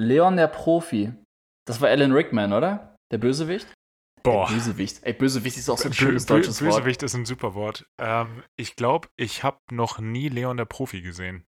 Leon 0.00 0.36
der 0.36 0.46
Profi, 0.46 1.12
das 1.66 1.80
war 1.80 1.88
Alan 1.88 2.12
Rickman, 2.12 2.52
oder? 2.52 2.96
Der 3.12 3.18
Bösewicht? 3.18 3.72
Boah. 4.22 4.48
Ey, 4.48 4.54
Bösewicht. 4.54 5.02
Ey, 5.02 5.12
Bösewicht 5.12 5.56
ist 5.56 5.68
auch 5.68 5.78
so 5.78 5.88
ein 5.88 5.92
schönes 5.92 6.26
Bö 6.26 6.34
deutsches 6.34 6.62
Wort. 6.62 6.76
Bösewicht 6.76 7.02
ist 7.02 7.14
ein 7.14 7.24
super 7.24 7.54
Wort. 7.54 7.86
Ähm, 7.98 8.44
ich 8.56 8.76
glaube, 8.76 9.08
ich 9.16 9.42
habe 9.42 9.58
noch 9.70 9.98
nie 9.98 10.28
Leon 10.28 10.56
der 10.56 10.64
Profi 10.64 11.02
gesehen. 11.02 11.44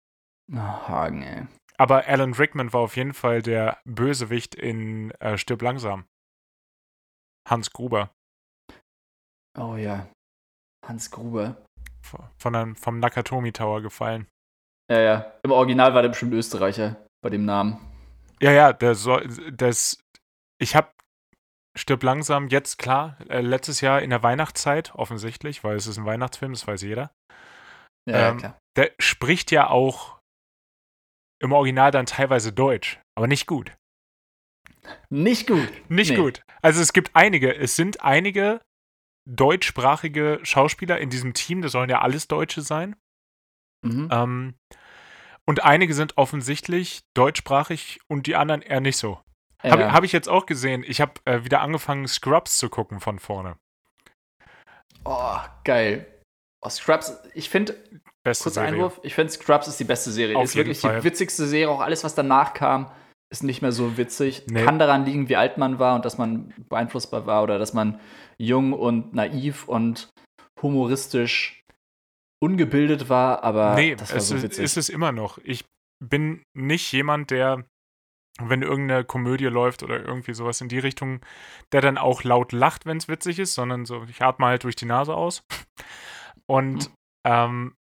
Oh, 0.51 0.57
Hagen, 0.57 1.23
ey. 1.23 1.47
Aber 1.77 2.07
Alan 2.07 2.33
Rickman 2.33 2.73
war 2.73 2.81
auf 2.81 2.95
jeden 2.97 3.13
Fall 3.13 3.41
der 3.41 3.79
Bösewicht 3.85 4.53
in 4.53 5.11
äh, 5.19 5.37
Stirb 5.37 5.61
langsam. 5.61 6.05
Hans 7.47 7.71
Gruber. 7.71 8.11
Oh 9.57 9.75
ja. 9.75 10.07
Hans 10.85 11.09
Gruber. 11.09 11.65
Von 12.37 12.55
einem, 12.55 12.75
vom 12.75 12.99
Nakatomi 12.99 13.51
Tower 13.51 13.81
gefallen. 13.81 14.27
Ja, 14.91 14.99
ja. 14.99 15.33
Im 15.43 15.51
Original 15.51 15.93
war 15.93 16.01
der 16.01 16.09
bestimmt 16.09 16.33
Österreicher 16.33 16.97
bei 17.21 17.29
dem 17.29 17.45
Namen. 17.45 17.79
Ja, 18.41 18.51
ja, 18.51 18.73
der 18.73 18.95
soll, 18.95 19.27
das, 19.51 20.03
ich 20.61 20.75
habe 20.75 20.91
Stirb 21.77 22.03
langsam, 22.03 22.47
jetzt 22.47 22.77
klar, 22.77 23.17
äh, 23.29 23.41
letztes 23.41 23.81
Jahr 23.81 24.01
in 24.01 24.09
der 24.09 24.23
Weihnachtszeit, 24.23 24.93
offensichtlich, 24.95 25.63
weil 25.63 25.75
es 25.75 25.87
ist 25.87 25.97
ein 25.97 26.05
Weihnachtsfilm, 26.05 26.53
das 26.53 26.67
weiß 26.67 26.81
jeder. 26.81 27.11
Ja, 28.09 28.29
ähm, 28.29 28.37
klar. 28.37 28.59
Der 28.75 28.91
spricht 28.99 29.51
ja 29.51 29.69
auch 29.69 30.19
im 31.41 31.51
Original 31.51 31.91
dann 31.91 32.05
teilweise 32.05 32.51
Deutsch, 32.51 32.99
aber 33.15 33.27
nicht 33.27 33.45
gut. 33.45 33.75
Nicht 35.09 35.47
gut. 35.47 35.69
Nicht 35.89 36.11
nee. 36.11 36.17
gut. 36.17 36.41
Also 36.61 36.81
es 36.81 36.93
gibt 36.93 37.11
einige, 37.13 37.55
es 37.55 37.75
sind 37.75 38.03
einige 38.03 38.61
deutschsprachige 39.29 40.39
Schauspieler 40.43 40.99
in 40.99 41.09
diesem 41.09 41.33
Team, 41.33 41.61
das 41.61 41.73
sollen 41.73 41.89
ja 41.89 42.01
alles 42.01 42.27
Deutsche 42.27 42.61
sein. 42.61 42.95
Mhm. 43.85 44.09
Ähm, 44.11 44.55
und 45.49 45.63
einige 45.63 45.95
sind 45.95 46.15
offensichtlich 46.15 47.01
deutschsprachig 47.15 48.01
und 48.07 48.27
die 48.27 48.35
anderen 48.35 48.61
eher 48.61 48.81
nicht 48.81 48.97
so. 48.97 49.19
Ja. 49.63 49.71
Habe 49.71 49.91
hab 49.93 50.03
ich 50.03 50.11
jetzt 50.11 50.29
auch 50.29 50.45
gesehen. 50.45 50.83
Ich 50.87 51.01
habe 51.01 51.13
äh, 51.25 51.43
wieder 51.43 51.61
angefangen, 51.61 52.07
Scrubs 52.07 52.57
zu 52.57 52.69
gucken 52.69 52.99
von 52.99 53.17
vorne. 53.17 53.55
Oh, 55.05 55.37
geil. 55.63 56.05
Oh, 56.61 56.69
Scrubs, 56.69 57.17
ich 57.33 57.49
finde, 57.49 57.73
kurzer 58.23 58.51
Serie. 58.51 58.73
Einwurf, 58.73 58.99
ich 59.01 59.15
finde 59.15 59.33
Scrubs 59.33 59.67
ist 59.67 59.79
die 59.79 59.85
beste 59.85 60.11
Serie. 60.11 60.37
Auf 60.37 60.43
ist 60.43 60.55
wirklich 60.55 60.81
Fall. 60.81 60.99
die 60.99 61.03
witzigste 61.03 61.47
Serie. 61.47 61.71
Auch 61.71 61.81
alles, 61.81 62.03
was 62.03 62.13
danach 62.13 62.53
kam, 62.53 62.91
ist 63.31 63.41
nicht 63.41 63.63
mehr 63.63 63.71
so 63.71 63.97
witzig. 63.97 64.43
Nee. 64.51 64.63
Kann 64.63 64.77
daran 64.77 65.03
liegen, 65.03 65.29
wie 65.29 65.35
alt 65.35 65.57
man 65.57 65.79
war 65.79 65.95
und 65.95 66.05
dass 66.05 66.19
man 66.19 66.53
beeinflussbar 66.69 67.25
war 67.25 67.41
oder 67.41 67.57
dass 67.57 67.73
man 67.73 67.99
jung 68.37 68.73
und 68.73 69.15
naiv 69.15 69.67
und 69.67 70.09
humoristisch 70.61 71.58
ungebildet 72.41 73.09
war, 73.09 73.43
aber 73.43 73.75
nee, 73.75 73.95
das 73.95 74.13
war 74.13 74.19
so 74.19 74.41
witzig. 74.41 74.59
Nee, 74.59 74.65
ist 74.65 74.77
es 74.77 74.89
immer 74.89 75.11
noch. 75.11 75.37
Ich 75.43 75.65
bin 76.03 76.43
nicht 76.55 76.91
jemand, 76.91 77.31
der 77.31 77.65
wenn 78.41 78.61
irgendeine 78.61 79.03
Komödie 79.03 79.45
läuft 79.45 79.83
oder 79.83 80.03
irgendwie 80.03 80.33
sowas 80.33 80.61
in 80.61 80.69
die 80.69 80.79
Richtung, 80.79 81.19
der 81.71 81.81
dann 81.81 81.97
auch 81.97 82.23
laut 82.23 82.51
lacht, 82.51 82.85
wenn 82.85 82.97
es 82.97 83.07
witzig 83.07 83.39
ist, 83.39 83.53
sondern 83.53 83.85
so, 83.85 84.03
ich 84.03 84.21
atme 84.21 84.45
halt 84.45 84.63
durch 84.63 84.75
die 84.75 84.85
Nase 84.85 85.13
aus. 85.13 85.43
Und 86.47 86.85
hm. 86.85 86.91
ähm, 87.25 87.75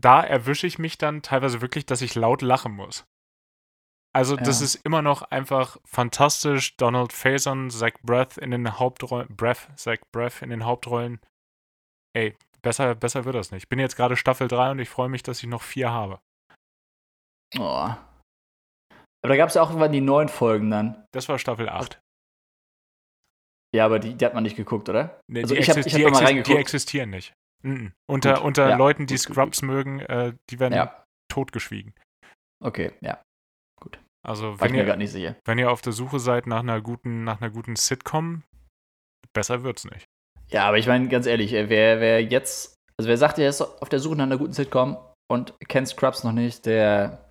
da 0.00 0.22
erwische 0.22 0.66
ich 0.66 0.78
mich 0.78 0.98
dann 0.98 1.22
teilweise 1.22 1.60
wirklich, 1.60 1.86
dass 1.86 2.02
ich 2.02 2.14
laut 2.14 2.42
lachen 2.42 2.72
muss. 2.72 3.04
Also, 4.14 4.36
ja. 4.36 4.42
das 4.42 4.60
ist 4.60 4.74
immer 4.84 5.00
noch 5.00 5.22
einfach 5.22 5.78
fantastisch. 5.86 6.76
Donald 6.76 7.12
Faison, 7.12 7.70
Zach 7.70 7.92
Breath 8.02 8.36
in 8.36 8.50
den 8.50 8.78
Hauptrollen, 8.78 9.34
Breath, 9.34 9.68
Zach 9.76 10.00
Breath 10.12 10.42
in 10.42 10.50
den 10.50 10.64
Hauptrollen. 10.64 11.20
Ey, 12.14 12.36
besser, 12.62 12.94
besser 12.94 13.24
wird 13.24 13.34
das 13.34 13.50
nicht. 13.50 13.64
Ich 13.64 13.68
bin 13.68 13.78
jetzt 13.78 13.96
gerade 13.96 14.16
Staffel 14.16 14.48
3 14.48 14.72
und 14.72 14.78
ich 14.78 14.88
freue 14.88 15.08
mich, 15.08 15.22
dass 15.22 15.42
ich 15.42 15.48
noch 15.48 15.62
vier 15.62 15.90
habe. 15.90 16.20
Oh, 17.58 17.62
Aber 17.62 17.98
da 19.22 19.36
gab 19.36 19.48
es 19.48 19.54
ja 19.54 19.62
auch 19.62 19.68
irgendwann 19.68 19.92
die 19.92 20.00
neuen 20.00 20.28
Folgen 20.28 20.70
dann. 20.70 21.04
Das 21.12 21.28
war 21.28 21.38
Staffel 21.38 21.68
8. 21.68 22.00
Ja, 23.74 23.86
aber 23.86 23.98
die, 23.98 24.14
die 24.14 24.24
hat 24.24 24.34
man 24.34 24.42
nicht 24.42 24.56
geguckt, 24.56 24.88
oder? 24.88 25.20
Nee, 25.28 25.42
also 25.42 25.54
die, 25.54 25.60
ich 25.60 25.68
hab, 25.68 25.76
ich 25.76 25.94
hab 25.94 26.00
exist 26.00 26.22
reingeguckt. 26.22 26.48
die 26.48 26.60
existieren 26.60 27.10
nicht. 27.10 27.34
Mhm. 27.62 27.92
Unter, 28.06 28.34
gut, 28.34 28.44
unter 28.44 28.70
ja. 28.70 28.76
Leuten, 28.76 29.06
die 29.06 29.14
gut, 29.14 29.20
Scrubs 29.20 29.60
gut, 29.60 29.68
mögen, 29.68 30.00
äh, 30.00 30.34
die 30.50 30.60
werden 30.60 30.74
ja. 30.74 31.04
totgeschwiegen. 31.28 31.94
Okay, 32.62 32.92
ja. 33.00 33.22
Gut. 33.80 33.98
Also, 34.26 34.60
wenn 34.60 34.74
ihr, 34.74 34.96
nicht 34.96 35.12
sicher. 35.12 35.36
wenn 35.44 35.58
ihr 35.58 35.70
auf 35.70 35.80
der 35.80 35.92
Suche 35.92 36.20
seid 36.20 36.46
nach 36.46 36.60
einer 36.60 36.80
guten, 36.80 37.24
nach 37.24 37.40
einer 37.40 37.50
guten 37.50 37.76
Sitcom, 37.76 38.44
besser 39.32 39.62
wird's 39.62 39.84
nicht. 39.84 40.06
Ja, 40.52 40.66
aber 40.68 40.78
ich 40.78 40.86
meine, 40.86 41.08
ganz 41.08 41.26
ehrlich, 41.26 41.52
wer, 41.52 41.68
wer 42.00 42.22
jetzt, 42.22 42.76
also 42.98 43.08
wer 43.08 43.16
sagt, 43.16 43.38
er 43.38 43.48
ist 43.48 43.62
auf 43.62 43.88
der 43.88 44.00
Suche 44.00 44.16
nach 44.16 44.24
einer 44.24 44.36
guten 44.36 44.52
Sitcom 44.52 44.98
und 45.30 45.54
kennt 45.66 45.88
Scrubs 45.88 46.24
noch 46.24 46.32
nicht, 46.32 46.66
der 46.66 47.24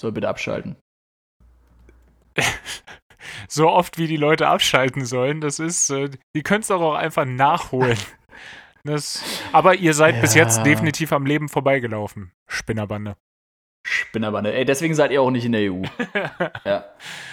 soll 0.00 0.12
bitte 0.12 0.28
abschalten. 0.28 0.76
so 3.48 3.68
oft 3.68 3.98
wie 3.98 4.06
die 4.06 4.16
Leute 4.16 4.48
abschalten 4.48 5.04
sollen, 5.04 5.40
das 5.42 5.58
ist, 5.58 5.90
äh, 5.90 6.10
die 6.34 6.42
können 6.42 6.62
es 6.62 6.68
doch 6.68 6.80
auch 6.80 6.94
einfach 6.94 7.24
nachholen. 7.24 7.98
Das, 8.86 9.24
aber 9.50 9.76
ihr 9.76 9.94
seid 9.94 10.16
ja. 10.16 10.20
bis 10.20 10.34
jetzt 10.34 10.62
definitiv 10.66 11.14
am 11.14 11.24
Leben 11.24 11.48
vorbeigelaufen, 11.48 12.32
Spinnerbande. 12.46 13.16
Spinnerbande. 13.86 14.52
Ey, 14.54 14.64
deswegen 14.64 14.94
seid 14.94 15.10
ihr 15.10 15.20
auch 15.20 15.30
nicht 15.30 15.44
in 15.44 15.52
der 15.52 15.72
EU. 15.72 15.82
ja. 16.64 16.84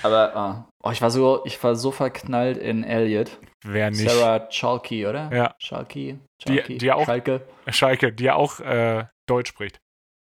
Aber 0.04 0.36
ah. 0.36 0.70
oh, 0.84 0.91
ich 0.91 1.02
war 1.02 1.10
so, 1.10 1.43
ich 1.45 1.62
war 1.64 1.76
so 1.76 1.91
verknallt 1.91 2.58
in 2.58 2.84
Elliot. 2.84 3.39
Wer 3.64 3.91
nicht? 3.91 4.10
Sarah 4.10 4.47
Chalky, 4.49 5.08
oder? 5.08 5.32
Ja. 5.34 5.56
Chalky. 5.60 6.20
Chalky. 6.39 6.74
Die, 6.74 6.78
die 6.80 6.91
auch, 6.91 7.06
Schalke. 7.06 7.47
Schalke, 7.68 8.12
die 8.12 8.32
auch 8.32 8.60
äh, 8.60 9.06
Deutsch 9.28 9.49
spricht. 9.49 9.80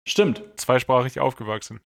Stimmt. 0.06 0.42
Zweisprachig 0.56 1.20
aufgewachsen. 1.20 1.80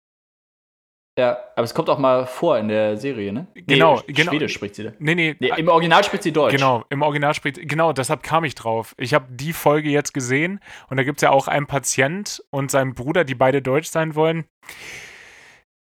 Ja, 1.17 1.39
aber 1.55 1.63
es 1.63 1.75
kommt 1.75 1.89
auch 1.89 1.99
mal 1.99 2.27
vor 2.27 2.59
in 2.59 2.67
der 2.67 2.97
Serie, 2.97 3.33
ne? 3.33 3.47
Genau, 3.55 4.03
nee, 4.07 4.13
genau. 4.13 4.33
Schwedisch 4.33 4.55
spricht 4.55 4.75
sie 4.75 4.83
da. 4.83 4.93
Nee, 4.99 5.15
nee, 5.15 5.37
nee. 5.39 5.53
Im 5.57 5.69
Original 5.69 6.03
spricht 6.03 6.25
sie 6.25 6.33
Deutsch. 6.33 6.53
Genau, 6.53 6.85
im 6.91 7.03
Original 7.03 7.35
spricht 7.35 7.57
Genau, 7.69 7.93
deshalb 7.93 8.25
kam 8.25 8.43
ich 8.43 8.57
drauf. 8.57 8.97
Ich 8.99 9.15
habe 9.15 9.27
die 9.31 9.53
Folge 9.53 9.91
jetzt 9.91 10.13
gesehen 10.13 10.59
und 10.89 10.97
da 10.97 11.05
gibt 11.05 11.19
es 11.19 11.23
ja 11.23 11.31
auch 11.31 11.47
einen 11.47 11.69
Patient 11.69 12.43
und 12.51 12.73
seinen 12.73 12.95
Bruder, 12.95 13.23
die 13.25 13.37
beide 13.37 13.63
Deutsch 13.63 13.89
sein 13.89 14.17
wollen. 14.17 14.45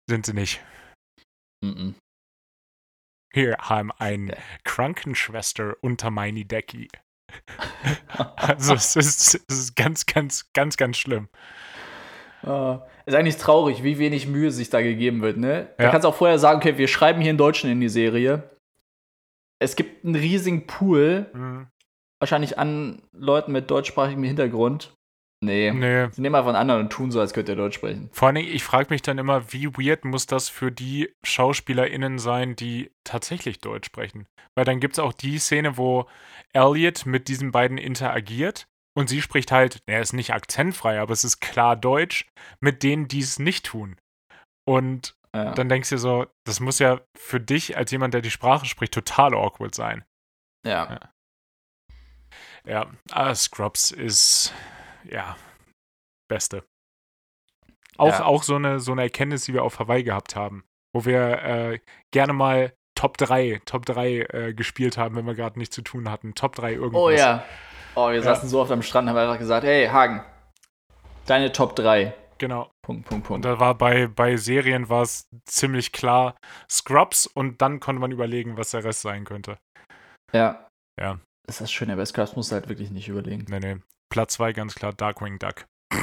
Sind 0.09 0.25
sie 0.25 0.33
nicht. 0.33 0.61
Mhm. 1.63 1.95
Hier 3.33 3.55
haben 3.57 3.93
ein 3.97 4.27
ja. 4.27 4.35
Krankenschwester 4.65 5.75
unter 5.79 6.11
meine 6.11 6.43
Decke. 6.43 6.87
also 8.35 8.73
es 8.73 8.97
ist, 8.97 9.35
es 9.47 9.57
ist 9.57 9.75
ganz, 9.77 10.05
ganz, 10.05 10.51
ganz, 10.51 10.75
ganz 10.75 10.97
schlimm. 10.97 11.29
Uh, 12.43 12.79
ist 13.05 13.13
eigentlich 13.13 13.37
traurig, 13.37 13.83
wie 13.83 13.99
wenig 13.99 14.27
Mühe 14.27 14.51
sich 14.51 14.69
da 14.69 14.81
gegeben 14.81 15.21
wird, 15.21 15.37
ne? 15.37 15.69
Ja. 15.77 15.85
Da 15.85 15.89
kannst 15.91 16.05
du 16.05 16.09
auch 16.09 16.15
vorher 16.15 16.39
sagen, 16.39 16.57
okay, 16.57 16.77
wir 16.77 16.87
schreiben 16.87 17.21
hier 17.21 17.29
einen 17.29 17.37
Deutschen 17.37 17.69
in 17.69 17.79
die 17.79 17.89
Serie. 17.89 18.49
Es 19.59 19.75
gibt 19.75 20.03
einen 20.03 20.15
riesigen 20.15 20.65
Pool, 20.65 21.27
mhm. 21.33 21.67
wahrscheinlich 22.19 22.57
an 22.57 23.03
Leuten 23.11 23.51
mit 23.51 23.69
deutschsprachigem 23.69 24.23
Hintergrund. 24.23 24.93
Nee. 25.43 25.71
nee. 25.71 26.07
Sie 26.11 26.21
nehmen 26.21 26.35
einfach 26.35 26.49
einen 26.49 26.57
anderen 26.57 26.81
und 26.81 26.89
tun 26.91 27.11
so, 27.11 27.19
als 27.19 27.33
könnte 27.33 27.53
er 27.53 27.55
Deutsch 27.55 27.75
sprechen. 27.75 28.09
Vor 28.11 28.27
allen 28.27 28.35
Dingen, 28.35 28.53
ich 28.53 28.63
frage 28.63 28.91
mich 28.91 29.01
dann 29.01 29.17
immer, 29.17 29.51
wie 29.51 29.75
weird 29.75 30.05
muss 30.05 30.27
das 30.27 30.49
für 30.49 30.71
die 30.71 31.09
SchauspielerInnen 31.23 32.19
sein, 32.19 32.55
die 32.55 32.91
tatsächlich 33.03 33.59
Deutsch 33.59 33.87
sprechen? 33.87 34.27
Weil 34.55 34.65
dann 34.65 34.79
gibt 34.79 34.93
es 34.93 34.99
auch 34.99 35.13
die 35.13 35.39
Szene, 35.39 35.77
wo 35.77 36.05
Elliot 36.53 37.07
mit 37.07 37.27
diesen 37.27 37.51
beiden 37.51 37.79
interagiert 37.79 38.67
und 38.93 39.07
sie 39.07 39.21
spricht 39.21 39.51
halt, 39.51 39.81
er 39.85 40.01
ist 40.01 40.13
nicht 40.13 40.33
akzentfrei, 40.33 40.99
aber 40.99 41.13
es 41.13 41.23
ist 41.23 41.39
klar 41.39 41.75
Deutsch, 41.75 42.27
mit 42.59 42.83
denen, 42.83 43.07
die 43.07 43.19
es 43.19 43.39
nicht 43.39 43.65
tun. 43.65 43.97
Und 44.67 45.15
ja. 45.33 45.53
dann 45.53 45.69
denkst 45.69 45.89
du 45.89 45.95
dir 45.95 45.99
so, 45.99 46.27
das 46.45 46.59
muss 46.59 46.79
ja 46.79 47.01
für 47.17 47.39
dich 47.39 47.77
als 47.77 47.91
jemand, 47.91 48.13
der 48.13 48.21
die 48.21 48.31
Sprache 48.31 48.65
spricht, 48.65 48.93
total 48.93 49.33
awkward 49.33 49.75
sein. 49.75 50.03
Ja. 50.65 50.99
Ja, 52.65 52.71
ja 52.71 52.91
ah, 53.11 53.33
Scrubs 53.33 53.91
ist, 53.91 54.53
ja, 55.03 55.37
beste. 56.29 56.65
Auch, 57.97 58.07
ja. 58.07 58.25
auch 58.25 58.43
so, 58.43 58.55
eine, 58.55 58.79
so 58.79 58.91
eine 58.91 59.03
Erkenntnis, 59.03 59.45
die 59.45 59.53
wir 59.53 59.63
auf 59.63 59.79
Hawaii 59.79 60.03
gehabt 60.03 60.35
haben, 60.35 60.63
wo 60.93 61.05
wir 61.05 61.43
äh, 61.43 61.79
gerne 62.11 62.33
mal 62.33 62.73
Top 62.95 63.17
3, 63.17 63.61
Top 63.65 63.85
3 63.85 64.19
äh, 64.19 64.53
gespielt 64.53 64.97
haben, 64.97 65.15
wenn 65.15 65.25
wir 65.25 65.33
gerade 65.33 65.57
nichts 65.57 65.75
zu 65.75 65.81
tun 65.81 66.09
hatten. 66.09 66.35
Top 66.35 66.55
3 66.55 66.73
irgendwas. 66.73 67.01
Oh 67.01 67.09
ja. 67.09 67.45
Oh, 67.95 68.07
wir 68.07 68.15
ja. 68.15 68.21
saßen 68.21 68.47
so 68.47 68.61
oft 68.61 68.71
am 68.71 68.81
Strand, 68.81 69.09
haben 69.09 69.17
einfach 69.17 69.39
gesagt, 69.39 69.65
hey, 69.65 69.87
Hagen, 69.87 70.23
deine 71.25 71.51
Top 71.51 71.75
3. 71.75 72.13
Genau. 72.37 72.71
Punkt, 72.83 73.07
Punkt, 73.07 73.27
Punkt. 73.27 73.45
Und 73.45 73.51
da 73.51 73.59
war 73.59 73.75
bei, 73.75 74.07
bei 74.07 74.35
Serien 74.37 74.89
war 74.89 75.03
es 75.03 75.27
ziemlich 75.45 75.91
klar 75.91 76.35
Scrubs 76.69 77.27
und 77.27 77.61
dann 77.61 77.79
konnte 77.79 77.99
man 77.99 78.11
überlegen, 78.11 78.57
was 78.57 78.71
der 78.71 78.83
Rest 78.83 79.01
sein 79.01 79.25
könnte. 79.25 79.59
Ja. 80.33 80.67
Ja. 80.99 81.19
Das 81.45 81.55
ist 81.55 81.61
das 81.61 81.71
Schöne, 81.71 81.95
bei 81.95 82.05
Scrubs 82.05 82.35
musst 82.35 82.51
du 82.51 82.55
halt 82.55 82.69
wirklich 82.69 82.89
nicht 82.91 83.09
überlegen. 83.09 83.45
Nee, 83.49 83.59
nee. 83.59 83.77
Platz 84.09 84.33
2 84.33 84.53
ganz 84.53 84.73
klar 84.73 84.93
Darkwing 84.93 85.37
Duck. 85.37 85.65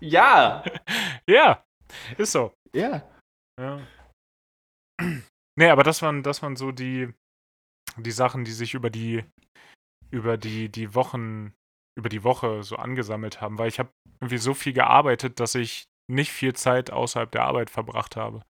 ja. 0.00 0.64
ja. 1.28 1.64
Ist 2.18 2.32
so. 2.32 2.52
Ja. 2.74 3.02
Ja. 3.60 3.80
Nee, 5.58 5.70
aber 5.70 5.84
das 5.84 6.02
waren, 6.02 6.22
das 6.22 6.42
waren 6.42 6.54
so 6.54 6.70
die, 6.70 7.14
die 8.02 8.12
Sachen, 8.12 8.44
die 8.44 8.52
sich 8.52 8.74
über 8.74 8.90
die, 8.90 9.24
über 10.10 10.36
die, 10.36 10.68
die 10.68 10.94
Wochen, 10.94 11.54
über 11.98 12.08
die 12.08 12.24
Woche 12.24 12.62
so 12.62 12.76
angesammelt 12.76 13.40
haben, 13.40 13.58
weil 13.58 13.68
ich 13.68 13.78
habe 13.78 13.90
irgendwie 14.20 14.38
so 14.38 14.54
viel 14.54 14.72
gearbeitet, 14.72 15.40
dass 15.40 15.54
ich 15.54 15.84
nicht 16.10 16.30
viel 16.30 16.54
Zeit 16.54 16.90
außerhalb 16.90 17.30
der 17.30 17.44
Arbeit 17.44 17.70
verbracht 17.70 18.16
habe. 18.16 18.42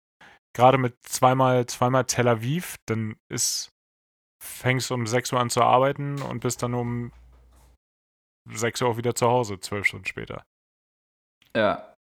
Gerade 0.55 0.79
mit 0.79 0.97
zweimal, 1.03 1.67
zweimal 1.67 2.05
Tel 2.05 2.29
Aviv, 2.29 2.77
dann 2.87 3.17
ist, 3.31 3.71
fängst 4.43 4.91
du 4.91 4.95
um 4.95 5.07
6 5.07 5.33
Uhr 5.33 5.41
an 5.41 5.51
zu 5.51 5.63
arbeiten 5.63 6.21
und 6.23 6.41
bist 6.41 6.63
dann 6.63 6.75
um 6.75 7.13
6 8.51 8.83
Uhr 8.83 8.89
auch 8.89 8.97
wieder 8.97 9.15
zu 9.15 9.27
Hause, 9.27 9.61
zwölf 9.61 9.87
Stunden 9.87 10.07
später. 10.07 10.45
Ja. 11.55 11.95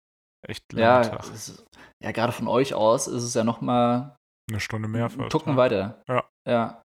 Echt 0.47 0.72
langer 0.72 1.07
ja. 1.07 1.16
Ist, 1.32 1.64
ja, 2.03 2.11
gerade 2.11 2.32
von 2.32 2.49
euch 2.49 2.74
aus 2.74 3.07
ist 3.07 3.22
es 3.22 3.34
ja 3.34 3.45
noch 3.45 3.61
mal 3.61 4.16
eine 4.51 4.61
Stunde 4.61 4.88
mehr 4.88 5.09
fast. 5.09 5.30
Tucken 5.30 5.53
ja. 5.53 5.57
weiter. 5.57 6.03
Ja. 6.09 6.28
Ja. 6.49 6.82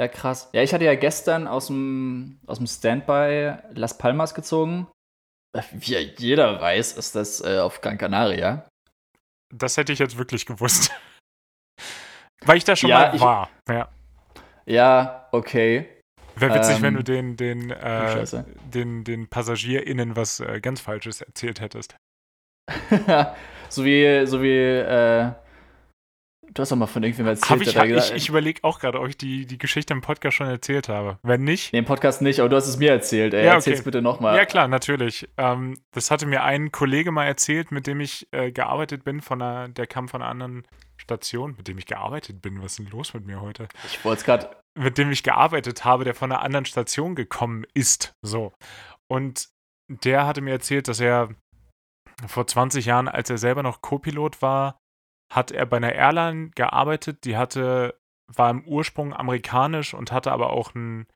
Ja, 0.00 0.08
krass. 0.08 0.48
Ja, 0.52 0.62
ich 0.62 0.72
hatte 0.72 0.84
ja 0.84 0.94
gestern 0.94 1.48
aus 1.48 1.66
dem, 1.66 2.38
aus 2.46 2.58
dem 2.58 2.66
Standby 2.66 3.54
Las 3.74 3.98
Palmas 3.98 4.34
gezogen. 4.34 4.86
Wie 5.72 5.94
jeder 6.18 6.60
weiß, 6.60 6.92
ist 6.92 7.16
das 7.16 7.40
äh, 7.40 7.58
auf 7.58 7.80
Gran 7.80 7.98
Canaria. 7.98 8.68
Das 9.52 9.76
hätte 9.76 9.92
ich 9.92 9.98
jetzt 9.98 10.16
wirklich 10.18 10.46
gewusst. 10.46 10.92
Weil 12.44 12.58
ich 12.58 12.64
da 12.64 12.76
schon 12.76 12.90
ja, 12.90 12.98
mal 12.98 13.14
ich, 13.14 13.20
war. 13.20 13.50
Ja. 13.68 13.88
ja, 14.66 15.28
okay. 15.32 15.88
Wäre 16.36 16.54
witzig, 16.54 16.76
ähm, 16.76 16.82
wenn 16.82 16.94
du 16.94 17.02
den, 17.02 17.36
den, 17.36 17.70
äh, 17.70 18.24
den, 18.72 19.02
den 19.02 19.28
PassagierInnen 19.28 20.14
was 20.14 20.38
äh, 20.38 20.60
ganz 20.60 20.80
Falsches 20.80 21.20
erzählt 21.20 21.60
hättest. 21.60 21.96
so 23.68 23.84
wie, 23.84 24.26
so 24.26 24.42
wie 24.42 24.56
äh, 24.56 25.32
Du 26.54 26.62
hast 26.62 26.72
doch 26.72 26.76
mal 26.76 26.86
von 26.86 27.02
irgendwem 27.02 27.26
erzählt. 27.26 27.50
Hab 27.50 27.60
ich 27.60 27.76
hab, 27.76 27.86
ich, 27.86 28.12
ich 28.12 28.28
überlege 28.28 28.64
auch 28.64 28.78
gerade, 28.80 29.00
ob 29.00 29.08
ich 29.08 29.16
die, 29.16 29.46
die 29.46 29.58
Geschichte 29.58 29.92
im 29.92 30.00
Podcast 30.00 30.36
schon 30.36 30.48
erzählt 30.48 30.88
habe. 30.88 31.18
Wenn 31.22 31.44
nicht. 31.44 31.72
Nee, 31.72 31.80
im 31.80 31.84
Podcast 31.84 32.22
nicht, 32.22 32.40
aber 32.40 32.48
du 32.48 32.56
hast 32.56 32.66
es 32.66 32.78
mir 32.78 32.90
erzählt. 32.90 33.34
Ey, 33.34 33.44
ja, 33.44 33.50
okay. 33.50 33.56
Erzähl's 33.56 33.82
bitte 33.82 34.02
nochmal. 34.02 34.36
Ja, 34.36 34.46
klar, 34.46 34.66
natürlich. 34.68 35.28
Ähm, 35.36 35.78
das 35.92 36.10
hatte 36.10 36.26
mir 36.26 36.42
ein 36.44 36.72
Kollege 36.72 37.12
mal 37.12 37.26
erzählt, 37.26 37.70
mit 37.70 37.86
dem 37.86 38.00
ich 38.00 38.26
äh, 38.32 38.50
gearbeitet 38.50 39.04
bin, 39.04 39.20
von 39.20 39.42
einer, 39.42 39.68
der 39.68 39.86
kam 39.86 40.08
von 40.08 40.22
einer 40.22 40.30
anderen 40.30 40.66
Station, 40.96 41.54
mit 41.56 41.68
dem 41.68 41.78
ich 41.78 41.86
gearbeitet 41.86 42.40
bin. 42.40 42.62
Was 42.62 42.72
ist 42.72 42.78
denn 42.78 42.86
los 42.86 43.14
mit 43.14 43.26
mir 43.26 43.40
heute? 43.40 43.68
Ich 43.86 44.04
wollte 44.04 44.20
es 44.20 44.24
gerade. 44.24 44.50
Mit 44.74 44.96
dem 44.96 45.10
ich 45.10 45.22
gearbeitet 45.22 45.84
habe, 45.84 46.04
der 46.04 46.14
von 46.14 46.32
einer 46.32 46.42
anderen 46.42 46.64
Station 46.64 47.14
gekommen 47.14 47.64
ist. 47.74 48.14
So. 48.22 48.52
Und 49.08 49.48
der 49.88 50.26
hatte 50.26 50.40
mir 50.40 50.52
erzählt, 50.52 50.88
dass 50.88 51.00
er 51.00 51.30
vor 52.26 52.46
20 52.46 52.86
Jahren, 52.86 53.08
als 53.08 53.30
er 53.30 53.38
selber 53.38 53.62
noch 53.62 53.80
Co-Pilot 53.80 54.42
war, 54.42 54.78
hat 55.30 55.50
er 55.50 55.66
bei 55.66 55.78
einer 55.78 55.94
Airline 55.94 56.50
gearbeitet, 56.50 57.24
die 57.24 57.36
hatte, 57.36 57.98
war 58.26 58.50
im 58.50 58.64
Ursprung 58.66 59.14
amerikanisch 59.14 59.94
und 59.94 60.12
hatte 60.12 60.32
aber 60.32 60.50
auch 60.50 60.74
einen, 60.74 61.06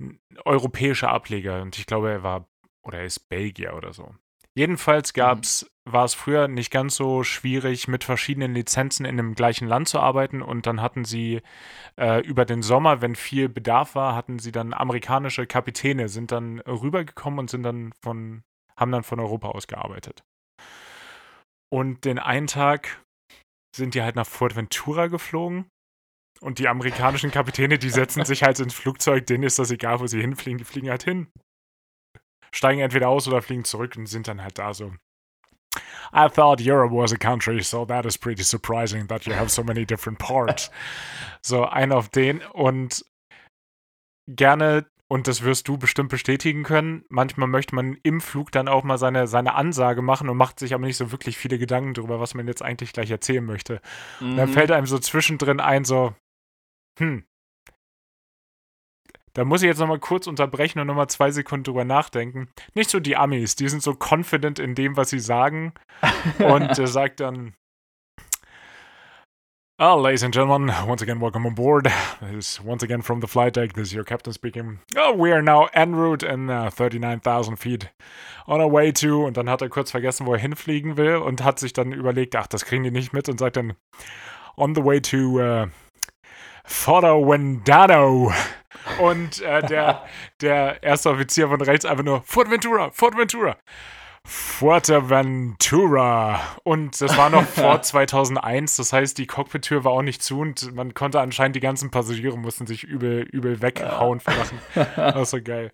einen 0.00 0.20
europäischer 0.44 1.10
Ableger. 1.10 1.62
Und 1.62 1.78
ich 1.78 1.86
glaube, 1.86 2.10
er 2.10 2.22
war 2.22 2.48
oder 2.86 2.98
er 2.98 3.04
ist 3.04 3.28
Belgier 3.28 3.74
oder 3.74 3.92
so. 3.92 4.14
Jedenfalls 4.54 5.12
gab's, 5.12 5.70
mhm. 5.84 5.92
war 5.92 6.04
es 6.04 6.14
früher 6.14 6.48
nicht 6.48 6.70
ganz 6.70 6.96
so 6.96 7.24
schwierig, 7.24 7.88
mit 7.88 8.04
verschiedenen 8.04 8.54
Lizenzen 8.54 9.04
in 9.04 9.18
dem 9.18 9.34
gleichen 9.34 9.68
Land 9.68 9.88
zu 9.88 10.00
arbeiten. 10.00 10.40
Und 10.40 10.66
dann 10.66 10.80
hatten 10.80 11.04
sie 11.04 11.42
äh, 11.96 12.20
über 12.20 12.46
den 12.46 12.62
Sommer, 12.62 13.02
wenn 13.02 13.16
viel 13.16 13.50
Bedarf 13.50 13.94
war, 13.94 14.14
hatten 14.16 14.38
sie 14.38 14.52
dann 14.52 14.72
amerikanische 14.72 15.46
Kapitäne, 15.46 16.08
sind 16.08 16.32
dann 16.32 16.60
rübergekommen 16.60 17.40
und 17.40 17.50
sind 17.50 17.64
dann 17.64 17.92
von, 18.00 18.44
haben 18.76 18.92
dann 18.92 19.02
von 19.02 19.20
Europa 19.20 19.48
aus 19.48 19.66
gearbeitet. 19.66 20.24
Und 21.72 22.04
den 22.04 22.18
einen 22.18 22.46
Tag 22.46 23.02
sind 23.74 23.94
die 23.94 24.02
halt 24.02 24.16
nach 24.16 24.26
Fuerteventura 24.26 25.08
geflogen. 25.08 25.68
Und 26.40 26.58
die 26.58 26.68
amerikanischen 26.68 27.30
Kapitäne, 27.30 27.78
die 27.78 27.90
setzen 27.90 28.24
sich 28.24 28.42
halt 28.42 28.60
ins 28.60 28.74
Flugzeug, 28.74 29.26
denen 29.26 29.44
ist 29.44 29.58
das 29.58 29.70
egal, 29.70 30.00
wo 30.00 30.06
sie 30.06 30.20
hinfliegen, 30.20 30.58
die 30.58 30.64
fliegen 30.64 30.90
halt 30.90 31.02
hin. 31.02 31.28
Steigen 32.54 32.80
entweder 32.80 33.08
aus 33.08 33.26
oder 33.26 33.42
fliegen 33.42 33.64
zurück 33.64 33.96
und 33.96 34.06
sind 34.06 34.28
dann 34.28 34.42
halt 34.42 34.58
da 34.58 34.74
so. 34.74 34.92
I 36.12 36.28
thought 36.28 36.60
Europe 36.60 36.94
was 36.94 37.12
a 37.12 37.16
country, 37.16 37.62
so 37.62 37.84
that 37.84 38.06
is 38.06 38.16
pretty 38.16 38.42
surprising 38.42 39.06
that 39.08 39.26
you 39.26 39.34
have 39.34 39.50
so 39.50 39.62
many 39.62 39.84
different 39.84 40.18
parts. 40.18 40.70
so, 41.42 41.64
ein 41.64 41.92
auf 41.92 42.08
den 42.08 42.42
und 42.52 43.04
gerne 44.28 44.86
und 45.08 45.28
das 45.28 45.42
wirst 45.42 45.68
du 45.68 45.78
bestimmt 45.78 46.08
bestätigen 46.08 46.62
können. 46.62 47.04
Manchmal 47.08 47.48
möchte 47.48 47.74
man 47.74 47.96
im 48.02 48.20
Flug 48.20 48.50
dann 48.52 48.68
auch 48.68 48.84
mal 48.84 48.98
seine, 48.98 49.26
seine 49.26 49.54
Ansage 49.54 50.02
machen 50.02 50.28
und 50.28 50.36
macht 50.36 50.58
sich 50.58 50.74
aber 50.74 50.84
nicht 50.84 50.96
so 50.96 51.12
wirklich 51.12 51.36
viele 51.36 51.58
Gedanken 51.58 51.94
darüber, 51.94 52.20
was 52.20 52.34
man 52.34 52.46
jetzt 52.46 52.62
eigentlich 52.62 52.92
gleich 52.92 53.10
erzählen 53.10 53.44
möchte. 53.44 53.80
Mhm. 54.20 54.36
Da 54.36 54.46
fällt 54.46 54.72
einem 54.72 54.86
so 54.86 54.98
zwischendrin 54.98 55.60
ein, 55.60 55.84
so, 55.84 56.14
hm, 56.98 57.24
da 59.36 59.44
muss 59.44 59.60
ich 59.60 59.66
jetzt 59.66 59.80
nochmal 59.80 59.98
kurz 59.98 60.26
unterbrechen 60.26 60.78
und 60.78 60.86
nochmal 60.86 61.10
zwei 61.10 61.30
Sekunden 61.30 61.64
drüber 61.64 61.84
nachdenken. 61.84 62.48
Nicht 62.72 62.88
so 62.88 63.00
die 63.00 63.16
Amis, 63.16 63.54
die 63.54 63.68
sind 63.68 63.82
so 63.82 63.94
confident 63.94 64.58
in 64.58 64.74
dem, 64.74 64.96
was 64.96 65.10
sie 65.10 65.18
sagen. 65.18 65.74
und 66.38 66.78
er 66.78 66.86
sagt 66.86 67.20
dann, 67.20 67.52
Oh, 69.78 70.00
ladies 70.00 70.22
and 70.22 70.32
gentlemen, 70.32 70.74
once 70.88 71.02
again, 71.02 71.20
welcome 71.20 71.44
on 71.44 71.52
board. 71.52 71.92
This 72.22 72.52
is 72.52 72.60
once 72.64 72.82
again 72.82 73.02
from 73.02 73.20
the 73.20 73.26
flight 73.26 73.52
deck. 73.52 73.74
This 73.74 73.88
is 73.88 73.92
your 73.92 74.04
captain 74.04 74.32
speaking. 74.32 74.78
Oh, 74.96 75.12
we 75.12 75.30
are 75.32 75.42
now 75.42 75.68
en 75.74 75.94
route 75.94 76.22
in 76.22 76.48
uh, 76.48 76.70
39,000 76.70 77.56
feet 77.56 77.90
on 78.46 78.62
our 78.62 78.68
way 78.68 78.90
to. 78.92 79.26
Und 79.26 79.36
dann 79.36 79.50
hat 79.50 79.60
er 79.60 79.68
kurz 79.68 79.90
vergessen, 79.90 80.24
wo 80.26 80.32
er 80.32 80.38
hinfliegen 80.38 80.96
will 80.96 81.16
und 81.16 81.44
hat 81.44 81.58
sich 81.58 81.74
dann 81.74 81.92
überlegt, 81.92 82.34
ach, 82.36 82.46
das 82.46 82.64
kriegen 82.64 82.84
die 82.84 82.90
nicht 82.90 83.12
mit 83.12 83.28
und 83.28 83.38
sagt 83.38 83.58
dann, 83.58 83.74
on 84.56 84.74
the 84.74 84.82
way 84.82 84.98
to 84.98 85.42
uh, 85.42 85.66
Foro 86.64 87.28
Wendano. 87.28 88.32
Und 88.98 89.42
äh, 89.42 89.60
der, 89.60 90.06
der 90.40 90.82
erste 90.82 91.10
Offizier 91.10 91.48
von 91.48 91.60
rechts 91.60 91.84
einfach 91.84 92.02
nur, 92.02 92.22
Fort 92.22 92.50
Ventura, 92.50 92.92
Fort 92.92 93.14
Ventura. 93.14 93.58
Fuerteventura. 94.26 96.40
Und 96.64 97.00
das 97.00 97.16
war 97.16 97.30
noch 97.30 97.44
vor 97.44 97.80
2001, 97.82 98.76
das 98.76 98.92
heißt, 98.92 99.16
die 99.18 99.26
Cockpit-Tür 99.26 99.84
war 99.84 99.92
auch 99.92 100.02
nicht 100.02 100.22
zu 100.22 100.40
und 100.40 100.74
man 100.74 100.92
konnte 100.94 101.20
anscheinend, 101.20 101.56
die 101.56 101.60
ganzen 101.60 101.90
Passagiere 101.90 102.36
mussten 102.36 102.66
sich 102.66 102.84
übel, 102.84 103.22
übel 103.22 103.62
weghauen 103.62 104.20
vor 104.20 104.34
Lachen. 104.34 104.58
Das 104.96 105.22
ist 105.22 105.30
so 105.30 105.42
geil. 105.42 105.70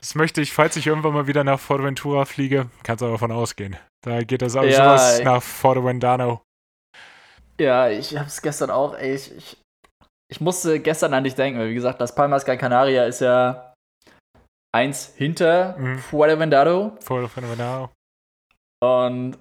Das 0.00 0.14
möchte 0.14 0.42
ich, 0.42 0.52
falls 0.52 0.76
ich 0.76 0.86
irgendwann 0.86 1.14
mal 1.14 1.26
wieder 1.26 1.42
nach 1.42 1.58
Fuerteventura 1.58 2.26
fliege, 2.26 2.66
kannst 2.82 3.00
du 3.00 3.06
aber 3.06 3.14
davon 3.14 3.32
ausgehen. 3.32 3.76
Da 4.02 4.22
geht 4.22 4.42
das 4.42 4.56
auch 4.56 4.64
ja, 4.64 4.98
sowas 4.98 5.22
nach 5.24 5.42
Fuerteventura. 5.42 6.42
Ja, 7.58 7.88
ich 7.88 8.14
hab's 8.16 8.42
gestern 8.42 8.70
auch, 8.70 8.94
ey, 8.96 9.14
ich, 9.14 9.34
ich, 9.34 9.56
ich 10.30 10.42
musste 10.42 10.80
gestern 10.80 11.14
an 11.14 11.24
dich 11.24 11.34
denken, 11.34 11.58
weil 11.58 11.70
wie 11.70 11.74
gesagt, 11.74 11.98
Las 12.00 12.14
Palmas 12.14 12.44
Gran 12.44 12.58
Canaria 12.58 13.06
ist 13.06 13.22
ja 13.22 13.72
eins 14.76 15.14
hinter 15.16 15.76
mhm. 15.78 15.98
Fuerteventura. 15.98 16.96
Fuerteventura. 17.00 17.90
Und 18.82 19.38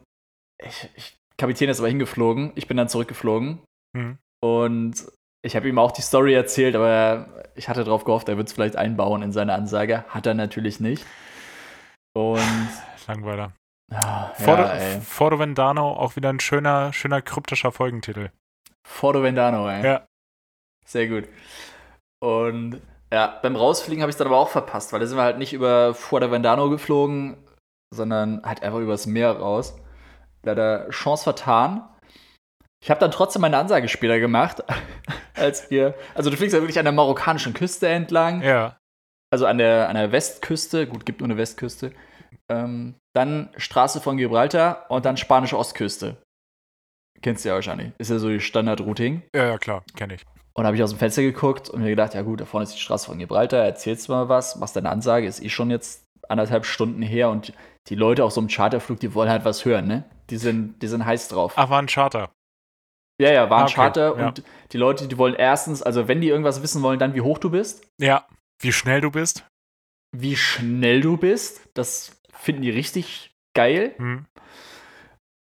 ich, 0.64 0.90
ich, 0.96 1.18
Kapitän 1.38 1.70
ist 1.70 1.80
aber 1.80 1.90
hingeflogen. 1.90 2.52
Ich 2.56 2.68
bin 2.68 2.78
dann 2.78 2.90
zurückgeflogen. 2.90 3.60
Mhm. 3.94 4.18
Und 4.42 5.06
ich 5.44 5.56
habe 5.56 5.68
ihm 5.68 5.78
auch 5.78 5.92
die 5.92 6.02
Story 6.02 6.34
erzählt, 6.34 6.76
aber 6.76 7.46
ich 7.56 7.70
hatte 7.70 7.84
darauf 7.84 8.06
gehofft, 8.06 8.30
er 8.30 8.38
wird 8.38 8.48
es 8.48 8.54
vielleicht 8.54 8.76
einbauen 8.76 9.22
in 9.22 9.32
seine 9.32 9.54
Ansage. 9.54 10.06
Hat 10.10 10.26
er 10.26 10.34
natürlich 10.34 10.80
nicht. 10.80 11.06
Und. 12.14 12.42
Langweiler. 13.08 13.54
Ah, 13.92 14.32
ja, 14.40 15.00
Fordo 15.02 15.38
Vendano, 15.38 15.92
auch 15.92 16.16
wieder 16.16 16.30
ein 16.30 16.40
schöner, 16.40 16.92
schöner 16.92 17.22
kryptischer 17.22 17.72
Folgentitel. 17.72 18.32
Fordo 18.88 19.22
Vendano, 19.22 19.70
ey. 19.70 19.86
Ja. 19.86 20.08
Sehr 20.88 21.08
gut. 21.08 21.28
Und 22.20 22.82
ja, 23.16 23.39
beim 23.41 23.55
Rausfliegen 23.55 24.01
habe 24.01 24.09
ich 24.09 24.16
es 24.16 24.18
dann 24.18 24.28
aber 24.28 24.36
auch 24.36 24.49
verpasst, 24.49 24.91
weil 24.91 24.99
da 24.99 25.05
sind 25.05 25.18
wir 25.18 25.24
halt 25.24 25.38
nicht 25.38 25.53
über 25.53 25.93
Fuerteventura 25.93 26.68
geflogen, 26.68 27.38
sondern 27.89 28.41
halt 28.43 28.61
einfach 28.61 28.80
übers 28.80 29.05
Meer 29.05 29.32
raus. 29.32 29.74
Leider 30.43 30.89
Chance 30.89 31.24
vertan. 31.24 31.88
Ich 32.84 32.89
habe 32.89 32.99
dann 32.99 33.11
trotzdem 33.11 33.41
meine 33.41 33.55
Ansage 33.55 33.88
später 33.88 34.20
gemacht, 34.20 34.66
als 35.34 35.72
wir. 35.72 35.95
Also 36.13 36.30
du 36.30 36.36
fliegst 36.36 36.53
ja 36.53 36.59
wirklich 36.59 36.78
an 36.78 36.84
der 36.84 36.91
marokkanischen 36.91 37.53
Küste 37.53 37.88
entlang. 37.88 38.41
Ja. 38.41 38.76
Also 39.32 39.45
an 39.45 39.59
der, 39.59 39.88
an 39.88 39.95
der 39.95 40.11
Westküste. 40.11 40.86
Gut, 40.86 41.05
gibt 41.05 41.22
nur 41.22 41.30
eine 41.30 41.38
Westküste. 41.38 41.93
Ähm, 42.51 42.95
dann 43.16 43.47
Straße 43.55 44.01
von 44.01 44.18
Gibraltar 44.18 44.88
und 44.89 45.05
dann 45.05 45.16
spanische 45.16 45.57
Ostküste. 45.57 46.18
Kennst 47.22 47.45
du 47.45 47.49
ja 47.49 47.55
wahrscheinlich. 47.55 47.93
Ist 47.97 48.11
ja 48.11 48.20
so 48.20 48.28
die 48.28 48.41
Standard-Routing. 48.41 49.24
Ja, 49.34 49.45
ja, 49.45 49.57
klar, 49.57 49.86
kenne 49.95 50.16
ich. 50.16 50.26
Und 50.58 50.66
habe 50.66 50.78
ich 50.78 50.84
aus 50.84 50.91
dem 50.91 50.99
Fenster 50.99 51.22
geguckt 51.22 51.70
und 51.70 51.82
mir 51.82 51.89
gedacht, 51.89 52.14
ja 52.14 52.22
gut, 52.22 52.39
da 52.39 52.45
vorne 52.45 52.64
ist 52.64 52.74
die 52.74 52.80
Straße 52.80 53.08
von 53.08 53.20
Gibraltar, 53.20 53.66
erzählst 53.66 54.08
du 54.08 54.14
mal 54.14 54.30
was, 54.30 54.56
machst 54.56 54.76
deine 54.76 54.89
Ansage, 54.89 55.28
ist 55.28 55.43
eh 55.43 55.49
schon 55.49 55.70
jetzt 55.70 56.06
anderthalb 56.30 56.66
Stunden 56.66 57.01
her 57.01 57.30
und 57.30 57.53
die 57.88 57.95
Leute 57.95 58.24
auf 58.24 58.32
so 58.32 58.39
einem 58.39 58.47
Charterflug, 58.47 58.99
die 58.99 59.14
wollen 59.14 59.30
halt 59.30 59.45
was 59.45 59.66
hören, 59.66 59.88
ne? 59.88 60.06
Die 60.30 60.38
sind, 60.38 60.82
die 60.82 60.88
sind 60.88 61.06
heiß 61.06 61.28
drauf. 61.28 61.53
Ach, 61.56 61.70
war 61.70 61.82
ein 61.82 61.88
Charter. 61.88 62.32
Ja, 63.22 63.32
ja, 63.32 63.49
war 63.49 63.60
ein 63.60 63.64
ah, 63.64 63.66
okay, 63.66 63.76
Charter 63.76 64.18
ja. 64.18 64.28
und 64.28 64.43
die 64.72 64.78
Leute, 64.78 65.08
die 65.08 65.18
wollen 65.18 65.36
erstens, 65.36 65.82
also 65.84 66.08
wenn 66.08 66.22
die 66.22 66.30
irgendwas 66.30 66.62
wissen 66.62 66.82
wollen, 66.82 66.99
dann 66.99 67.14
wie 67.16 67.22
hoch 67.22 67.38
du 67.38 67.49
bist. 67.49 67.88
Ja, 67.99 68.26
wie 68.60 68.72
schnell 68.72 69.01
du 69.01 69.12
bist. 69.12 69.45
Wie 70.12 70.36
schnell 70.36 71.01
du 71.01 71.18
bist, 71.18 71.62
das 71.74 72.22
finden 72.32 72.62
die 72.62 72.72
richtig 72.72 73.36
geil. 73.53 73.93
Hm. 73.97 74.26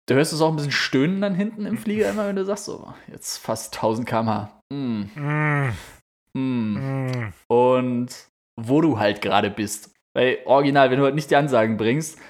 Du 0.09 0.15
hörst 0.15 0.33
es 0.33 0.41
auch 0.41 0.51
ein 0.51 0.57
bisschen 0.57 0.73
stöhnen 0.73 1.21
dann 1.21 1.35
hinten 1.35 1.67
im 1.67 1.79
Flieger 1.79 2.09
immer, 2.11 2.29
wenn 2.29 2.37
du 2.37 2.45
sagst, 2.45 2.67
so, 2.67 2.93
jetzt 3.11 3.39
fast 3.39 3.75
1000 3.75 4.09
km/h. 4.09 4.63
Mm. 4.73 5.03
Mm. 5.17 5.73
Mm. 6.35 7.33
Und 7.49 8.29
wo 8.61 8.81
du 8.81 8.99
halt 8.99 9.21
gerade 9.21 9.51
bist. 9.51 9.93
Weil 10.15 10.39
original, 10.45 10.91
wenn 10.91 10.99
du 10.99 11.05
halt 11.05 11.17
nicht 11.17 11.31
die 11.31 11.37
Ansagen 11.37 11.77
bringst, 11.77 12.21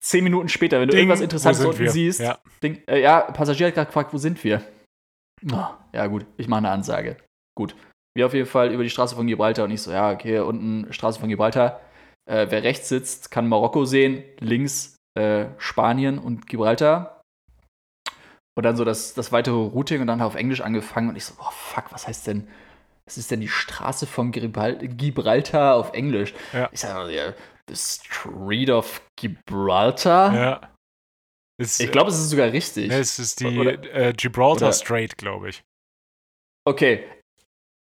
zehn 0.00 0.24
Minuten 0.24 0.48
später, 0.48 0.78
wenn 0.78 0.88
du 0.88 0.92
Ding, 0.92 1.00
irgendwas 1.00 1.22
Interessantes 1.22 1.64
unten 1.64 1.78
wir? 1.78 1.90
siehst, 1.90 2.20
ja. 2.20 2.38
Ding, 2.62 2.82
äh, 2.86 3.00
ja, 3.00 3.22
Passagier 3.22 3.68
hat 3.68 3.74
gerade 3.74 3.86
gefragt, 3.86 4.12
wo 4.12 4.18
sind 4.18 4.42
wir? 4.44 4.62
Oh, 5.50 5.66
ja, 5.92 6.06
gut, 6.06 6.26
ich 6.36 6.48
mache 6.48 6.58
eine 6.58 6.70
Ansage. 6.70 7.16
Gut. 7.56 7.74
Wir 8.14 8.26
auf 8.26 8.34
jeden 8.34 8.46
Fall 8.46 8.72
über 8.72 8.82
die 8.82 8.90
Straße 8.90 9.14
von 9.16 9.26
Gibraltar 9.26 9.64
und 9.64 9.70
ich 9.70 9.82
so, 9.82 9.90
ja, 9.90 10.12
okay, 10.12 10.38
unten 10.38 10.92
Straße 10.92 11.18
von 11.18 11.28
Gibraltar. 11.28 11.80
Äh, 12.30 12.46
wer 12.50 12.62
rechts 12.62 12.88
sitzt, 12.88 13.30
kann 13.30 13.48
Marokko 13.48 13.84
sehen, 13.84 14.24
links 14.40 14.95
äh, 15.16 15.46
Spanien 15.58 16.18
und 16.18 16.46
Gibraltar. 16.46 17.22
Und 18.54 18.64
dann 18.64 18.76
so 18.76 18.84
das, 18.84 19.14
das 19.14 19.32
weitere 19.32 19.54
Routing 19.54 20.00
und 20.00 20.06
dann 20.06 20.22
auf 20.22 20.34
Englisch 20.34 20.60
angefangen 20.60 21.10
und 21.10 21.16
ich 21.16 21.24
so, 21.24 21.34
oh 21.38 21.50
fuck, 21.50 21.92
was 21.92 22.06
heißt 22.06 22.26
denn, 22.26 22.48
was 23.04 23.18
ist 23.18 23.30
denn 23.30 23.40
die 23.40 23.48
Straße 23.48 24.06
von 24.06 24.32
Gibraltar 24.32 25.74
auf 25.74 25.92
Englisch? 25.92 26.34
Ja. 26.52 26.68
Ich 26.72 26.80
sage, 26.80 27.14
ja, 27.14 27.34
The 27.68 27.76
Street 27.76 28.70
of 28.70 29.02
Gibraltar? 29.16 30.34
Ja. 30.34 30.72
Ist, 31.58 31.80
ich 31.80 31.90
glaube, 31.90 32.10
es 32.10 32.18
ist 32.18 32.30
sogar 32.30 32.52
richtig. 32.52 32.90
Es 32.90 33.18
ist 33.18 33.40
die 33.40 33.58
oder, 33.58 33.82
äh, 33.94 34.12
Gibraltar 34.12 34.68
oder, 34.68 34.72
Strait, 34.72 35.16
glaube 35.16 35.50
ich. 35.50 35.62
Okay. 36.66 37.04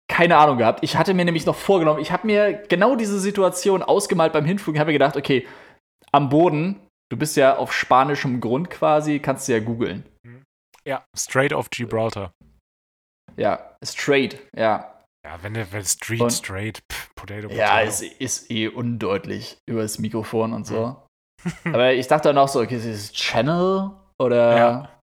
Keine 0.07 0.37
Ahnung 0.37 0.57
gehabt. 0.57 0.83
Ich 0.83 0.95
hatte 0.97 1.13
mir 1.13 1.25
nämlich 1.25 1.45
noch 1.45 1.55
vorgenommen, 1.55 1.99
ich 2.01 2.11
habe 2.11 2.25
mir 2.25 2.53
genau 2.67 2.95
diese 2.95 3.19
Situation 3.19 3.83
ausgemalt 3.83 4.33
beim 4.33 4.45
Hinflug 4.45 4.75
und 4.75 4.79
habe 4.79 4.89
mir 4.89 4.97
gedacht, 4.97 5.17
okay, 5.17 5.47
am 6.11 6.29
Boden, 6.29 6.79
du 7.09 7.17
bist 7.17 7.35
ja 7.35 7.57
auf 7.57 7.73
spanischem 7.73 8.39
Grund 8.39 8.69
quasi, 8.69 9.19
kannst 9.19 9.47
du 9.47 9.53
ja 9.53 9.59
googeln. 9.59 10.03
Ja, 10.85 11.05
Straight 11.15 11.53
of 11.53 11.69
Gibraltar. 11.69 12.31
Ja, 13.37 13.75
straight, 13.83 14.39
ja. 14.55 15.03
Ja, 15.25 15.37
wenn 15.41 15.53
der 15.53 15.71
wenn 15.71 15.85
Street 15.85 16.21
und, 16.21 16.31
straight, 16.31 16.81
pff, 16.91 17.13
Potato, 17.15 17.47
Potato. 17.47 17.59
Ja, 17.59 17.81
es 17.81 18.01
ist 18.01 18.49
eh 18.49 18.67
undeutlich 18.67 19.57
über 19.69 19.81
das 19.81 19.99
Mikrofon 19.99 20.53
und 20.53 20.65
so. 20.65 20.97
Mhm. 21.63 21.65
Aber 21.73 21.93
ich 21.93 22.07
dachte 22.07 22.29
dann 22.29 22.37
auch 22.37 22.47
so, 22.47 22.61
okay, 22.61 22.75
ist 22.75 22.85
es 22.85 23.11
Channel 23.13 23.91
oder 24.21 24.57
ja. 24.57 24.99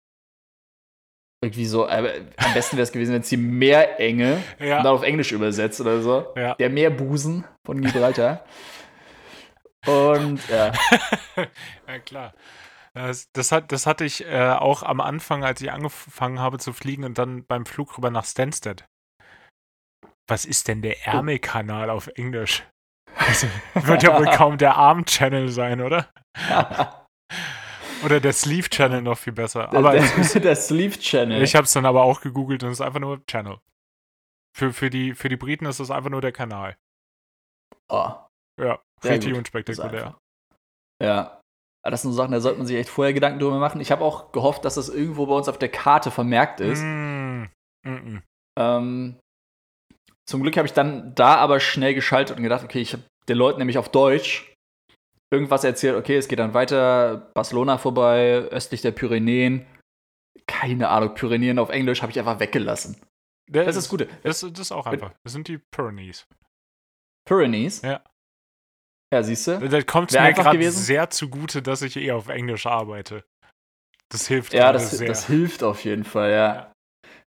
irgendwie 1.45 1.67
so, 1.67 1.87
aber 1.87 2.15
am 2.39 2.55
besten 2.55 2.79
wäre 2.79 2.85
es 2.85 2.93
gewesen, 2.93 3.13
wenn 3.13 3.21
es 3.21 3.29
die 3.29 3.37
Meerenge 3.37 4.43
ja. 4.59 4.79
dann 4.79 4.87
auf 4.87 5.03
Englisch 5.03 5.33
übersetzt 5.33 5.79
oder 5.83 6.01
so. 6.01 6.33
Ja. 6.35 6.55
Der 6.55 6.71
Meerbusen 6.71 7.45
von 7.67 7.83
Gibraltar. 7.83 8.45
und 9.87 10.49
ja. 10.49 10.73
ja, 11.89 11.99
klar. 12.05 12.35
Das, 12.95 13.33
das, 13.33 13.53
hat, 13.53 13.73
das 13.73 13.87
hatte 13.87 14.05
ich 14.05 14.27
äh, 14.27 14.51
auch 14.51 14.83
am 14.83 15.01
Anfang, 15.01 15.45
als 15.45 15.61
ich 15.63 15.73
angefangen 15.73 16.41
habe 16.41 16.59
zu 16.59 16.73
fliegen 16.73 17.05
und 17.05 17.17
dann 17.17 17.45
beim 17.47 17.65
Flug 17.65 17.97
rüber 17.97 18.11
nach 18.11 18.27
Stansted. 18.27 18.85
Was 20.29 20.45
ist 20.45 20.69
denn 20.69 20.83
der 20.83 20.97
oh. 21.07 21.11
Ärmelkanal 21.11 21.91
auf 21.91 22.09
Englisch? 22.09 22.65
Das 23.19 23.47
wird 23.75 24.03
ja 24.03 24.19
wohl 24.19 24.27
kaum 24.27 24.59
der 24.59 24.77
Arm-Channel 24.77 25.49
sein, 25.49 25.81
oder? 25.81 26.09
oder 28.05 28.21
der 28.21 28.33
Sleeve-Channel 28.33 29.03
noch 29.03 29.19
viel 29.19 29.33
besser. 29.33 29.73
Aber 29.73 29.93
der, 29.93 30.03
der, 30.03 30.41
der 30.41 30.57
Sleeve-Channel. 30.57 31.43
Ich 31.43 31.55
habe 31.55 31.65
es 31.65 31.73
dann 31.73 31.87
aber 31.87 32.03
auch 32.03 32.21
gegoogelt 32.21 32.63
und 32.63 32.71
es 32.71 32.81
ist 32.81 32.87
einfach 32.87 33.01
nur 33.01 33.25
Channel. 33.27 33.59
Für, 34.55 34.73
für, 34.73 34.91
die, 34.91 35.15
für 35.15 35.29
die 35.29 35.37
Briten 35.37 35.67
ist 35.67 35.81
es 35.81 35.91
einfach 35.91 36.11
nur 36.11 36.21
der 36.21 36.33
Kanal. 36.33 36.77
Oh. 37.89 38.13
Ja, 38.61 38.81
richtig 39.05 39.35
unspektakulär. 39.35 40.19
Ja, 41.03 41.41
das 41.85 42.03
sind 42.03 42.13
so 42.13 42.17
Sachen, 42.17 42.33
da 42.33 42.41
sollte 42.41 42.59
man 42.59 42.67
sich 42.67 42.77
echt 42.77 42.89
vorher 42.89 43.13
Gedanken 43.13 43.41
drüber 43.41 43.59
machen. 43.59 43.81
Ich 43.81 43.91
habe 43.91 44.05
auch 44.05 44.33
gehofft, 44.33 44.65
dass 44.65 44.77
das 44.77 44.89
irgendwo 44.89 45.27
bei 45.27 45.35
uns 45.35 45.49
auf 45.49 45.59
der 45.59 45.69
Karte 45.69 46.11
vermerkt 46.11 46.61
ist. 46.61 46.81
Mm, 46.83 47.45
mm, 47.85 47.91
mm. 47.91 48.23
Ähm, 48.59 49.19
zum 50.29 50.43
Glück 50.43 50.57
habe 50.57 50.67
ich 50.67 50.73
dann 50.73 51.15
da 51.15 51.37
aber 51.37 51.59
schnell 51.59 51.95
geschaltet 51.95 52.37
und 52.37 52.43
gedacht, 52.43 52.63
okay, 52.63 52.81
ich 52.81 52.93
habe 52.93 53.03
den 53.29 53.37
Leuten 53.37 53.59
nämlich 53.59 53.79
auf 53.79 53.89
Deutsch 53.89 54.53
irgendwas 55.33 55.65
erzählt, 55.65 55.97
okay, 55.97 56.17
es 56.17 56.29
geht 56.29 56.39
dann 56.39 56.55
weiter, 56.55 57.31
Barcelona 57.35 57.79
vorbei, 57.79 58.47
östlich 58.51 58.83
der 58.83 58.93
Pyrenäen. 58.93 59.67
Keine 60.47 60.89
Ahnung, 60.89 61.15
Pyrenäen 61.15 61.59
auf 61.59 61.71
Englisch 61.71 62.03
habe 62.03 62.13
ich 62.13 62.19
einfach 62.19 62.39
weggelassen. 62.39 63.01
Das, 63.51 63.67
das 63.67 63.77
ist 63.77 63.89
gut. 63.89 64.07
Das, 64.23 64.41
das, 64.41 64.59
ist 64.59 64.73
auch 64.73 64.87
einfach. 64.87 65.13
Das 65.25 65.33
sind 65.33 65.49
die 65.49 65.59
Pyrenees. 65.59 66.27
Pyrenees? 67.27 67.83
Ja. 67.83 68.03
Ja, 69.13 69.23
siehst 69.23 69.47
du? 69.47 69.59
Da 69.69 69.83
kommt 69.83 70.13
mir 70.13 70.33
gerade 70.33 70.71
sehr 70.73 71.11
zugute, 71.11 71.61
dass 71.61 71.83
ich 71.83 71.97
eh 71.97 72.13
auf 72.13 72.29
Englisch 72.29 72.67
arbeite. 72.67 73.25
Das 74.09 74.27
hilft 74.27 74.55
Ja, 74.55 74.73
das, 74.73 74.91
sehr. 74.91 75.07
das 75.07 75.27
hilft 75.27 75.63
auf 75.63 75.85
jeden 75.85 76.05
Fall, 76.05 76.31
ja. 76.31 76.55
ja. 76.55 76.73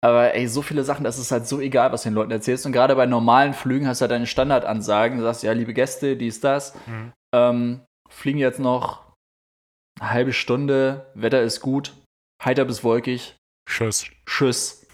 Aber 0.03 0.33
ey, 0.33 0.47
so 0.47 0.61
viele 0.61 0.83
Sachen, 0.83 1.03
das 1.03 1.17
ist 1.17 1.31
halt 1.31 1.47
so 1.47 1.59
egal, 1.59 1.91
was 1.91 2.03
du 2.03 2.09
den 2.09 2.15
Leuten 2.15 2.31
erzählst. 2.31 2.65
Und 2.65 2.73
gerade 2.73 2.95
bei 2.95 3.05
normalen 3.05 3.53
Flügen 3.53 3.87
hast 3.87 4.01
du 4.01 4.03
halt 4.03 4.11
deine 4.11 4.27
Standardansagen. 4.27 5.17
Du 5.17 5.23
sagst, 5.23 5.43
ja, 5.43 5.53
liebe 5.53 5.73
Gäste, 5.73 6.17
dies, 6.17 6.41
das. 6.41 6.75
Mhm. 6.85 7.13
Ähm, 7.33 7.81
fliegen 8.09 8.37
jetzt 8.37 8.59
noch 8.59 9.13
eine 9.99 10.11
halbe 10.11 10.33
Stunde, 10.33 11.11
Wetter 11.15 11.41
ist 11.41 11.61
gut, 11.61 11.93
heiter 12.43 12.65
bis 12.65 12.83
wolkig. 12.83 13.37
Tschüss. 13.67 14.05
Tschüss. 14.25 14.85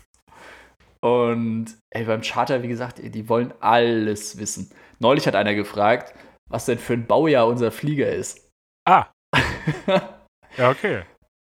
Und 1.02 1.78
ey, 1.90 2.06
beim 2.06 2.22
Charter, 2.22 2.62
wie 2.62 2.68
gesagt, 2.68 3.00
die 3.04 3.30
wollen 3.30 3.54
alles 3.62 4.38
wissen. 4.38 4.72
Neulich 5.00 5.28
hat 5.28 5.36
einer 5.36 5.56
gefragt, 5.56 6.14
was 6.50 6.66
denn 6.66 6.80
für 6.80 6.94
ein 6.94 7.08
Baujahr 7.08 7.48
unser 7.48 7.72
Flieger 7.72 8.10
ist. 8.10 8.50
Ah. 8.86 9.08
ja, 10.58 10.70
okay. 10.70 11.04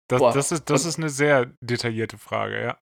Das, 0.08 0.22
das, 0.34 0.52
ist, 0.52 0.70
das 0.70 0.86
ist 0.86 0.98
eine 0.98 1.10
sehr 1.10 1.52
detaillierte 1.62 2.18
Frage, 2.18 2.62
ja. 2.62 2.78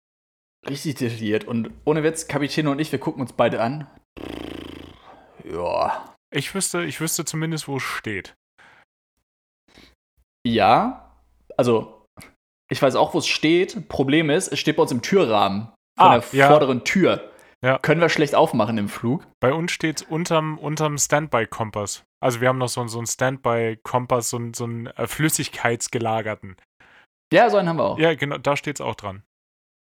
Richtig 0.68 0.96
detailliert. 0.96 1.46
Und 1.46 1.72
ohne 1.86 2.04
Witz, 2.04 2.28
Kapitän 2.28 2.68
und 2.68 2.80
ich, 2.80 2.92
wir 2.92 3.00
gucken 3.00 3.22
uns 3.22 3.34
beide 3.34 3.62
an. 3.62 3.88
Ja. 5.44 6.16
Ich 6.32 6.54
wüsste, 6.54 6.84
ich 6.84 7.00
wüsste 7.00 7.26
zumindest, 7.26 7.68
wo 7.68 7.78
es 7.78 7.84
steht. 7.84 8.36
Ja. 10.46 11.16
Also, 11.58 12.06
ich 12.70 12.82
weiß 12.82 12.96
auch, 12.96 13.14
wo 13.14 13.20
es 13.20 13.28
steht. 13.28 13.88
Problem 13.88 14.30
ist, 14.30 14.48
es 14.50 14.60
steht 14.60 14.76
bei 14.76 14.82
uns 14.82 14.92
im 14.92 15.02
Türrahmen 15.02 15.68
von 15.98 16.08
ah, 16.08 16.20
der 16.20 16.28
ja. 16.32 16.48
vorderen 16.48 16.84
Tür. 16.84 17.29
Ja. 17.64 17.78
Können 17.80 18.00
wir 18.00 18.10
schlecht 18.10 18.36
aufmachen 18.36 18.78
im 18.78 18.88
Flug. 18.88 19.28
Bei 19.42 19.54
uns 19.54 19.72
steht 19.72 20.02
es 20.02 20.08
unterm, 20.08 20.58
unterm 20.58 20.98
Standby-Kompass. 20.98 22.04
Also 22.22 22.42
wir 22.42 22.48
haben 22.48 22.58
noch 22.58 22.70
so, 22.70 22.88
so 22.88 23.00
einen 23.00 23.08
Standby-Kompass, 23.08 24.30
so, 24.30 24.40
so 24.56 24.64
einen 24.64 24.88
äh, 24.88 25.08
flüssigkeitsgelagerten. 25.08 26.56
Ja, 27.34 27.50
so 27.50 27.58
einen 27.58 27.68
haben 27.68 27.78
wir 27.78 27.86
auch. 27.86 28.00
Ja, 28.00 28.16
genau, 28.16 28.38
da 28.38 28.56
steht 28.56 28.78
es 28.80 28.82
auch 28.82 28.96
dran. 28.96 29.24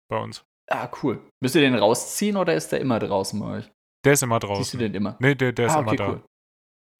Bei 0.08 0.18
uns. 0.18 0.44
Ah, 0.70 0.88
cool. 1.02 1.20
Müsst 1.42 1.54
ihr 1.56 1.60
den 1.60 1.74
rausziehen 1.74 2.36
oder 2.36 2.54
ist 2.54 2.70
der 2.70 2.80
immer 2.80 2.98
draußen 2.98 3.38
bei 3.40 3.58
euch? 3.58 3.70
Der 4.04 4.12
ist 4.14 4.22
immer 4.22 4.38
draußen. 4.38 4.64
Siehst 4.64 4.74
du 4.74 4.78
den 4.78 4.94
immer? 4.94 5.16
Nee, 5.18 5.34
der, 5.34 5.52
der 5.52 5.66
ist 5.66 5.72
ah, 5.72 5.80
okay, 5.80 5.88
immer 5.88 5.96
da. 5.96 6.08
Cool. 6.08 6.24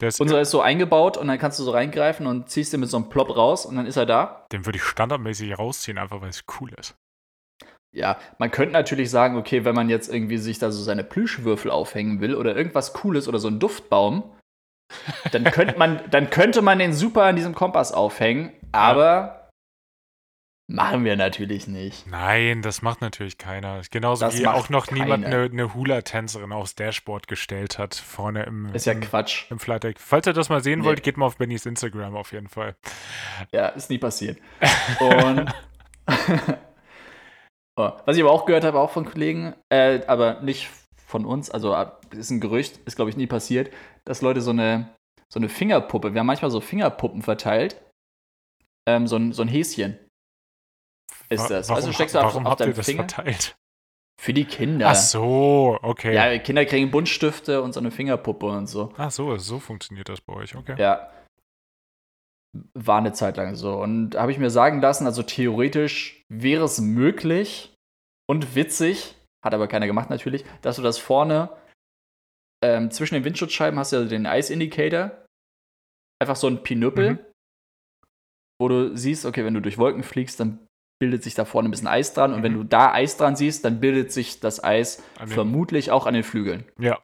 Der 0.01 0.09
ist 0.09 0.19
Unser 0.19 0.41
ist 0.41 0.51
so 0.51 0.61
eingebaut 0.61 1.17
und 1.17 1.27
dann 1.27 1.39
kannst 1.39 1.57
du 1.57 1.63
so 1.63 1.71
reingreifen 1.71 2.27
und 2.27 2.49
ziehst 2.49 2.73
den 2.73 2.81
mit 2.81 2.89
so 2.89 2.97
einem 2.97 3.09
Plop 3.09 3.35
raus 3.35 3.65
und 3.65 3.75
dann 3.77 3.85
ist 3.85 3.95
er 3.95 4.05
da. 4.05 4.45
Den 4.51 4.65
würde 4.65 4.77
ich 4.77 4.83
standardmäßig 4.83 5.57
rausziehen, 5.57 5.97
einfach 5.97 6.21
weil 6.21 6.29
es 6.29 6.43
cool 6.59 6.73
ist. 6.77 6.95
Ja, 7.95 8.17
man 8.39 8.51
könnte 8.51 8.73
natürlich 8.73 9.09
sagen, 9.09 9.37
okay, 9.37 9.63
wenn 9.63 9.73
man 9.73 9.87
jetzt 9.87 10.13
irgendwie 10.13 10.37
sich 10.37 10.59
da 10.59 10.69
so 10.69 10.83
seine 10.83 11.05
Plüschwürfel 11.05 11.71
aufhängen 11.71 12.19
will 12.19 12.35
oder 12.35 12.55
irgendwas 12.55 12.91
Cooles 12.91 13.27
oder 13.27 13.39
so 13.39 13.47
einen 13.47 13.59
Duftbaum, 13.59 14.23
dann 15.31 15.43
könnte 15.51 15.79
man, 15.79 16.01
dann 16.11 16.29
könnte 16.29 16.61
man 16.61 16.79
den 16.79 16.93
super 16.93 17.23
an 17.23 17.37
diesem 17.37 17.55
Kompass 17.55 17.93
aufhängen, 17.93 18.51
aber 18.73 19.45
Machen 20.67 21.05
wir 21.05 21.15
natürlich 21.15 21.67
nicht. 21.67 22.07
Nein, 22.07 22.63
das 22.63 22.81
macht 22.81 22.99
natürlich 22.99 23.37
keiner. 23.37 23.81
Genauso 23.91 24.25
das 24.25 24.39
wie 24.39 24.47
auch 24.47 24.69
noch 24.69 24.87
keiner. 24.87 25.03
niemand 25.03 25.25
eine, 25.25 25.43
eine 25.43 25.75
Hula-Tänzerin 25.75 26.51
aufs 26.51 26.73
Dashboard 26.73 27.27
gestellt 27.27 27.77
hat, 27.77 27.93
vorne 27.93 28.43
im, 28.43 28.73
ist 28.73 28.87
ja 28.87 28.93
im, 28.93 29.01
Quatsch. 29.01 29.45
im 29.51 29.59
Flight 29.59 29.83
Deck. 29.83 29.99
Falls 29.99 30.25
ihr 30.25 30.33
das 30.33 30.49
mal 30.49 30.63
sehen 30.63 30.79
nee. 30.79 30.85
wollt, 30.85 31.03
geht 31.03 31.17
mal 31.17 31.27
auf 31.27 31.37
Bennys 31.37 31.67
Instagram 31.67 32.15
auf 32.15 32.31
jeden 32.31 32.47
Fall. 32.49 32.75
Ja, 33.51 33.67
ist 33.67 33.91
nie 33.91 33.99
passiert. 33.99 34.39
Und 34.99 35.53
oh, 37.77 37.91
was 38.05 38.15
ich 38.15 38.23
aber 38.23 38.31
auch 38.31 38.45
gehört 38.45 38.63
habe, 38.63 38.79
auch 38.79 38.91
von 38.91 39.05
Kollegen, 39.05 39.53
äh, 39.69 40.01
aber 40.07 40.41
nicht 40.41 40.69
von 41.05 41.25
uns, 41.25 41.49
also 41.49 41.73
äh, 41.73 41.87
ist 42.11 42.31
ein 42.31 42.41
Gerücht, 42.41 42.79
ist 42.85 42.95
glaube 42.95 43.09
ich 43.09 43.17
nie 43.17 43.27
passiert, 43.27 43.71
dass 44.05 44.21
Leute 44.21 44.41
so 44.41 44.51
eine, 44.51 44.95
so 45.31 45.39
eine 45.39 45.49
Fingerpuppe, 45.49 46.13
wir 46.13 46.19
haben 46.19 46.27
manchmal 46.27 46.51
so 46.51 46.61
Fingerpuppen 46.61 47.21
verteilt, 47.21 47.81
ähm, 48.87 49.07
so, 49.07 49.17
ein, 49.17 49.33
so 49.33 49.41
ein 49.41 49.47
Häschen 49.47 49.99
ist 51.29 51.49
das. 51.49 51.69
Warum, 51.69 51.77
also 51.77 51.91
steckst 51.93 52.15
du 52.15 52.19
auf, 52.19 52.25
warum 52.25 52.45
auf 52.45 52.51
habt 52.51 52.61
ihr 52.61 52.73
das 52.73 52.85
Finger? 52.85 53.07
verteilt? 53.07 53.55
Für 54.21 54.33
die 54.33 54.45
Kinder. 54.45 54.89
Ach 54.89 54.95
so, 54.95 55.77
okay. 55.81 56.15
Ja, 56.15 56.37
Kinder 56.39 56.65
kriegen 56.65 56.89
Buntstifte 56.89 57.61
und 57.61 57.73
so 57.73 57.79
eine 57.79 57.91
Fingerpuppe 57.91 58.45
und 58.45 58.67
so. 58.67 58.93
Ach 58.97 59.11
so, 59.11 59.35
so 59.37 59.59
funktioniert 59.59 60.07
das 60.07 60.21
bei 60.21 60.33
euch, 60.33 60.55
okay. 60.55 60.75
Ja. 60.77 61.09
War 62.73 62.99
eine 62.99 63.13
Zeit 63.13 63.37
lang 63.37 63.55
so. 63.55 63.75
Und 63.75 64.15
habe 64.15 64.31
ich 64.31 64.37
mir 64.37 64.49
sagen 64.49 64.81
lassen, 64.81 65.05
also 65.05 65.23
theoretisch 65.23 66.23
wäre 66.29 66.65
es 66.65 66.79
möglich 66.79 67.75
und 68.29 68.55
witzig, 68.55 69.15
hat 69.43 69.53
aber 69.53 69.67
keiner 69.67 69.87
gemacht 69.87 70.09
natürlich, 70.09 70.45
dass 70.61 70.77
du 70.77 70.81
das 70.81 70.97
vorne 70.97 71.49
ähm, 72.63 72.89
zwischen 72.89 73.15
den 73.15 73.23
Windschutzscheiben 73.23 73.77
hast 73.77 73.91
du 73.91 73.97
ja 73.97 74.05
den 74.05 74.25
Ice 74.25 74.51
Indicator. 74.51 75.11
Einfach 76.19 76.35
so 76.35 76.47
ein 76.47 76.63
Pinüppel, 76.63 77.13
mhm. 77.13 77.19
wo 78.59 78.67
du 78.69 78.95
siehst, 78.95 79.25
okay, 79.25 79.45
wenn 79.45 79.53
du 79.53 79.61
durch 79.61 79.77
Wolken 79.77 80.03
fliegst, 80.03 80.39
dann 80.39 80.65
bildet 80.99 81.23
sich 81.23 81.35
da 81.35 81.45
vorne 81.45 81.67
ein 81.67 81.71
bisschen 81.71 81.87
Eis 81.87 82.13
dran. 82.13 82.33
Und 82.33 82.41
wenn 82.41 82.53
mhm. 82.53 82.57
du 82.57 82.63
da 82.63 82.93
Eis 82.93 83.17
dran 83.17 83.35
siehst, 83.35 83.65
dann 83.65 83.79
bildet 83.79 84.11
sich 84.11 84.39
das 84.39 84.63
Eis 84.63 85.03
vermutlich 85.25 85.91
auch 85.91 86.07
an 86.07 86.13
den 86.13 86.23
Flügeln. 86.23 86.65
Ja. 86.79 86.95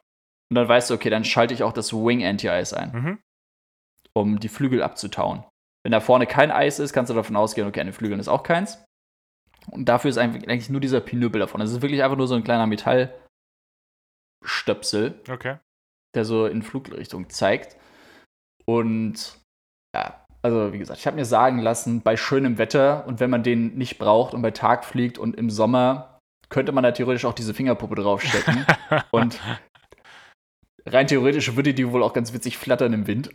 Und 0.50 0.56
dann 0.56 0.68
weißt 0.68 0.90
du, 0.90 0.94
okay, 0.94 1.10
dann 1.10 1.24
schalte 1.24 1.54
ich 1.54 1.62
auch 1.62 1.72
das 1.72 1.92
Wing 1.92 2.24
Anti-Eis 2.24 2.72
ein, 2.72 2.92
mhm. 2.92 3.18
Um 4.14 4.40
die 4.40 4.48
Flügel 4.48 4.82
abzutauen. 4.82 5.44
Wenn 5.84 5.92
da 5.92 6.00
vorne 6.00 6.26
kein 6.26 6.50
Eis 6.50 6.78
ist, 6.78 6.92
kannst 6.92 7.10
du 7.10 7.14
davon 7.14 7.36
ausgehen, 7.36 7.66
okay, 7.66 7.80
an 7.80 7.86
den 7.86 7.94
Flügeln 7.94 8.20
ist 8.20 8.28
auch 8.28 8.42
keins. 8.42 8.84
Und 9.70 9.88
dafür 9.88 10.10
ist 10.10 10.18
eigentlich 10.18 10.70
nur 10.70 10.80
dieser 10.80 11.00
Pinöbel 11.00 11.40
davon. 11.40 11.60
Das 11.60 11.70
ist 11.70 11.82
wirklich 11.82 12.02
einfach 12.02 12.16
nur 12.16 12.28
so 12.28 12.34
ein 12.34 12.44
kleiner 12.44 12.66
Metallstöpsel, 12.66 15.20
okay. 15.30 15.56
der 16.14 16.24
so 16.24 16.46
in 16.46 16.62
Flugrichtung 16.62 17.30
zeigt. 17.30 17.76
Und 18.64 19.38
ja, 19.94 20.24
also 20.42 20.72
wie 20.72 20.78
gesagt, 20.78 20.98
ich 20.98 21.06
habe 21.06 21.16
mir 21.16 21.24
sagen 21.24 21.58
lassen, 21.58 22.02
bei 22.02 22.16
schönem 22.16 22.58
Wetter 22.58 23.06
und 23.06 23.20
wenn 23.20 23.30
man 23.30 23.42
den 23.42 23.76
nicht 23.76 23.98
braucht 23.98 24.34
und 24.34 24.42
bei 24.42 24.50
Tag 24.50 24.84
fliegt 24.84 25.18
und 25.18 25.36
im 25.36 25.50
Sommer, 25.50 26.18
könnte 26.48 26.72
man 26.72 26.84
da 26.84 26.92
theoretisch 26.92 27.24
auch 27.24 27.34
diese 27.34 27.54
Fingerpuppe 27.54 27.94
draufstecken. 27.94 28.66
und 29.10 29.40
rein 30.86 31.06
theoretisch 31.06 31.56
würde 31.56 31.74
die 31.74 31.90
wohl 31.90 32.02
auch 32.02 32.12
ganz 32.12 32.32
witzig 32.32 32.58
flattern 32.58 32.92
im 32.92 33.06
Wind. 33.06 33.30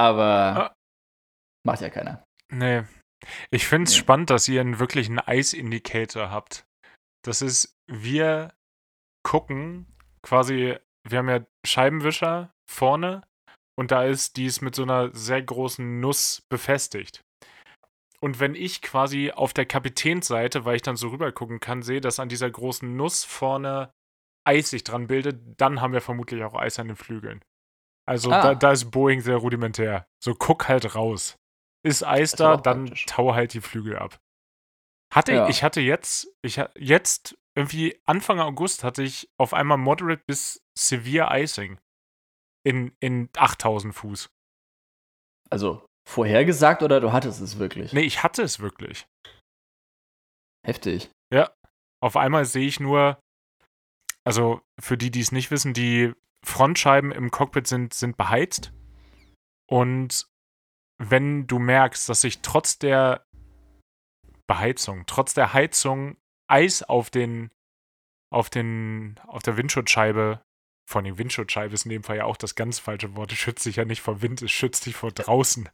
Aber 0.00 0.24
ah. 0.24 0.74
macht 1.62 1.82
ja 1.82 1.90
keiner. 1.90 2.24
Nee. 2.50 2.84
Ich 3.50 3.66
finde 3.66 3.86
es 3.88 3.94
nee. 3.94 3.98
spannend, 3.98 4.30
dass 4.30 4.48
ihr 4.48 4.62
einen 4.62 4.78
wirklichen 4.78 5.18
Eis-Indicator 5.18 6.30
habt. 6.30 6.64
Das 7.22 7.42
ist, 7.42 7.76
wir 7.86 8.54
gucken 9.22 9.94
quasi, 10.22 10.78
wir 11.06 11.18
haben 11.18 11.28
ja 11.28 11.44
Scheibenwischer 11.66 12.50
vorne 12.66 13.22
und 13.78 13.90
da 13.90 14.04
ist 14.04 14.38
dies 14.38 14.62
mit 14.62 14.74
so 14.74 14.84
einer 14.84 15.14
sehr 15.14 15.42
großen 15.42 16.00
Nuss 16.00 16.46
befestigt. 16.48 17.20
Und 18.22 18.40
wenn 18.40 18.54
ich 18.54 18.80
quasi 18.80 19.32
auf 19.32 19.52
der 19.52 19.66
Kapitänsseite, 19.66 20.64
weil 20.64 20.76
ich 20.76 20.82
dann 20.82 20.96
so 20.96 21.08
rüber 21.08 21.30
gucken 21.30 21.60
kann, 21.60 21.82
sehe, 21.82 22.00
dass 22.00 22.20
an 22.20 22.30
dieser 22.30 22.50
großen 22.50 22.96
Nuss 22.96 23.24
vorne 23.24 23.92
Eis 24.46 24.70
sich 24.70 24.82
dran 24.82 25.08
bildet, 25.08 25.60
dann 25.60 25.82
haben 25.82 25.92
wir 25.92 26.00
vermutlich 26.00 26.42
auch 26.42 26.54
Eis 26.54 26.78
an 26.78 26.88
den 26.88 26.96
Flügeln. 26.96 27.42
Also 28.10 28.32
ah. 28.32 28.42
da, 28.42 28.54
da, 28.56 28.72
ist 28.72 28.90
Boeing 28.90 29.20
sehr 29.20 29.36
rudimentär. 29.36 30.04
So 30.20 30.34
guck 30.34 30.68
halt 30.68 30.96
raus. 30.96 31.36
Ist 31.86 32.04
Eis 32.04 32.32
da, 32.32 32.56
dann 32.56 32.86
praktisch. 32.86 33.06
tau 33.06 33.34
halt 33.34 33.54
die 33.54 33.60
Flügel 33.60 33.96
ab. 33.96 34.18
Hatte 35.14 35.32
ja. 35.32 35.48
ich 35.48 35.62
hatte 35.62 35.80
jetzt, 35.80 36.28
ich 36.42 36.60
jetzt 36.76 37.38
irgendwie 37.56 38.00
Anfang 38.06 38.40
August 38.40 38.82
hatte 38.82 39.04
ich 39.04 39.30
auf 39.38 39.54
einmal 39.54 39.78
moderate 39.78 40.24
bis 40.26 40.60
severe 40.76 41.28
Icing 41.30 41.78
in, 42.66 42.96
in 42.98 43.28
8000 43.36 43.94
Fuß. 43.94 44.28
Also 45.48 45.86
vorhergesagt 46.08 46.82
oder 46.82 47.00
du 47.00 47.12
hattest 47.12 47.40
es 47.40 47.60
wirklich? 47.60 47.92
Nee, 47.92 48.02
ich 48.02 48.24
hatte 48.24 48.42
es 48.42 48.58
wirklich. 48.58 49.06
Heftig. 50.66 51.12
Ja. 51.32 51.54
Auf 52.02 52.16
einmal 52.16 52.44
sehe 52.44 52.66
ich 52.66 52.80
nur, 52.80 53.20
also 54.26 54.62
für 54.80 54.98
die, 54.98 55.12
die 55.12 55.20
es 55.20 55.30
nicht 55.30 55.52
wissen, 55.52 55.74
die 55.74 56.12
Frontscheiben 56.44 57.12
im 57.12 57.30
Cockpit 57.30 57.66
sind, 57.66 57.94
sind 57.94 58.16
beheizt. 58.16 58.72
Und 59.68 60.26
wenn 60.98 61.46
du 61.46 61.58
merkst, 61.58 62.08
dass 62.08 62.22
sich 62.22 62.40
trotz 62.40 62.78
der 62.78 63.26
Beheizung, 64.46 65.04
trotz 65.06 65.34
der 65.34 65.52
Heizung 65.52 66.16
Eis 66.48 66.82
auf 66.82 67.10
den, 67.10 67.50
auf 68.32 68.50
den, 68.50 69.18
auf 69.26 69.42
der 69.42 69.56
Windschutzscheibe 69.56 70.40
vor 70.90 71.02
allem 71.02 71.18
Windschutzscheibe 71.18 71.72
ist 71.72 71.84
in 71.84 71.90
dem 71.90 72.02
Fall 72.02 72.16
ja 72.16 72.24
auch 72.24 72.36
das 72.36 72.56
ganz 72.56 72.80
falsche 72.80 73.14
Wort. 73.14 73.32
Es 73.32 73.38
schützt 73.38 73.64
dich 73.64 73.76
ja 73.76 73.84
nicht 73.84 74.02
vor 74.02 74.22
Wind, 74.22 74.42
es 74.42 74.50
schützt 74.50 74.86
dich 74.86 74.96
vor 74.96 75.12
draußen. 75.12 75.68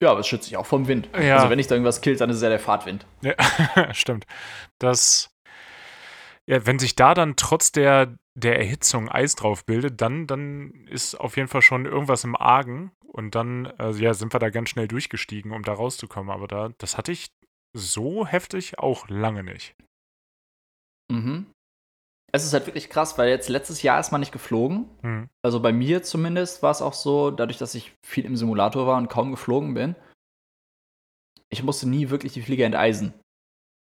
Ja, 0.00 0.10
aber 0.10 0.20
es 0.20 0.28
schützt 0.28 0.46
dich 0.46 0.56
auch 0.56 0.66
vom 0.66 0.86
Wind. 0.86 1.08
Ja. 1.18 1.36
Also 1.36 1.50
wenn 1.50 1.58
dich 1.58 1.66
da 1.66 1.74
irgendwas 1.74 2.00
killt, 2.00 2.20
dann 2.20 2.30
ist 2.30 2.36
es 2.36 2.42
ja 2.42 2.48
der 2.48 2.60
Fahrtwind. 2.60 3.06
Ja, 3.22 3.34
stimmt. 3.94 4.26
Das, 4.78 5.30
ja, 6.46 6.64
wenn 6.64 6.78
sich 6.78 6.94
da 6.94 7.14
dann 7.14 7.36
trotz 7.36 7.72
der, 7.72 8.16
der 8.34 8.58
Erhitzung 8.58 9.08
Eis 9.08 9.34
drauf 9.34 9.64
bildet, 9.64 10.00
dann, 10.00 10.26
dann 10.26 10.86
ist 10.86 11.14
auf 11.16 11.36
jeden 11.36 11.48
Fall 11.48 11.62
schon 11.62 11.86
irgendwas 11.86 12.24
im 12.24 12.36
Argen. 12.36 12.92
und 13.06 13.34
dann 13.34 13.66
also 13.78 14.00
ja, 14.02 14.14
sind 14.14 14.32
wir 14.34 14.40
da 14.40 14.50
ganz 14.50 14.68
schnell 14.68 14.88
durchgestiegen, 14.88 15.52
um 15.52 15.62
da 15.62 15.72
rauszukommen. 15.72 16.30
Aber 16.30 16.46
da, 16.46 16.70
das 16.78 16.96
hatte 16.96 17.12
ich 17.12 17.32
so 17.74 18.26
heftig 18.26 18.78
auch 18.78 19.08
lange 19.08 19.42
nicht. 19.42 19.74
Mhm. 21.10 21.46
Es 22.32 22.44
ist 22.44 22.52
halt 22.52 22.66
wirklich 22.66 22.90
krass, 22.90 23.16
weil 23.18 23.28
jetzt 23.28 23.48
letztes 23.48 23.82
Jahr 23.82 23.98
ist 23.98 24.12
man 24.12 24.20
nicht 24.20 24.32
geflogen. 24.32 24.90
Mhm. 25.02 25.28
Also 25.42 25.60
bei 25.60 25.72
mir 25.72 26.02
zumindest 26.02 26.62
war 26.62 26.70
es 26.70 26.82
auch 26.82 26.92
so, 26.92 27.30
dadurch, 27.30 27.58
dass 27.58 27.74
ich 27.74 27.94
viel 28.04 28.24
im 28.24 28.36
Simulator 28.36 28.86
war 28.86 28.98
und 28.98 29.08
kaum 29.08 29.30
geflogen 29.30 29.74
bin. 29.74 29.96
Ich 31.48 31.62
musste 31.62 31.88
nie 31.88 32.10
wirklich 32.10 32.32
die 32.32 32.42
Flieger 32.42 32.66
enteisen. 32.66 33.14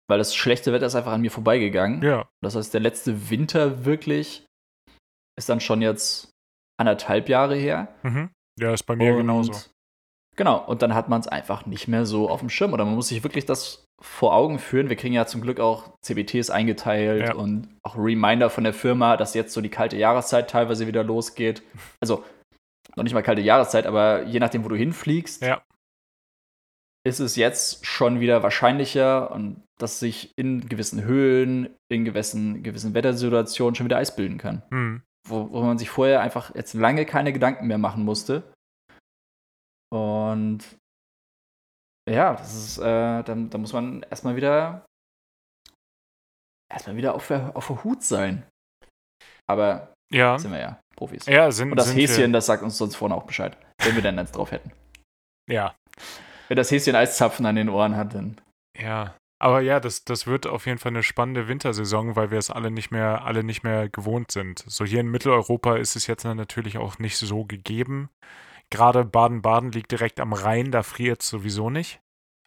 Weil 0.08 0.18
das 0.18 0.34
schlechte 0.34 0.72
Wetter 0.72 0.86
ist 0.86 0.94
einfach 0.94 1.12
an 1.12 1.20
mir 1.20 1.30
vorbeigegangen. 1.30 2.02
Ja. 2.02 2.28
Das 2.42 2.56
heißt, 2.56 2.74
der 2.74 2.80
letzte 2.80 3.30
Winter 3.30 3.84
wirklich 3.84 4.44
ist 5.38 5.48
dann 5.48 5.60
schon 5.60 5.80
jetzt 5.82 6.30
anderthalb 6.78 7.28
Jahre 7.28 7.56
her. 7.56 7.88
Mhm. 8.02 8.30
Ja, 8.58 8.72
ist 8.72 8.84
bei 8.84 8.96
mir 8.96 9.12
und, 9.12 9.18
genauso. 9.18 9.52
Genau, 10.36 10.64
und 10.64 10.82
dann 10.82 10.94
hat 10.94 11.08
man 11.08 11.20
es 11.20 11.28
einfach 11.28 11.66
nicht 11.66 11.88
mehr 11.88 12.06
so 12.06 12.28
auf 12.28 12.40
dem 12.40 12.50
Schirm. 12.50 12.72
Oder 12.72 12.84
man 12.84 12.94
muss 12.94 13.08
sich 13.08 13.22
wirklich 13.22 13.46
das 13.46 13.84
vor 14.00 14.34
Augen 14.34 14.58
führen. 14.58 14.88
Wir 14.88 14.96
kriegen 14.96 15.14
ja 15.14 15.26
zum 15.26 15.40
Glück 15.40 15.60
auch 15.60 15.92
CBTs 16.02 16.50
eingeteilt 16.50 17.28
ja. 17.28 17.34
und 17.34 17.68
auch 17.82 17.96
Reminder 17.96 18.50
von 18.50 18.64
der 18.64 18.74
Firma, 18.74 19.16
dass 19.16 19.34
jetzt 19.34 19.52
so 19.52 19.60
die 19.60 19.68
kalte 19.68 19.96
Jahreszeit 19.96 20.50
teilweise 20.50 20.86
wieder 20.86 21.04
losgeht. 21.04 21.62
Also 22.00 22.24
noch 22.96 23.04
nicht 23.04 23.14
mal 23.14 23.22
kalte 23.22 23.42
Jahreszeit, 23.42 23.86
aber 23.86 24.24
je 24.24 24.40
nachdem, 24.40 24.64
wo 24.64 24.68
du 24.68 24.76
hinfliegst, 24.76 25.42
ja. 25.42 25.62
ist 27.06 27.20
es 27.20 27.36
jetzt 27.36 27.86
schon 27.86 28.20
wieder 28.20 28.42
wahrscheinlicher 28.42 29.30
und 29.30 29.62
dass 29.82 29.98
sich 29.98 30.32
in 30.36 30.68
gewissen 30.68 31.02
Höhen, 31.02 31.74
in 31.90 32.04
gewissen, 32.04 32.62
gewissen 32.62 32.94
Wettersituationen 32.94 33.74
schon 33.74 33.86
wieder 33.86 33.98
Eis 33.98 34.14
bilden 34.14 34.38
kann. 34.38 34.62
Mhm. 34.70 35.02
Wo, 35.28 35.50
wo 35.50 35.62
man 35.62 35.78
sich 35.78 35.90
vorher 35.90 36.20
einfach 36.20 36.54
jetzt 36.54 36.74
lange 36.74 37.04
keine 37.04 37.32
Gedanken 37.32 37.66
mehr 37.66 37.78
machen 37.78 38.04
musste. 38.04 38.52
Und 39.92 40.60
ja, 42.08 42.34
das 42.34 42.54
ist, 42.54 42.78
äh, 42.78 43.22
dann, 43.22 43.50
da 43.50 43.58
muss 43.58 43.72
man 43.72 44.02
erstmal 44.04 44.36
wieder 44.36 44.84
erstmal 46.72 46.96
wieder 46.96 47.14
auf 47.14 47.28
der, 47.28 47.54
auf 47.54 47.66
der 47.66 47.84
Hut 47.84 48.02
sein. 48.02 48.44
Aber 49.46 49.92
ja. 50.12 50.38
sind 50.38 50.52
wir 50.52 50.60
ja 50.60 50.80
Profis. 50.96 51.26
Ja, 51.26 51.50
sind 51.50 51.70
Und 51.70 51.76
das 51.76 51.88
sind 51.88 51.96
Häschen, 51.96 52.18
wir. 52.18 52.32
das 52.32 52.46
sagt 52.46 52.62
uns 52.62 52.78
sonst 52.78 52.96
vorne 52.96 53.14
auch 53.14 53.24
Bescheid, 53.24 53.56
wenn 53.78 53.94
wir 53.94 54.02
dann 54.02 54.18
eins 54.18 54.32
drauf 54.32 54.50
hätten. 54.50 54.72
Ja. 55.48 55.74
Wenn 56.48 56.56
das 56.56 56.70
Häschen 56.70 56.94
Eiszapfen 56.94 57.46
an 57.46 57.56
den 57.56 57.68
Ohren 57.68 57.96
hat, 57.96 58.14
dann. 58.14 58.40
Ja. 58.78 59.14
Aber 59.42 59.60
ja, 59.60 59.80
das, 59.80 60.04
das 60.04 60.28
wird 60.28 60.46
auf 60.46 60.66
jeden 60.66 60.78
Fall 60.78 60.92
eine 60.92 61.02
spannende 61.02 61.48
Wintersaison, 61.48 62.14
weil 62.14 62.30
wir 62.30 62.38
es 62.38 62.48
alle 62.48 62.70
nicht 62.70 62.92
mehr, 62.92 63.24
alle 63.24 63.42
nicht 63.42 63.64
mehr 63.64 63.88
gewohnt 63.88 64.30
sind. 64.30 64.64
So 64.68 64.84
hier 64.84 65.00
in 65.00 65.10
Mitteleuropa 65.10 65.78
ist 65.78 65.96
es 65.96 66.06
jetzt 66.06 66.24
natürlich 66.24 66.78
auch 66.78 67.00
nicht 67.00 67.16
so 67.16 67.44
gegeben. 67.44 68.08
Gerade 68.70 69.04
Baden-Baden 69.04 69.72
liegt 69.72 69.90
direkt 69.90 70.20
am 70.20 70.32
Rhein, 70.32 70.70
da 70.70 70.84
friert 70.84 71.22
es 71.24 71.28
sowieso 71.28 71.70
nicht. 71.70 72.00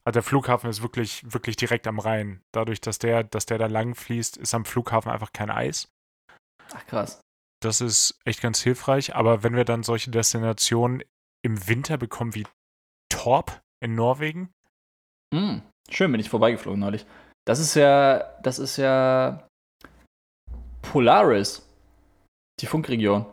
Also 0.05 0.13
der 0.13 0.23
Flughafen 0.23 0.69
ist 0.69 0.83
wirklich, 0.83 1.21
wirklich 1.25 1.57
direkt 1.57 1.85
am 1.85 1.99
Rhein. 1.99 2.41
Dadurch, 2.53 2.79
dass 2.79 2.97
der, 2.97 3.25
dass 3.25 3.45
der 3.45 3.57
da 3.57 3.65
lang 3.65 3.93
fließt, 3.93 4.37
ist 4.37 4.53
am 4.53 4.63
Flughafen 4.63 5.11
einfach 5.11 5.33
kein 5.33 5.49
Eis. 5.49 5.89
Ach 6.73 6.85
krass. 6.87 7.19
Das 7.61 7.81
ist 7.81 8.17
echt 8.23 8.41
ganz 8.41 8.61
hilfreich. 8.61 9.15
Aber 9.15 9.43
wenn 9.43 9.57
wir 9.57 9.65
dann 9.65 9.83
solche 9.83 10.11
Destinationen 10.11 11.03
im 11.43 11.67
Winter 11.67 11.97
bekommen 11.97 12.35
wie 12.35 12.47
Torp 13.09 13.61
in 13.81 13.95
Norwegen, 13.95 14.53
mm. 15.33 15.59
Schön 15.89 16.11
bin 16.11 16.21
ich 16.21 16.29
vorbeigeflogen 16.29 16.79
neulich. 16.79 17.05
Das 17.45 17.59
ist 17.59 17.75
ja, 17.75 18.19
das 18.41 18.59
ist 18.59 18.77
ja 18.77 19.47
Polaris. 20.81 21.61
Die 22.61 22.65
Funkregion. 22.65 23.25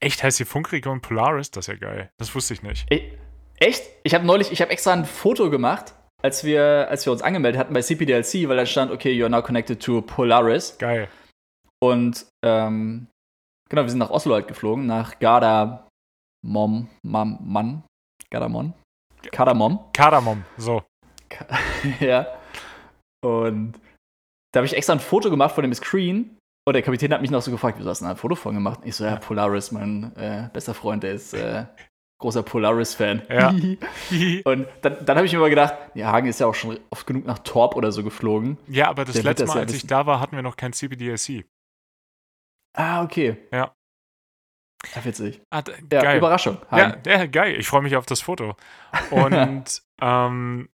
Echt 0.00 0.22
heißt 0.22 0.38
die 0.38 0.44
Funkregion 0.44 1.00
Polaris? 1.00 1.50
Das 1.50 1.68
ist 1.68 1.74
ja 1.74 1.78
geil. 1.78 2.10
Das 2.18 2.34
wusste 2.34 2.54
ich 2.54 2.62
nicht. 2.62 2.90
E 2.92 3.12
echt? 3.58 3.84
Ich 4.02 4.14
habe 4.14 4.26
neulich, 4.26 4.52
ich 4.52 4.60
habe 4.60 4.70
extra 4.70 4.92
ein 4.92 5.04
Foto 5.06 5.48
gemacht, 5.48 5.94
als 6.22 6.44
wir, 6.44 6.88
als 6.90 7.06
wir 7.06 7.12
uns 7.12 7.22
angemeldet 7.22 7.58
hatten 7.58 7.72
bei 7.72 7.80
CPDLC, 7.80 8.48
weil 8.48 8.56
da 8.56 8.66
stand, 8.66 8.90
okay, 8.90 9.12
you're 9.12 9.28
now 9.28 9.42
connected 9.42 9.82
to 9.82 10.02
Polaris. 10.02 10.76
Geil. 10.78 11.08
Und 11.80 12.26
ähm, 12.44 13.08
genau, 13.70 13.82
wir 13.82 13.88
sind 13.88 13.98
nach 13.98 14.10
Oslo 14.10 14.34
halt 14.34 14.48
geflogen, 14.48 14.86
nach 14.86 15.18
Garda 15.18 15.88
Mom, 16.44 16.88
Mam, 17.02 17.38
Mann, 17.42 17.82
Gardamon. 18.30 18.74
Kardamom. 19.32 19.80
Kardamom, 19.92 20.44
so. 20.56 20.82
ja. 22.00 22.26
Und 23.24 23.74
da 24.52 24.58
habe 24.58 24.66
ich 24.66 24.76
extra 24.76 24.94
ein 24.94 25.00
Foto 25.00 25.30
gemacht 25.30 25.54
von 25.54 25.62
dem 25.62 25.74
Screen. 25.74 26.36
Und 26.68 26.74
der 26.74 26.82
Kapitän 26.82 27.12
hat 27.12 27.20
mich 27.20 27.30
noch 27.30 27.42
so 27.42 27.50
gefragt, 27.50 27.78
wieso 27.78 27.90
hast 27.90 28.00
du 28.00 28.06
ein 28.06 28.16
Foto 28.16 28.34
von 28.34 28.54
gemacht? 28.54 28.80
Ich 28.84 28.96
so, 28.96 29.04
ja, 29.04 29.16
Polaris, 29.16 29.70
mein 29.70 30.14
äh, 30.16 30.48
bester 30.52 30.74
Freund, 30.74 31.02
der 31.04 31.12
ist 31.12 31.32
äh, 31.32 31.66
großer 32.18 32.42
Polaris-Fan. 32.42 33.22
Ja. 33.28 33.50
und 34.44 34.66
dann, 34.82 35.04
dann 35.04 35.16
habe 35.16 35.26
ich 35.26 35.32
mir 35.32 35.38
immer 35.38 35.50
gedacht, 35.50 35.74
ja, 35.94 36.10
Hagen 36.10 36.26
ist 36.26 36.40
ja 36.40 36.46
auch 36.46 36.54
schon 36.54 36.78
oft 36.90 37.06
genug 37.06 37.24
nach 37.24 37.38
Torp 37.40 37.76
oder 37.76 37.92
so 37.92 38.02
geflogen. 38.02 38.58
Ja, 38.66 38.88
aber 38.88 39.04
das 39.04 39.14
der 39.14 39.24
letzte 39.24 39.46
Mal, 39.46 39.58
als 39.58 39.74
ich 39.74 39.86
da 39.86 40.06
war, 40.06 40.20
hatten 40.20 40.34
wir 40.34 40.42
noch 40.42 40.56
kein 40.56 40.72
CBDLC. 40.72 41.44
Ah, 42.76 43.02
okay. 43.02 43.36
Ja. 43.52 43.72
Ja, 44.94 45.04
witzig. 45.04 45.40
Ah, 45.50 45.62
ja, 45.92 46.02
geil. 46.02 46.18
Überraschung. 46.18 46.58
Hagen. 46.70 47.00
Ja, 47.06 47.18
ja, 47.18 47.26
geil. 47.26 47.56
Ich 47.58 47.66
freue 47.66 47.82
mich 47.82 47.96
auf 47.96 48.06
das 48.06 48.20
Foto. 48.20 48.56
Und 49.10 49.82
ähm, 50.00 50.68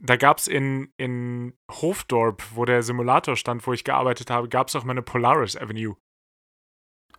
da 0.00 0.16
gab 0.16 0.38
es 0.38 0.46
in, 0.46 0.92
in 0.96 1.56
Hofdorp, 1.70 2.44
wo 2.54 2.64
der 2.64 2.82
Simulator 2.82 3.36
stand, 3.36 3.66
wo 3.66 3.72
ich 3.72 3.84
gearbeitet 3.84 4.30
habe, 4.30 4.48
gab 4.48 4.68
es 4.68 4.76
auch 4.76 4.84
mal 4.84 4.92
eine 4.92 5.02
Polaris 5.02 5.56
Avenue. 5.56 5.96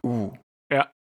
Uh. 0.04 0.34
Ja. 0.72 0.92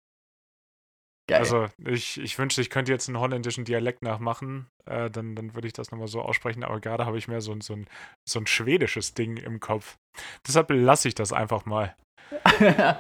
Geil. 1.30 1.39
Also 1.39 1.67
ich, 1.86 2.19
ich 2.19 2.38
wünschte, 2.38 2.61
ich 2.61 2.69
könnte 2.69 2.91
jetzt 2.91 3.07
einen 3.07 3.19
holländischen 3.19 3.63
Dialekt 3.63 4.01
nachmachen, 4.01 4.67
äh, 4.86 5.09
dann, 5.09 5.36
dann 5.36 5.55
würde 5.55 5.67
ich 5.67 5.73
das 5.73 5.91
nochmal 5.91 6.07
so 6.07 6.21
aussprechen, 6.21 6.63
aber 6.63 6.80
gerade 6.80 7.05
habe 7.05 7.17
ich 7.17 7.27
mehr 7.27 7.41
so, 7.41 7.55
so, 7.61 7.73
ein, 7.73 7.88
so 8.27 8.39
ein 8.39 8.47
schwedisches 8.47 9.13
Ding 9.13 9.38
im 9.38 9.59
Kopf. 9.59 9.97
Deshalb 10.45 10.71
lasse 10.71 11.07
ich 11.07 11.15
das 11.15 11.32
einfach 11.32 11.65
mal. 11.65 11.95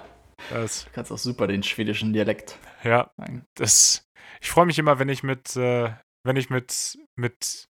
das, 0.49 0.85
du 0.85 0.91
kannst 0.91 1.11
auch 1.11 1.17
super 1.17 1.47
den 1.47 1.63
schwedischen 1.63 2.13
Dialekt. 2.13 2.59
Ja. 2.83 3.11
Das, 3.55 4.07
ich 4.41 4.49
freue 4.49 4.67
mich 4.67 4.79
immer, 4.79 4.99
wenn 4.99 5.09
ich 5.09 5.23
mit, 5.23 5.55
äh, 5.55 5.91
wenn 6.23 6.35
ich 6.35 6.49
mit, 6.49 6.97
mit 7.17 7.68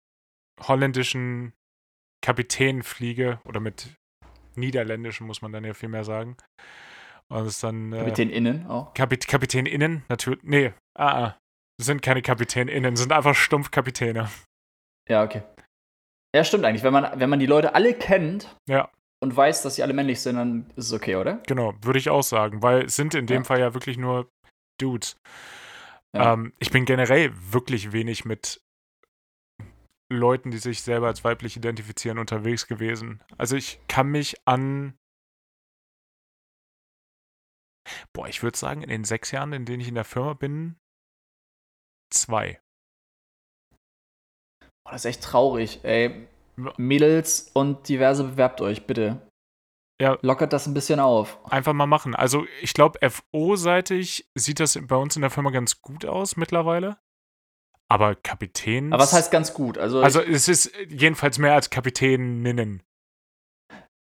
holländischen 0.61 1.53
Kapitän 2.23 2.83
fliege 2.83 3.39
oder 3.45 3.59
mit 3.59 3.95
niederländischen, 4.55 5.27
muss 5.27 5.41
man 5.41 5.51
dann 5.51 5.63
ja 5.63 5.73
viel 5.73 5.89
mehr 5.89 6.03
sagen. 6.03 6.37
Und 7.29 7.45
es 7.45 7.59
dann. 7.59 7.93
Äh, 7.93 7.97
KapitänInnen 7.97 8.67
auch? 8.67 8.93
Kapit 8.93 9.27
KapitänInnen, 9.27 10.03
natürlich. 10.09 10.43
Nee, 10.43 10.73
ah, 10.97 11.25
ah. 11.25 11.37
Sind 11.81 12.01
keine 12.01 12.21
KapitänInnen, 12.21 12.95
sind 12.95 13.11
einfach 13.11 13.35
stumpf 13.35 13.71
Kapitäne. 13.71 14.29
Ja, 15.09 15.23
okay. 15.23 15.41
Ja, 16.35 16.43
stimmt 16.43 16.65
eigentlich. 16.65 16.83
Wenn 16.83 16.93
man, 16.93 17.19
wenn 17.19 17.29
man 17.29 17.39
die 17.39 17.45
Leute 17.45 17.75
alle 17.75 17.93
kennt 17.93 18.55
ja. 18.67 18.89
und 19.21 19.35
weiß, 19.35 19.63
dass 19.63 19.75
sie 19.75 19.83
alle 19.83 19.93
männlich 19.93 20.21
sind, 20.21 20.35
dann 20.35 20.69
ist 20.75 20.87
es 20.87 20.93
okay, 20.93 21.15
oder? 21.15 21.41
Genau, 21.47 21.73
würde 21.81 21.99
ich 21.99 22.09
auch 22.09 22.23
sagen, 22.23 22.61
weil 22.61 22.85
es 22.85 22.95
sind 22.95 23.15
in 23.15 23.27
dem 23.27 23.41
ja. 23.41 23.43
Fall 23.43 23.59
ja 23.59 23.73
wirklich 23.73 23.97
nur 23.97 24.29
Dudes. 24.79 25.17
Ja. 26.15 26.33
Ähm, 26.33 26.53
ich 26.59 26.71
bin 26.71 26.85
generell 26.85 27.31
wirklich 27.51 27.91
wenig 27.91 28.25
mit 28.25 28.62
Leuten, 30.11 30.51
die 30.51 30.57
sich 30.57 30.81
selber 30.81 31.07
als 31.07 31.23
weiblich 31.23 31.57
identifizieren, 31.57 32.19
unterwegs 32.19 32.67
gewesen. 32.67 33.23
Also 33.37 33.55
ich 33.55 33.79
kann 33.87 34.07
mich 34.07 34.35
an. 34.45 34.97
Boah, 38.13 38.27
ich 38.27 38.43
würde 38.43 38.57
sagen, 38.57 38.81
in 38.81 38.89
den 38.89 39.03
sechs 39.03 39.31
Jahren, 39.31 39.53
in 39.53 39.65
denen 39.65 39.81
ich 39.81 39.87
in 39.87 39.95
der 39.95 40.05
Firma 40.05 40.33
bin, 40.33 40.77
zwei. 42.11 42.61
Boah, 44.83 44.91
das 44.91 45.05
ist 45.05 45.09
echt 45.09 45.23
traurig, 45.23 45.83
ey. 45.83 46.27
Mädels 46.77 47.49
und 47.53 47.87
diverse 47.89 48.23
bewerbt 48.23 48.61
euch, 48.61 48.85
bitte. 48.85 49.27
Ja. 50.01 50.17
Lockert 50.21 50.53
das 50.53 50.67
ein 50.67 50.73
bisschen 50.73 50.99
auf. 50.99 51.39
Einfach 51.45 51.73
mal 51.73 51.85
machen. 51.85 52.15
Also, 52.15 52.45
ich 52.61 52.73
glaube, 52.73 52.99
FO-seitig 53.09 54.29
sieht 54.35 54.59
das 54.59 54.77
bei 54.81 54.95
uns 54.95 55.15
in 55.15 55.21
der 55.21 55.31
Firma 55.31 55.49
ganz 55.49 55.81
gut 55.81 56.05
aus 56.05 56.35
mittlerweile. 56.35 56.97
Aber 57.93 58.15
Kapitän. 58.15 58.91
Aber 58.91 59.03
was 59.03 59.13
heißt 59.13 59.29
ganz 59.29 59.53
gut? 59.53 59.77
Also, 59.77 60.01
also 60.01 60.19
es 60.19 60.47
ist 60.47 60.71
jedenfalls 60.89 61.37
mehr 61.37 61.53
als 61.53 61.69
Kapitäninnen. 61.69 62.81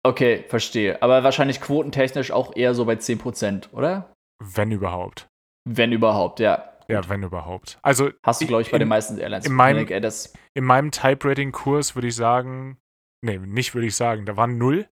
Okay, 0.01 0.43
verstehe. 0.47 0.99
Aber 1.03 1.23
wahrscheinlich 1.23 1.61
quotentechnisch 1.61 2.31
auch 2.31 2.55
eher 2.55 2.73
so 2.73 2.85
bei 2.85 2.93
10%, 2.93 3.73
oder? 3.73 4.11
Wenn 4.43 4.71
überhaupt. 4.71 5.27
Wenn 5.69 5.91
überhaupt, 5.91 6.39
ja. 6.39 6.73
Ja, 6.87 7.07
wenn 7.09 7.21
überhaupt. 7.21 7.77
Also 7.83 8.09
hast 8.23 8.41
du, 8.41 8.47
glaube 8.47 8.63
ich, 8.63 8.71
bei 8.71 8.77
in, 8.77 8.79
den 8.79 8.89
meisten 8.89 9.19
Airlines. 9.19 9.45
In 9.45 9.53
meinem, 9.53 9.87
in 9.87 10.63
meinem 10.63 10.89
Type-Rating-Kurs 10.89 11.93
würde 11.93 12.07
ich 12.07 12.15
sagen, 12.15 12.79
nee, 13.21 13.37
nicht 13.37 13.75
würde 13.75 13.85
ich 13.85 13.95
sagen, 13.95 14.25
da 14.25 14.35
waren 14.35 14.57
null. 14.57 14.87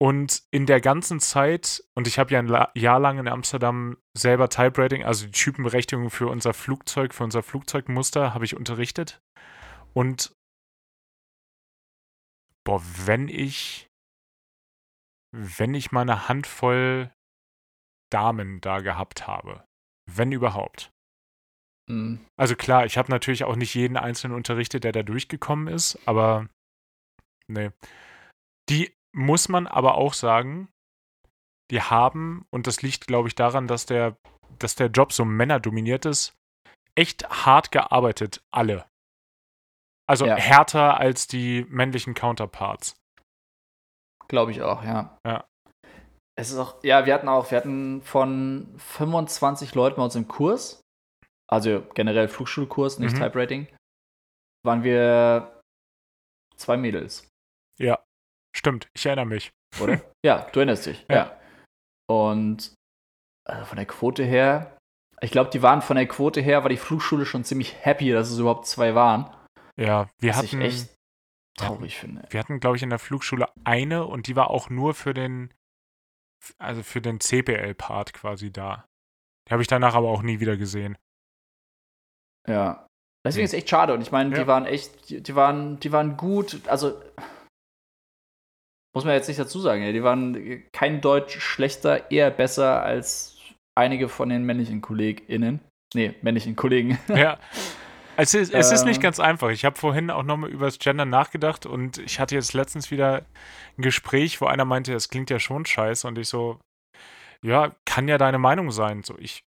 Und 0.00 0.42
in 0.50 0.64
der 0.64 0.80
ganzen 0.80 1.20
Zeit, 1.20 1.84
und 1.94 2.06
ich 2.06 2.18
habe 2.18 2.32
ja 2.32 2.38
ein 2.38 2.66
Jahr 2.74 2.98
lang 2.98 3.18
in 3.18 3.28
Amsterdam 3.28 3.98
selber 4.16 4.48
Typewriting, 4.48 5.04
also 5.04 5.26
die 5.26 5.32
Typenberechtigung 5.32 6.10
für 6.10 6.28
unser 6.28 6.54
Flugzeug, 6.54 7.12
für 7.12 7.24
unser 7.24 7.42
Flugzeugmuster, 7.42 8.32
habe 8.32 8.44
ich 8.44 8.56
unterrichtet. 8.56 9.20
Und 9.92 10.32
boah, 12.64 12.82
wenn 13.04 13.28
ich, 13.28 13.88
wenn 15.36 15.74
ich 15.74 15.92
mal 15.92 16.02
eine 16.02 16.28
Handvoll 16.28 17.12
Damen 18.10 18.60
da 18.60 18.80
gehabt 18.80 19.26
habe, 19.26 19.64
wenn 20.06 20.32
überhaupt, 20.32 20.90
Mhm. 21.90 22.24
Also 22.36 22.54
klar, 22.54 22.86
ich 22.86 22.96
habe 22.96 23.10
natürlich 23.10 23.44
auch 23.44 23.56
nicht 23.56 23.74
jeden 23.74 23.96
Einzelnen 23.96 24.36
unterrichtet, 24.36 24.84
der 24.84 24.92
da 24.92 25.02
durchgekommen 25.02 25.68
ist, 25.68 25.98
aber 26.06 26.48
nee. 27.48 27.70
Die 28.68 28.94
muss 29.12 29.48
man 29.48 29.66
aber 29.66 29.94
auch 29.96 30.14
sagen, 30.14 30.68
die 31.70 31.80
haben, 31.80 32.46
und 32.50 32.66
das 32.66 32.82
liegt, 32.82 33.06
glaube 33.06 33.28
ich, 33.28 33.34
daran, 33.34 33.66
dass 33.66 33.86
der, 33.86 34.16
dass 34.58 34.74
der 34.74 34.88
Job 34.88 35.12
so 35.12 35.24
männerdominiert 35.24 36.04
ist, 36.04 36.34
echt 36.96 37.28
hart 37.28 37.70
gearbeitet, 37.70 38.42
alle. 38.52 38.86
Also 40.08 40.26
ja. 40.26 40.36
härter 40.36 40.98
als 40.98 41.28
die 41.28 41.64
männlichen 41.68 42.14
Counterparts. 42.14 42.96
Glaube 44.26 44.50
ich 44.50 44.62
auch, 44.62 44.82
ja. 44.82 45.16
Ja. 45.26 45.46
Es 46.36 46.50
ist 46.50 46.58
auch, 46.58 46.82
ja, 46.82 47.06
wir 47.06 47.14
hatten 47.14 47.28
auch, 47.28 47.50
wir 47.50 47.58
hatten 47.58 48.02
von 48.02 48.74
25 48.78 49.74
Leuten 49.74 49.96
bei 49.96 50.02
uns 50.02 50.16
im 50.16 50.26
Kurs, 50.26 50.80
also 51.48 51.82
generell 51.94 52.28
Flugschulkurs, 52.28 52.98
nicht 52.98 53.14
mhm. 53.14 53.20
Type-Rating, 53.20 53.68
waren 54.64 54.82
wir 54.82 55.60
zwei 56.56 56.76
Mädels. 56.76 57.28
Ja, 57.78 58.02
stimmt, 58.56 58.88
ich 58.94 59.06
erinnere 59.06 59.26
mich. 59.26 59.50
Oder? 59.80 60.00
ja, 60.24 60.46
du 60.52 60.60
erinnerst 60.60 60.86
dich, 60.86 61.04
ja. 61.08 61.16
ja. 61.16 61.40
Und 62.08 62.74
also 63.48 63.64
von 63.64 63.76
der 63.76 63.86
Quote 63.86 64.24
her, 64.24 64.76
ich 65.20 65.30
glaube, 65.30 65.50
die 65.50 65.62
waren 65.62 65.82
von 65.82 65.96
der 65.96 66.08
Quote 66.08 66.40
her, 66.40 66.62
war 66.62 66.70
die 66.70 66.76
Flugschule 66.76 67.26
schon 67.26 67.44
ziemlich 67.44 67.84
happy, 67.84 68.10
dass 68.10 68.30
es 68.30 68.38
überhaupt 68.38 68.66
zwei 68.66 68.94
waren. 68.94 69.30
Ja, 69.76 70.08
wir 70.18 70.30
was 70.30 70.38
hatten. 70.38 70.60
Ich 70.62 70.74
echt 70.82 70.94
traurig 71.58 71.98
finde. 71.98 72.22
Wir 72.30 72.40
hatten, 72.40 72.60
glaube 72.60 72.76
ich, 72.76 72.82
in 72.82 72.90
der 72.90 72.98
Flugschule 72.98 73.48
eine 73.64 74.06
und 74.06 74.26
die 74.26 74.36
war 74.36 74.50
auch 74.50 74.70
nur 74.70 74.94
für 74.94 75.14
den, 75.14 75.52
also 76.58 76.82
für 76.82 77.00
den 77.00 77.20
CPL-Part 77.20 78.14
quasi 78.14 78.50
da. 78.50 78.86
Die 79.46 79.52
habe 79.52 79.62
ich 79.62 79.68
danach 79.68 79.94
aber 79.94 80.08
auch 80.08 80.22
nie 80.22 80.40
wieder 80.40 80.56
gesehen. 80.56 80.96
Ja. 82.48 82.86
Deswegen 83.26 83.44
ist 83.44 83.52
es 83.52 83.58
echt 83.58 83.68
schade. 83.68 83.92
Und 83.92 84.00
ich 84.00 84.12
meine, 84.12 84.34
ja. 84.34 84.42
die 84.42 84.46
waren 84.46 84.64
echt, 84.64 85.10
die, 85.10 85.22
die, 85.22 85.34
waren, 85.34 85.78
die 85.80 85.92
waren 85.92 86.16
gut. 86.16 86.66
Also 86.66 87.00
muss 88.94 89.04
man 89.04 89.14
jetzt 89.14 89.28
nicht 89.28 89.40
dazu 89.40 89.60
sagen, 89.60 89.82
ja, 89.82 89.92
die 89.92 90.02
waren 90.02 90.62
kein 90.72 91.00
Deutsch 91.00 91.38
schlechter, 91.40 92.10
eher 92.10 92.30
besser 92.30 92.82
als 92.82 93.38
einige 93.78 94.08
von 94.08 94.28
den 94.28 94.44
männlichen 94.44 94.80
KollegInnen. 94.80 95.60
Nee, 95.94 96.14
männlichen 96.22 96.56
Kollegen. 96.56 96.98
Ja. 97.08 97.38
Es 98.16 98.34
ist, 98.34 98.52
es 98.52 98.70
ist 98.70 98.84
nicht 98.84 98.96
ähm. 98.96 99.02
ganz 99.02 99.18
einfach. 99.18 99.48
Ich 99.48 99.64
habe 99.64 99.78
vorhin 99.78 100.10
auch 100.10 100.24
nochmal 100.24 100.50
über 100.50 100.66
das 100.66 100.78
Gender 100.78 101.06
nachgedacht 101.06 101.64
und 101.64 101.96
ich 101.96 102.20
hatte 102.20 102.34
jetzt 102.34 102.52
letztens 102.52 102.90
wieder 102.90 103.24
ein 103.78 103.82
Gespräch, 103.82 104.42
wo 104.42 104.46
einer 104.46 104.66
meinte, 104.66 104.92
das 104.92 105.08
klingt 105.08 105.30
ja 105.30 105.38
schon 105.38 105.64
scheiße 105.64 106.06
und 106.06 106.18
ich 106.18 106.28
so, 106.28 106.60
ja, 107.42 107.74
kann 107.86 108.08
ja 108.08 108.18
deine 108.18 108.38
Meinung 108.38 108.72
sein. 108.72 109.02
So, 109.04 109.16
ich 109.18 109.42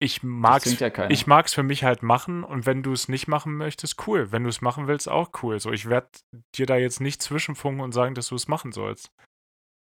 ich 0.00 0.22
mag's, 0.22 0.78
ja 0.78 1.08
ich 1.08 1.26
mag's 1.26 1.54
für 1.54 1.62
mich 1.62 1.84
halt 1.84 2.02
machen 2.02 2.44
und 2.44 2.66
wenn 2.66 2.82
du 2.82 2.92
es 2.92 3.08
nicht 3.08 3.28
machen 3.28 3.56
möchtest, 3.56 4.06
cool. 4.06 4.32
Wenn 4.32 4.42
du 4.42 4.48
es 4.48 4.60
machen 4.60 4.86
willst, 4.86 5.08
auch 5.08 5.30
cool. 5.42 5.60
So, 5.60 5.72
ich 5.72 5.88
werde 5.88 6.08
dir 6.56 6.66
da 6.66 6.76
jetzt 6.76 7.00
nicht 7.00 7.22
zwischenfunken 7.22 7.82
und 7.82 7.92
sagen, 7.92 8.14
dass 8.14 8.28
du 8.28 8.34
es 8.34 8.48
machen 8.48 8.72
sollst. 8.72 9.12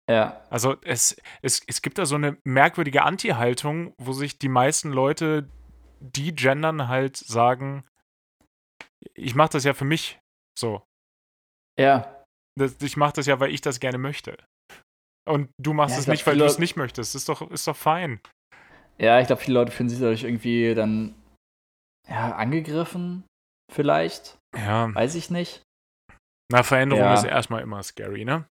Ja. 0.09 0.43
Also 0.49 0.77
es, 0.81 1.15
es, 1.43 1.61
es 1.67 1.81
gibt 1.81 1.99
da 1.99 2.05
so 2.05 2.15
eine 2.15 2.37
merkwürdige 2.43 3.03
Anti-Haltung, 3.03 3.93
wo 3.99 4.11
sich 4.13 4.39
die 4.39 4.49
meisten 4.49 4.91
Leute, 4.91 5.47
die 5.99 6.33
gendern, 6.33 6.87
halt 6.87 7.15
sagen, 7.15 7.85
ich 9.13 9.35
mache 9.35 9.51
das 9.51 9.63
ja 9.63 9.73
für 9.73 9.85
mich 9.85 10.19
so. 10.57 10.83
Ja. 11.79 12.25
Das, 12.57 12.81
ich 12.81 12.97
mache 12.97 13.13
das 13.13 13.27
ja, 13.27 13.39
weil 13.39 13.53
ich 13.53 13.61
das 13.61 13.79
gerne 13.79 13.99
möchte. 13.99 14.37
Und 15.27 15.51
du 15.61 15.73
machst 15.73 15.95
ja, 15.95 16.01
es 16.01 16.07
nicht, 16.07 16.25
weil 16.25 16.37
du 16.37 16.45
es 16.45 16.57
nicht 16.57 16.75
möchtest. 16.75 17.13
Ist 17.13 17.29
doch, 17.29 17.49
ist 17.51 17.67
doch 17.67 17.75
fein. 17.75 18.19
Ja, 18.99 19.19
ich 19.19 19.27
glaube, 19.27 19.41
viele 19.41 19.59
Leute 19.59 19.71
fühlen 19.71 19.89
sich 19.89 19.99
dadurch 19.99 20.23
irgendwie 20.23 20.75
dann 20.75 21.15
ja, 22.07 22.35
angegriffen, 22.35 23.23
vielleicht. 23.71 24.37
Ja. 24.55 24.93
Weiß 24.93 25.15
ich 25.15 25.29
nicht. 25.29 25.63
Na, 26.51 26.63
Veränderung 26.63 27.03
ja. 27.03 27.13
ist 27.13 27.23
erstmal 27.23 27.61
immer 27.61 27.81
scary, 27.83 28.25
ne? 28.25 28.47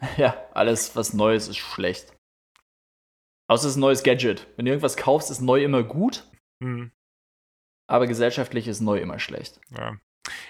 Ja, 0.16 0.46
alles, 0.52 0.94
was 0.94 1.12
Neues 1.12 1.48
ist 1.48 1.56
schlecht. 1.56 2.14
Außer 3.50 3.64
es 3.64 3.72
ist 3.72 3.76
ein 3.76 3.80
neues 3.80 4.04
Gadget. 4.04 4.46
Wenn 4.56 4.66
du 4.66 4.70
irgendwas 4.70 4.96
kaufst, 4.96 5.30
ist 5.30 5.40
neu 5.40 5.64
immer 5.64 5.82
gut. 5.82 6.24
Hm. 6.62 6.92
Aber 7.90 8.06
gesellschaftlich 8.06 8.68
ist 8.68 8.80
neu 8.80 8.98
immer 8.98 9.18
schlecht. 9.18 9.60
Ja. 9.76 9.98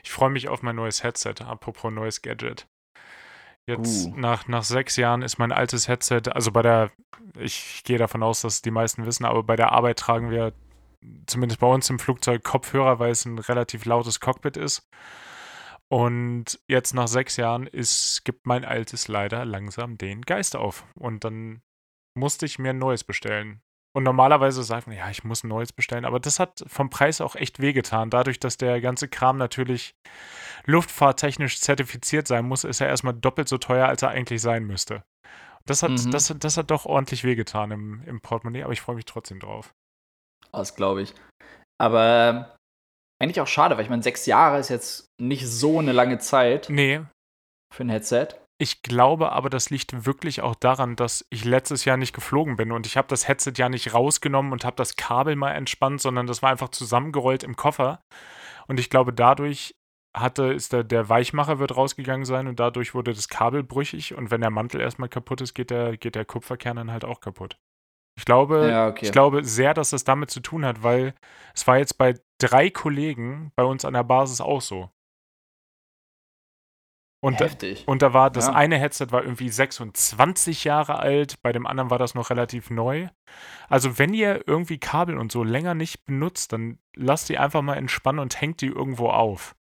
Ich 0.02 0.10
freue 0.10 0.30
mich 0.30 0.48
auf 0.48 0.62
mein 0.62 0.76
neues 0.76 1.02
Headset, 1.02 1.36
apropos 1.40 1.92
neues 1.92 2.20
Gadget. 2.20 2.66
Jetzt 3.68 4.06
uh. 4.06 4.14
nach, 4.16 4.48
nach 4.48 4.64
sechs 4.64 4.96
Jahren 4.96 5.20
ist 5.20 5.38
mein 5.38 5.52
altes 5.52 5.88
Headset, 5.88 6.22
also 6.32 6.50
bei 6.50 6.62
der, 6.62 6.90
ich 7.38 7.82
gehe 7.84 7.98
davon 7.98 8.22
aus, 8.22 8.40
dass 8.40 8.62
die 8.62 8.70
meisten 8.70 9.04
wissen, 9.04 9.26
aber 9.26 9.42
bei 9.42 9.56
der 9.56 9.72
Arbeit 9.72 9.98
tragen 9.98 10.30
wir 10.30 10.54
zumindest 11.26 11.60
bei 11.60 11.66
uns 11.66 11.90
im 11.90 11.98
Flugzeug 11.98 12.42
Kopfhörer, 12.42 12.98
weil 12.98 13.10
es 13.10 13.26
ein 13.26 13.38
relativ 13.38 13.84
lautes 13.84 14.20
Cockpit 14.20 14.56
ist. 14.56 14.88
Und 15.88 16.58
jetzt 16.66 16.94
nach 16.94 17.08
sechs 17.08 17.36
Jahren 17.36 17.66
ist, 17.66 18.24
gibt 18.24 18.46
mein 18.46 18.64
altes 18.64 19.06
leider 19.06 19.44
langsam 19.44 19.98
den 19.98 20.22
Geist 20.22 20.56
auf. 20.56 20.86
Und 20.94 21.24
dann 21.24 21.60
musste 22.14 22.46
ich 22.46 22.58
mir 22.58 22.70
ein 22.70 22.78
neues 22.78 23.04
bestellen. 23.04 23.60
Und 23.96 24.04
normalerweise 24.04 24.62
sagt 24.62 24.86
man, 24.86 24.96
ja, 24.96 25.10
ich 25.10 25.24
muss 25.24 25.42
ein 25.42 25.48
neues 25.48 25.72
bestellen, 25.72 26.04
aber 26.04 26.20
das 26.20 26.38
hat 26.38 26.62
vom 26.66 26.90
Preis 26.90 27.20
auch 27.20 27.34
echt 27.34 27.60
wehgetan. 27.60 28.10
Dadurch, 28.10 28.38
dass 28.38 28.56
der 28.56 28.80
ganze 28.80 29.08
Kram 29.08 29.38
natürlich 29.38 29.94
luftfahrttechnisch 30.66 31.60
zertifiziert 31.60 32.28
sein 32.28 32.46
muss, 32.46 32.64
ist 32.64 32.80
er 32.80 32.88
erstmal 32.88 33.14
doppelt 33.14 33.48
so 33.48 33.58
teuer, 33.58 33.88
als 33.88 34.02
er 34.02 34.10
eigentlich 34.10 34.42
sein 34.42 34.64
müsste. 34.64 35.02
Das 35.64 35.82
hat, 35.82 35.90
mhm. 35.90 36.10
das, 36.10 36.34
das 36.38 36.56
hat 36.56 36.70
doch 36.70 36.86
ordentlich 36.86 37.24
wehgetan 37.24 37.70
im, 37.70 38.02
im 38.06 38.20
Portemonnaie, 38.20 38.62
aber 38.62 38.72
ich 38.72 38.80
freue 38.80 38.96
mich 38.96 39.04
trotzdem 39.04 39.40
drauf. 39.40 39.74
Das 40.52 40.74
glaube 40.76 41.02
ich. 41.02 41.14
Aber 41.80 42.56
eigentlich 43.20 43.40
auch 43.40 43.46
schade, 43.46 43.76
weil 43.76 43.84
ich 43.84 43.90
meine, 43.90 44.02
sechs 44.02 44.26
Jahre 44.26 44.58
ist 44.58 44.68
jetzt 44.68 45.06
nicht 45.20 45.46
so 45.46 45.78
eine 45.78 45.92
lange 45.92 46.18
Zeit. 46.18 46.68
Nee. 46.70 47.02
Für 47.74 47.84
ein 47.84 47.90
Headset. 47.90 48.28
Ich 48.60 48.82
glaube 48.82 49.30
aber, 49.30 49.50
das 49.50 49.70
liegt 49.70 50.04
wirklich 50.04 50.40
auch 50.40 50.56
daran, 50.56 50.96
dass 50.96 51.24
ich 51.30 51.44
letztes 51.44 51.84
Jahr 51.84 51.96
nicht 51.96 52.12
geflogen 52.12 52.56
bin 52.56 52.72
und 52.72 52.86
ich 52.86 52.96
habe 52.96 53.06
das 53.06 53.28
Headset 53.28 53.52
ja 53.56 53.68
nicht 53.68 53.94
rausgenommen 53.94 54.52
und 54.52 54.64
habe 54.64 54.76
das 54.76 54.96
Kabel 54.96 55.36
mal 55.36 55.52
entspannt, 55.52 56.00
sondern 56.00 56.26
das 56.26 56.42
war 56.42 56.50
einfach 56.50 56.70
zusammengerollt 56.70 57.44
im 57.44 57.54
Koffer. 57.54 58.00
Und 58.66 58.80
ich 58.80 58.90
glaube, 58.90 59.12
dadurch 59.12 59.76
hatte, 60.16 60.46
ist 60.46 60.72
der, 60.72 60.82
der 60.82 61.08
Weichmacher 61.08 61.60
wird 61.60 61.76
rausgegangen 61.76 62.24
sein 62.24 62.48
und 62.48 62.58
dadurch 62.58 62.94
wurde 62.94 63.12
das 63.12 63.28
Kabel 63.28 63.62
brüchig 63.62 64.14
und 64.14 64.32
wenn 64.32 64.40
der 64.40 64.50
Mantel 64.50 64.80
erstmal 64.80 65.08
kaputt 65.08 65.40
ist, 65.40 65.54
geht 65.54 65.70
der, 65.70 65.96
geht 65.96 66.16
der 66.16 66.24
Kupferkern 66.24 66.76
dann 66.76 66.90
halt 66.90 67.04
auch 67.04 67.20
kaputt. 67.20 67.58
Ich 68.18 68.24
glaube, 68.24 68.68
ja, 68.68 68.88
okay. 68.88 69.04
ich 69.06 69.12
glaube 69.12 69.44
sehr, 69.44 69.74
dass 69.74 69.90
das 69.90 70.02
damit 70.02 70.30
zu 70.30 70.40
tun 70.40 70.64
hat, 70.64 70.82
weil 70.82 71.14
es 71.54 71.66
war 71.68 71.78
jetzt 71.78 71.98
bei 71.98 72.14
drei 72.40 72.68
Kollegen 72.68 73.52
bei 73.54 73.62
uns 73.62 73.84
an 73.84 73.94
der 73.94 74.02
Basis 74.02 74.40
auch 74.40 74.60
so. 74.60 74.90
Und, 77.20 77.40
Heftig. 77.40 77.82
und 77.88 78.02
da 78.02 78.12
war 78.12 78.30
das 78.30 78.46
ja. 78.46 78.52
eine 78.52 78.78
Headset 78.78 79.08
war 79.10 79.22
irgendwie 79.22 79.48
26 79.48 80.62
Jahre 80.62 81.00
alt, 81.00 81.42
bei 81.42 81.52
dem 81.52 81.66
anderen 81.66 81.90
war 81.90 81.98
das 81.98 82.14
noch 82.14 82.30
relativ 82.30 82.70
neu. 82.70 83.08
Also 83.68 83.98
wenn 83.98 84.14
ihr 84.14 84.46
irgendwie 84.46 84.78
Kabel 84.78 85.18
und 85.18 85.32
so 85.32 85.42
länger 85.42 85.74
nicht 85.74 86.04
benutzt, 86.04 86.52
dann 86.52 86.78
lasst 86.94 87.28
die 87.28 87.38
einfach 87.38 87.62
mal 87.62 87.74
entspannen 87.74 88.20
und 88.20 88.40
hängt 88.40 88.60
die 88.60 88.68
irgendwo 88.68 89.08
auf. 89.08 89.56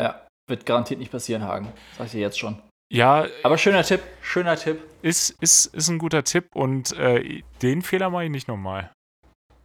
Ja, 0.00 0.26
wird 0.48 0.64
garantiert 0.64 0.98
nicht 0.98 1.12
passieren, 1.12 1.42
Hagen. 1.42 1.70
Sag 1.98 2.06
ich 2.06 2.12
dir 2.12 2.20
jetzt 2.20 2.38
schon. 2.38 2.62
Ja. 2.90 3.26
Aber 3.42 3.58
schöner 3.58 3.82
Tipp, 3.82 4.00
schöner 4.22 4.56
Tipp. 4.56 4.82
Ist, 5.02 5.30
ist, 5.42 5.66
ist 5.66 5.88
ein 5.88 5.98
guter 5.98 6.24
Tipp 6.24 6.54
und 6.54 6.92
äh, 6.92 7.42
den 7.60 7.82
Fehler 7.82 8.08
mache 8.08 8.24
ich 8.24 8.30
nicht 8.30 8.48
nochmal. 8.48 8.90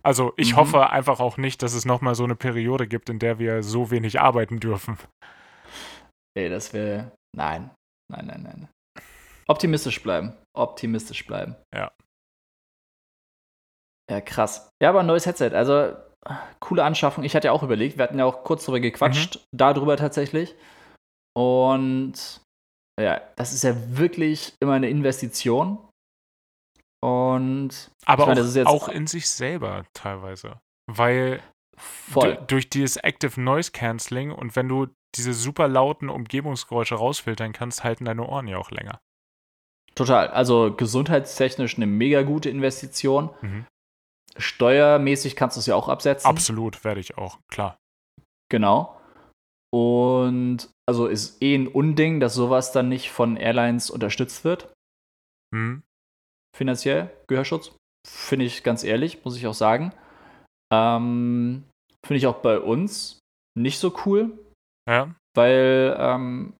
Also 0.03 0.33
ich 0.37 0.53
mhm. 0.53 0.57
hoffe 0.57 0.89
einfach 0.89 1.19
auch 1.19 1.37
nicht, 1.37 1.61
dass 1.63 1.73
es 1.73 1.85
nochmal 1.85 2.15
so 2.15 2.23
eine 2.23 2.35
Periode 2.35 2.87
gibt, 2.87 3.09
in 3.09 3.19
der 3.19 3.39
wir 3.39 3.63
so 3.63 3.91
wenig 3.91 4.19
arbeiten 4.19 4.59
dürfen. 4.59 4.97
Ey, 6.37 6.49
das 6.49 6.71
wäre. 6.71 7.11
Nein. 7.35 7.71
Nein, 8.11 8.27
nein, 8.27 8.43
nein. 8.43 8.69
Optimistisch 9.47 10.03
bleiben. 10.03 10.37
Optimistisch 10.55 11.25
bleiben. 11.25 11.55
Ja. 11.73 11.91
Ja, 14.09 14.21
krass. 14.21 14.69
Ja, 14.81 14.89
aber 14.89 14.99
ein 14.99 15.07
neues 15.07 15.25
Headset. 15.25 15.51
Also, 15.53 15.95
coole 16.59 16.83
Anschaffung. 16.83 17.23
Ich 17.23 17.35
hatte 17.35 17.47
ja 17.47 17.51
auch 17.53 17.63
überlegt, 17.63 17.97
wir 17.97 18.03
hatten 18.03 18.19
ja 18.19 18.25
auch 18.25 18.43
kurz 18.43 18.65
darüber 18.65 18.79
gequatscht, 18.79 19.37
mhm. 19.37 19.57
darüber 19.57 19.97
tatsächlich. 19.97 20.55
Und 21.35 22.41
ja, 23.01 23.19
das 23.35 23.53
ist 23.53 23.63
ja 23.63 23.97
wirklich 23.97 24.53
immer 24.61 24.73
eine 24.73 24.89
Investition. 24.89 25.79
Und 27.03 27.91
aber 28.05 28.27
meine, 28.27 28.41
auch, 28.67 28.83
auch 28.83 28.89
in 28.89 29.07
sich 29.07 29.29
selber 29.29 29.85
teilweise. 29.93 30.59
Weil 30.87 31.41
Voll. 31.77 32.43
durch 32.47 32.69
dieses 32.69 32.97
Active 32.97 33.39
Noise 33.39 33.71
Cancelling 33.71 34.31
und 34.31 34.55
wenn 34.55 34.67
du 34.67 34.87
diese 35.15 35.33
super 35.33 35.67
lauten 35.67 36.09
Umgebungsgeräusche 36.09 36.95
rausfiltern 36.95 37.53
kannst, 37.53 37.83
halten 37.83 38.05
deine 38.05 38.25
Ohren 38.27 38.47
ja 38.47 38.57
auch 38.57 38.71
länger. 38.71 38.99
Total. 39.95 40.27
Also 40.27 40.75
gesundheitstechnisch 40.75 41.77
eine 41.77 41.87
mega 41.87 42.21
gute 42.21 42.49
Investition. 42.49 43.29
Mhm. 43.41 43.65
Steuermäßig 44.37 45.35
kannst 45.35 45.57
du 45.57 45.59
es 45.59 45.65
ja 45.65 45.75
auch 45.75 45.87
absetzen. 45.87 46.27
Absolut, 46.27 46.83
werde 46.83 46.99
ich 46.99 47.17
auch, 47.17 47.39
klar. 47.47 47.77
Genau. 48.49 48.99
Und 49.73 50.69
also 50.87 51.07
ist 51.07 51.41
eh 51.41 51.55
ein 51.55 51.67
Unding, 51.67 52.19
dass 52.19 52.35
sowas 52.35 52.71
dann 52.71 52.89
nicht 52.89 53.11
von 53.11 53.37
Airlines 53.37 53.89
unterstützt 53.89 54.43
wird. 54.43 54.71
Mhm. 55.51 55.83
Finanziell, 56.55 57.11
Gehörschutz. 57.27 57.75
Finde 58.07 58.45
ich 58.45 58.63
ganz 58.63 58.83
ehrlich, 58.83 59.25
muss 59.25 59.35
ich 59.35 59.47
auch 59.47 59.53
sagen. 59.53 59.93
Ähm, 60.73 61.63
Finde 62.05 62.17
ich 62.17 62.27
auch 62.27 62.37
bei 62.37 62.59
uns 62.59 63.19
nicht 63.57 63.79
so 63.79 63.93
cool. 64.05 64.37
Ja. 64.89 65.13
Weil 65.35 65.95
ähm, 65.99 66.53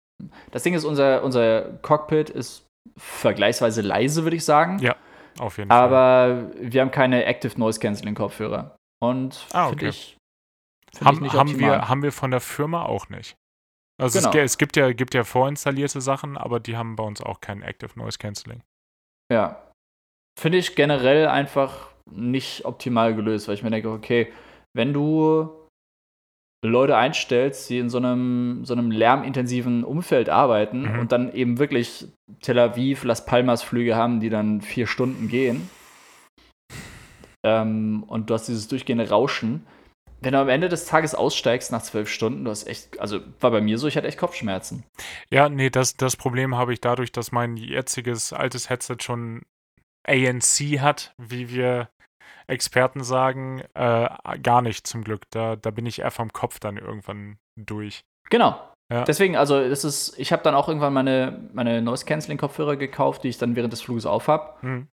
das 0.52 0.64
Ding 0.64 0.74
ist, 0.74 0.84
unser, 0.84 1.24
unser 1.24 1.74
Cockpit 1.82 2.30
ist 2.30 2.66
vergleichsweise 2.98 3.82
leise, 3.82 4.24
würde 4.24 4.36
ich 4.36 4.46
sagen. 4.46 4.80
Ja, 4.80 4.96
auf 5.40 5.58
jeden 5.58 5.72
Aber 5.72 5.90
Fall. 5.90 6.32
Aber 6.32 6.72
wir 6.72 6.82
haben 6.82 6.92
keine 6.92 7.26
Active 7.26 7.58
Noise 7.60 7.80
Cancelling 7.80 8.16
Kopfhörer. 8.16 8.76
Und 9.00 9.46
ah, 9.54 9.70
okay. 9.70 9.90
ich, 9.90 10.18
haben, 11.04 11.24
ich 11.24 11.34
haben, 11.34 11.60
wir, 11.60 11.88
haben 11.88 12.04
wir 12.04 12.12
von 12.12 12.32
der 12.32 12.42
Firma 12.42 12.84
auch 12.84 13.10
nicht. 13.10 13.36
Also 14.02 14.20
genau. 14.20 14.32
es, 14.32 14.52
es, 14.52 14.58
gibt, 14.58 14.76
ja, 14.76 14.92
gibt 14.94 15.14
ja 15.14 15.24
vorinstallierte 15.24 16.02
Sachen, 16.02 16.38
aber 16.38 16.60
die 16.60 16.78
haben 16.78 16.96
bei 16.96 17.04
uns 17.04 17.22
auch 17.22 17.42
kein 17.42 17.62
Active 17.62 17.98
Noise 17.98 18.18
Cancelling. 18.18 18.62
Ja. 19.32 19.64
Finde 20.40 20.60
ich 20.60 20.76
generell 20.76 21.28
einfach 21.28 21.90
nicht 22.12 22.66
optimal 22.66 23.16
gelöst, 23.16 23.48
weil 23.48 23.56
ich 23.56 23.64
mir 23.64 23.70
denke, 23.70 23.90
okay, 23.90 24.32
wenn 24.76 24.94
du 24.94 25.50
Leute 26.66 26.98
einstellst, 26.98 27.70
die 27.70 27.80
in 27.80 27.90
so 27.90 27.98
einem, 27.98 28.66
so 28.66 28.74
einem 28.74 28.92
lärmintensiven 28.92 29.84
Umfeld 29.84 30.30
arbeiten 30.30 30.94
mhm. 30.94 31.00
und 31.00 31.12
dann 31.12 31.32
eben 31.34 31.60
wirklich 31.60 32.08
Tel 32.42 32.60
Aviv, 32.60 33.04
Las 33.04 33.26
Palmas 33.26 33.64
Flüge 33.64 33.96
haben, 33.96 34.20
die 34.20 34.30
dann 34.30 34.62
vier 34.62 34.88
Stunden 34.88 35.28
gehen. 35.28 35.70
Ähm, 37.46 38.04
und 38.08 38.30
du 38.30 38.34
hast 38.34 38.48
dieses 38.48 38.68
durchgehende 38.68 39.10
Rauschen. 39.10 39.66
Wenn 40.20 40.34
du 40.34 40.40
am 40.40 40.50
Ende 40.50 40.68
des 40.68 40.86
Tages 40.86 41.14
aussteigst 41.14 41.72
nach 41.72 41.84
zwölf 41.84 42.10
Stunden, 42.10 42.44
du 42.44 42.50
hast 42.50 42.66
echt, 42.66 43.00
also 43.00 43.20
war 43.40 43.52
bei 43.52 43.62
mir 43.62 43.78
so, 43.78 43.88
ich 43.88 43.96
hatte 43.96 44.08
echt 44.08 44.18
Kopfschmerzen. 44.18 44.84
Ja, 45.30 45.48
nee, 45.48 45.70
das, 45.70 45.96
das 45.96 46.16
Problem 46.16 46.56
habe 46.56 46.74
ich 46.74 46.82
dadurch, 46.82 47.12
dass 47.12 47.32
mein 47.32 47.56
jetziges 47.56 48.34
altes 48.34 48.70
Headset 48.70 48.98
schon 49.02 49.44
ANC 50.08 50.80
hat, 50.80 51.14
wie 51.20 51.52
wir 51.52 51.90
Experten 52.48 53.04
sagen, 53.04 53.62
äh, 53.74 54.10
gar 54.42 54.62
nicht 54.62 54.88
zum 54.88 55.04
Glück. 55.04 55.24
Da, 55.32 55.56
da 55.56 55.72
bin 55.72 55.86
ich 55.86 56.00
eher 56.00 56.12
vom 56.12 56.32
Kopf 56.32 56.60
dann 56.60 56.78
irgendwann 56.78 57.38
durch. 57.56 58.04
Genau. 58.30 58.60
Ja. 58.92 59.04
Deswegen, 59.04 59.36
also 59.36 59.68
das 59.68 59.84
ist, 59.84 60.18
ich 60.18 60.32
habe 60.32 60.44
dann 60.44 60.56
auch 60.56 60.68
irgendwann 60.70 60.94
meine, 60.94 61.50
meine 61.54 61.82
Noise 61.82 62.06
Canceling 62.06 62.38
Kopfhörer 62.38 62.78
gekauft, 62.78 63.24
die 63.24 63.30
ich 63.30 63.38
dann 63.38 63.56
während 63.56 63.74
des 63.74 63.82
Fluges 63.82 64.06
aufhab. 64.06 64.64
Mhm. 64.64 64.88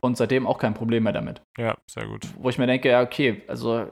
Und 0.00 0.16
seitdem 0.16 0.46
auch 0.46 0.58
kein 0.58 0.74
Problem 0.74 1.04
mehr 1.04 1.12
damit. 1.12 1.40
Ja, 1.56 1.76
sehr 1.90 2.06
gut. 2.06 2.26
Wo 2.36 2.48
ich 2.48 2.58
mir 2.58 2.66
denke, 2.66 2.88
ja, 2.88 3.02
okay, 3.02 3.42
also 3.48 3.90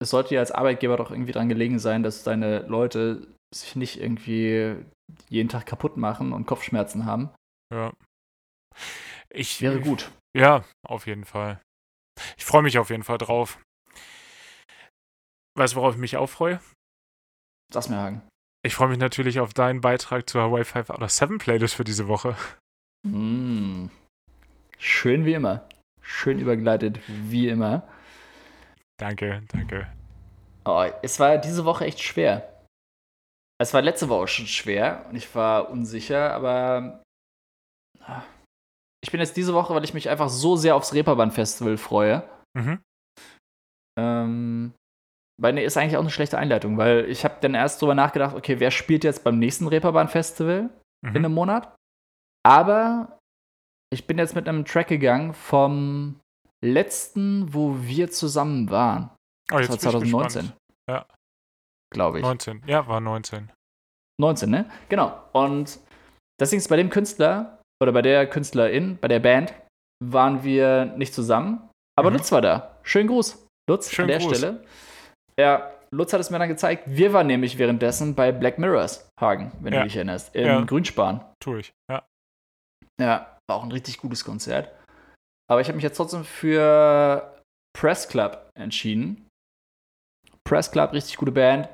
es 0.00 0.10
sollte 0.10 0.34
ja 0.34 0.40
als 0.40 0.52
Arbeitgeber 0.52 0.96
doch 0.96 1.10
irgendwie 1.10 1.32
dran 1.32 1.48
gelegen 1.48 1.78
sein, 1.78 2.02
dass 2.02 2.22
deine 2.22 2.60
Leute 2.60 3.26
sich 3.54 3.76
nicht 3.76 4.00
irgendwie 4.00 4.76
jeden 5.28 5.48
Tag 5.48 5.66
kaputt 5.66 5.96
machen 5.96 6.32
und 6.32 6.46
Kopfschmerzen 6.46 7.04
haben. 7.04 7.30
Ja. 7.72 7.92
Ich, 9.30 9.60
Wäre 9.60 9.80
gut. 9.80 10.10
Ja, 10.36 10.64
auf 10.86 11.06
jeden 11.06 11.24
Fall. 11.24 11.60
Ich 12.36 12.44
freue 12.44 12.62
mich 12.62 12.78
auf 12.78 12.90
jeden 12.90 13.02
Fall 13.02 13.18
drauf. 13.18 13.58
Weißt 15.56 15.74
du, 15.74 15.78
worauf 15.78 15.94
ich 15.94 16.00
mich 16.00 16.16
auch 16.16 16.28
freue? 16.28 16.60
Sag's 17.72 17.88
mir, 17.88 17.96
Hagen. 17.96 18.22
Ich 18.62 18.74
freue 18.74 18.88
mich 18.88 18.98
natürlich 18.98 19.40
auf 19.40 19.54
deinen 19.54 19.80
Beitrag 19.80 20.28
zur 20.28 20.42
Hawaii 20.42 20.64
5 20.64 20.90
oder 20.90 21.08
7 21.08 21.38
Playlist 21.38 21.74
für 21.74 21.84
diese 21.84 22.08
Woche. 22.08 22.36
Mm. 23.02 23.86
Schön 24.78 25.24
wie 25.24 25.34
immer. 25.34 25.68
Schön 26.02 26.38
übergleitet 26.38 27.00
wie 27.06 27.48
immer. 27.48 27.88
Danke, 28.98 29.42
danke. 29.48 29.90
Oh, 30.64 30.84
es 31.02 31.20
war 31.20 31.38
diese 31.38 31.64
Woche 31.64 31.84
echt 31.84 32.00
schwer. 32.00 32.52
Es 33.58 33.72
war 33.72 33.82
letzte 33.82 34.08
Woche 34.08 34.28
schon 34.28 34.46
schwer 34.46 35.06
und 35.08 35.16
ich 35.16 35.34
war 35.34 35.70
unsicher, 35.70 36.32
aber 36.32 37.02
ah, 38.00 38.22
ich 39.06 39.12
bin 39.12 39.20
jetzt 39.20 39.36
diese 39.36 39.54
Woche, 39.54 39.72
weil 39.72 39.84
ich 39.84 39.94
mich 39.94 40.08
einfach 40.08 40.28
so 40.28 40.56
sehr 40.56 40.74
aufs 40.74 40.92
Reeperbahn-Festival 40.92 41.76
freue. 41.76 42.28
Mhm. 42.58 42.80
Ähm, 43.96 44.74
weil 45.40 45.52
ne, 45.52 45.62
ist 45.62 45.76
eigentlich 45.76 45.96
auch 45.96 46.00
eine 46.00 46.10
schlechte 46.10 46.38
Einleitung, 46.38 46.76
weil 46.76 47.04
ich 47.08 47.24
habe 47.24 47.36
dann 47.40 47.54
erst 47.54 47.80
drüber 47.80 47.94
nachgedacht, 47.94 48.34
okay, 48.34 48.58
wer 48.58 48.72
spielt 48.72 49.04
jetzt 49.04 49.22
beim 49.22 49.38
nächsten 49.38 49.68
Reeperbahn-Festival 49.68 50.62
mhm. 50.62 51.08
in 51.08 51.16
einem 51.16 51.34
Monat? 51.34 51.72
Aber 52.44 53.20
ich 53.92 54.08
bin 54.08 54.18
jetzt 54.18 54.34
mit 54.34 54.48
einem 54.48 54.64
Track 54.64 54.88
gegangen 54.88 55.34
vom 55.34 56.18
letzten, 56.64 57.54
wo 57.54 57.76
wir 57.82 58.10
zusammen 58.10 58.70
waren. 58.70 59.10
Oh, 59.52 59.58
das 59.58 59.68
war 59.68 59.78
2019. 59.78 60.52
Ja. 60.90 61.06
Glaube 61.92 62.18
ich. 62.18 62.24
19. 62.24 62.64
Ja, 62.66 62.88
war 62.88 62.98
19. 63.00 63.52
19, 64.20 64.50
ne? 64.50 64.68
Genau. 64.88 65.22
Und 65.32 65.78
deswegen 66.40 66.58
ist 66.58 66.68
bei 66.68 66.76
dem 66.76 66.90
Künstler 66.90 67.55
oder 67.82 67.92
bei 67.92 68.02
der 68.02 68.26
Künstlerin, 68.28 68.98
bei 69.00 69.08
der 69.08 69.20
Band, 69.20 69.54
waren 70.04 70.44
wir 70.44 70.86
nicht 70.96 71.14
zusammen. 71.14 71.68
Aber 71.98 72.10
mhm. 72.10 72.16
Lutz 72.16 72.32
war 72.32 72.42
da. 72.42 72.78
Schönen 72.82 73.08
Gruß, 73.08 73.46
Lutz, 73.68 73.90
Schönen 73.90 74.10
an 74.10 74.18
der 74.18 74.26
Gruß. 74.26 74.38
Stelle. 74.38 74.64
Ja, 75.38 75.72
Lutz 75.90 76.12
hat 76.12 76.20
es 76.20 76.30
mir 76.30 76.38
dann 76.38 76.48
gezeigt. 76.48 76.84
Wir 76.86 77.12
waren 77.12 77.26
nämlich 77.26 77.58
währenddessen 77.58 78.14
bei 78.14 78.32
Black 78.32 78.58
Mirrors, 78.58 79.08
Hagen, 79.20 79.52
wenn 79.60 79.72
ja. 79.72 79.80
du 79.80 79.86
dich 79.86 79.96
erinnerst, 79.96 80.34
in 80.34 80.46
ja. 80.46 80.60
Grünspan. 80.62 81.24
Tue 81.42 81.60
ich, 81.60 81.72
ja. 81.90 82.04
Ja, 83.00 83.38
war 83.48 83.56
auch 83.56 83.62
ein 83.62 83.72
richtig 83.72 83.98
gutes 83.98 84.24
Konzert. 84.24 84.72
Aber 85.48 85.60
ich 85.60 85.68
habe 85.68 85.76
mich 85.76 85.84
jetzt 85.84 85.96
trotzdem 85.96 86.24
für 86.24 87.40
Press 87.76 88.08
Club 88.08 88.50
entschieden. 88.58 89.28
Press 90.44 90.70
Club, 90.70 90.92
richtig 90.92 91.16
gute 91.16 91.32
Band. 91.32 91.68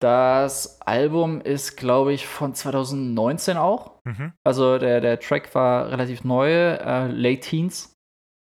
Das 0.00 0.80
Album 0.82 1.40
ist, 1.40 1.76
glaube 1.76 2.12
ich, 2.12 2.26
von 2.26 2.54
2019 2.54 3.56
auch. 3.56 3.98
Mhm. 4.04 4.32
Also 4.44 4.78
der, 4.78 5.00
der 5.00 5.18
Track 5.18 5.54
war 5.54 5.90
relativ 5.90 6.22
neu. 6.22 6.50
Äh, 6.50 7.08
Late 7.08 7.40
Teens 7.40 7.94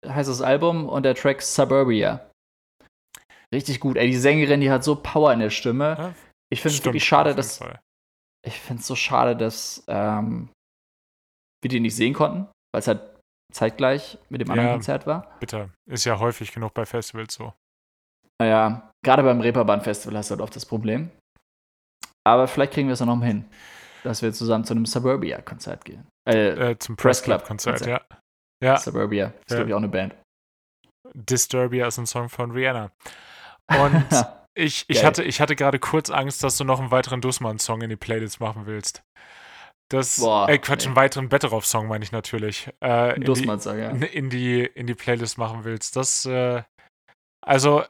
heißt 0.05 0.29
das 0.29 0.41
Album 0.41 0.89
und 0.89 1.03
der 1.03 1.15
Track 1.15 1.41
Suburbia. 1.41 2.29
Richtig 3.53 3.79
gut. 3.79 3.97
Ey, 3.97 4.07
die 4.07 4.17
Sängerin, 4.17 4.61
die 4.61 4.71
hat 4.71 4.83
so 4.83 4.95
Power 4.95 5.31
in 5.31 5.39
der 5.39 5.51
Stimme. 5.51 5.95
Ja, 5.97 6.13
ich 6.49 6.61
finde 6.61 6.77
es 6.77 6.85
wirklich 6.85 7.05
schade, 7.05 7.35
dass. 7.35 7.59
Fall. 7.59 7.79
Ich 8.45 8.59
finde 8.59 8.81
es 8.81 8.87
so 8.87 8.95
schade, 8.95 9.37
dass 9.37 9.83
ähm, 9.87 10.49
wir 11.61 11.69
die 11.69 11.79
nicht 11.79 11.95
sehen 11.95 12.13
konnten, 12.13 12.47
weil 12.73 12.79
es 12.79 12.87
halt 12.87 13.01
zeitgleich 13.53 14.17
mit 14.29 14.41
dem 14.41 14.49
anderen 14.49 14.69
ja, 14.69 14.73
Konzert 14.73 15.07
war. 15.07 15.37
Bitte. 15.39 15.69
Ist 15.85 16.03
ja 16.05 16.19
häufig 16.19 16.51
genug 16.51 16.73
bei 16.73 16.85
Festivals 16.85 17.35
so. 17.35 17.53
Naja, 18.41 18.91
gerade 19.05 19.23
beim 19.23 19.39
Reeperbahn 19.39 19.81
Festival 19.81 20.17
hast 20.17 20.29
du 20.29 20.33
halt 20.33 20.41
oft 20.41 20.55
das 20.55 20.65
Problem. 20.65 21.11
Aber 22.25 22.47
vielleicht 22.47 22.73
kriegen 22.73 22.87
wir 22.87 22.93
es 22.93 22.99
ja 22.99 23.05
noch 23.05 23.15
mal 23.15 23.25
hin, 23.25 23.45
dass 24.03 24.21
wir 24.21 24.31
zusammen 24.33 24.63
zu 24.63 24.73
einem 24.73 24.85
Suburbia-Konzert 24.85 25.85
gehen. 25.85 26.07
Äh, 26.27 26.71
äh, 26.71 26.79
zum 26.79 26.95
Press 26.95 27.21
Club-Konzert, 27.21 27.85
ja. 27.85 28.01
ja. 28.63 28.77
Suburbia 28.77 29.27
ist, 29.27 29.51
ja. 29.51 29.57
glaube 29.57 29.69
ich, 29.69 29.73
auch 29.73 29.79
eine 29.79 29.89
Band. 29.89 30.15
Disturbia 31.13 31.87
ist 31.87 31.97
ein 31.97 32.05
Song 32.05 32.29
von 32.29 32.51
Rihanna. 32.51 32.91
Und 33.69 34.05
ich, 34.57 34.85
ich 34.87 35.03
hatte, 35.03 35.23
ich 35.23 35.41
hatte 35.41 35.55
gerade 35.55 35.79
kurz 35.79 36.09
Angst, 36.09 36.43
dass 36.43 36.57
du 36.57 36.63
noch 36.63 36.79
einen 36.79 36.91
weiteren 36.91 37.21
Dussmann-Song 37.21 37.81
in 37.81 37.89
die 37.89 37.95
Playlist 37.97 38.39
machen 38.39 38.65
willst. 38.65 39.03
Das, 39.89 40.21
Boah, 40.21 40.49
äh, 40.49 40.57
Quatsch, 40.57 40.83
ey. 40.83 40.87
einen 40.87 40.95
weiteren 40.95 41.29
Betteroff-Song 41.29 41.87
meine 41.87 42.03
ich 42.03 42.11
natürlich. 42.11 42.69
Äh, 42.79 43.19
Dussmann-Song, 43.19 43.77
ja. 43.77 43.89
In 43.89 44.29
die, 44.29 44.65
in 44.65 44.87
die 44.87 44.95
Playlist 44.95 45.37
machen 45.37 45.65
willst. 45.65 45.95
Das, 45.95 46.25
äh, 46.25 46.63
also, 47.45 47.83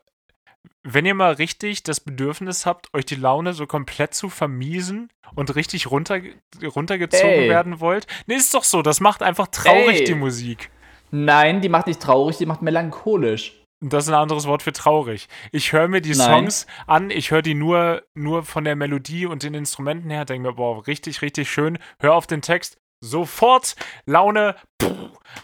wenn 0.83 1.05
ihr 1.05 1.13
mal 1.13 1.33
richtig 1.33 1.83
das 1.83 1.99
Bedürfnis 1.99 2.65
habt, 2.65 2.93
euch 2.93 3.05
die 3.05 3.15
Laune 3.15 3.53
so 3.53 3.65
komplett 3.65 4.13
zu 4.13 4.29
vermiesen 4.29 5.09
und 5.35 5.55
richtig 5.55 5.89
runter, 5.89 6.19
runtergezogen 6.61 7.29
Ey. 7.29 7.49
werden 7.49 7.79
wollt, 7.79 8.05
ne, 8.27 8.35
ist 8.35 8.53
doch 8.53 8.63
so, 8.63 8.81
das 8.81 8.99
macht 8.99 9.23
einfach 9.23 9.47
traurig 9.47 10.01
Ey. 10.01 10.05
die 10.05 10.15
Musik. 10.15 10.69
Nein, 11.11 11.61
die 11.61 11.69
macht 11.69 11.87
nicht 11.87 12.01
traurig, 12.01 12.37
die 12.37 12.45
macht 12.45 12.61
melancholisch. 12.61 13.59
Das 13.85 14.05
ist 14.05 14.09
ein 14.09 14.15
anderes 14.15 14.47
Wort 14.47 14.63
für 14.63 14.71
traurig. 14.71 15.27
Ich 15.51 15.73
höre 15.73 15.89
mir 15.89 16.01
die 16.01 16.15
Nein. 16.15 16.47
Songs 16.47 16.67
an, 16.87 17.09
ich 17.09 17.31
höre 17.31 17.41
die 17.41 17.53
nur, 17.53 18.03
nur 18.13 18.43
von 18.43 18.63
der 18.63 18.75
Melodie 18.75 19.25
und 19.25 19.43
den 19.43 19.53
Instrumenten 19.53 20.09
her, 20.09 20.25
denke 20.25 20.47
mir, 20.47 20.55
boah, 20.55 20.85
richtig, 20.87 21.21
richtig 21.21 21.51
schön. 21.51 21.77
Hör 21.99 22.13
auf 22.15 22.25
den 22.25 22.41
Text, 22.41 22.77
sofort 23.01 23.75
Laune, 24.05 24.55
pff, 24.81 24.91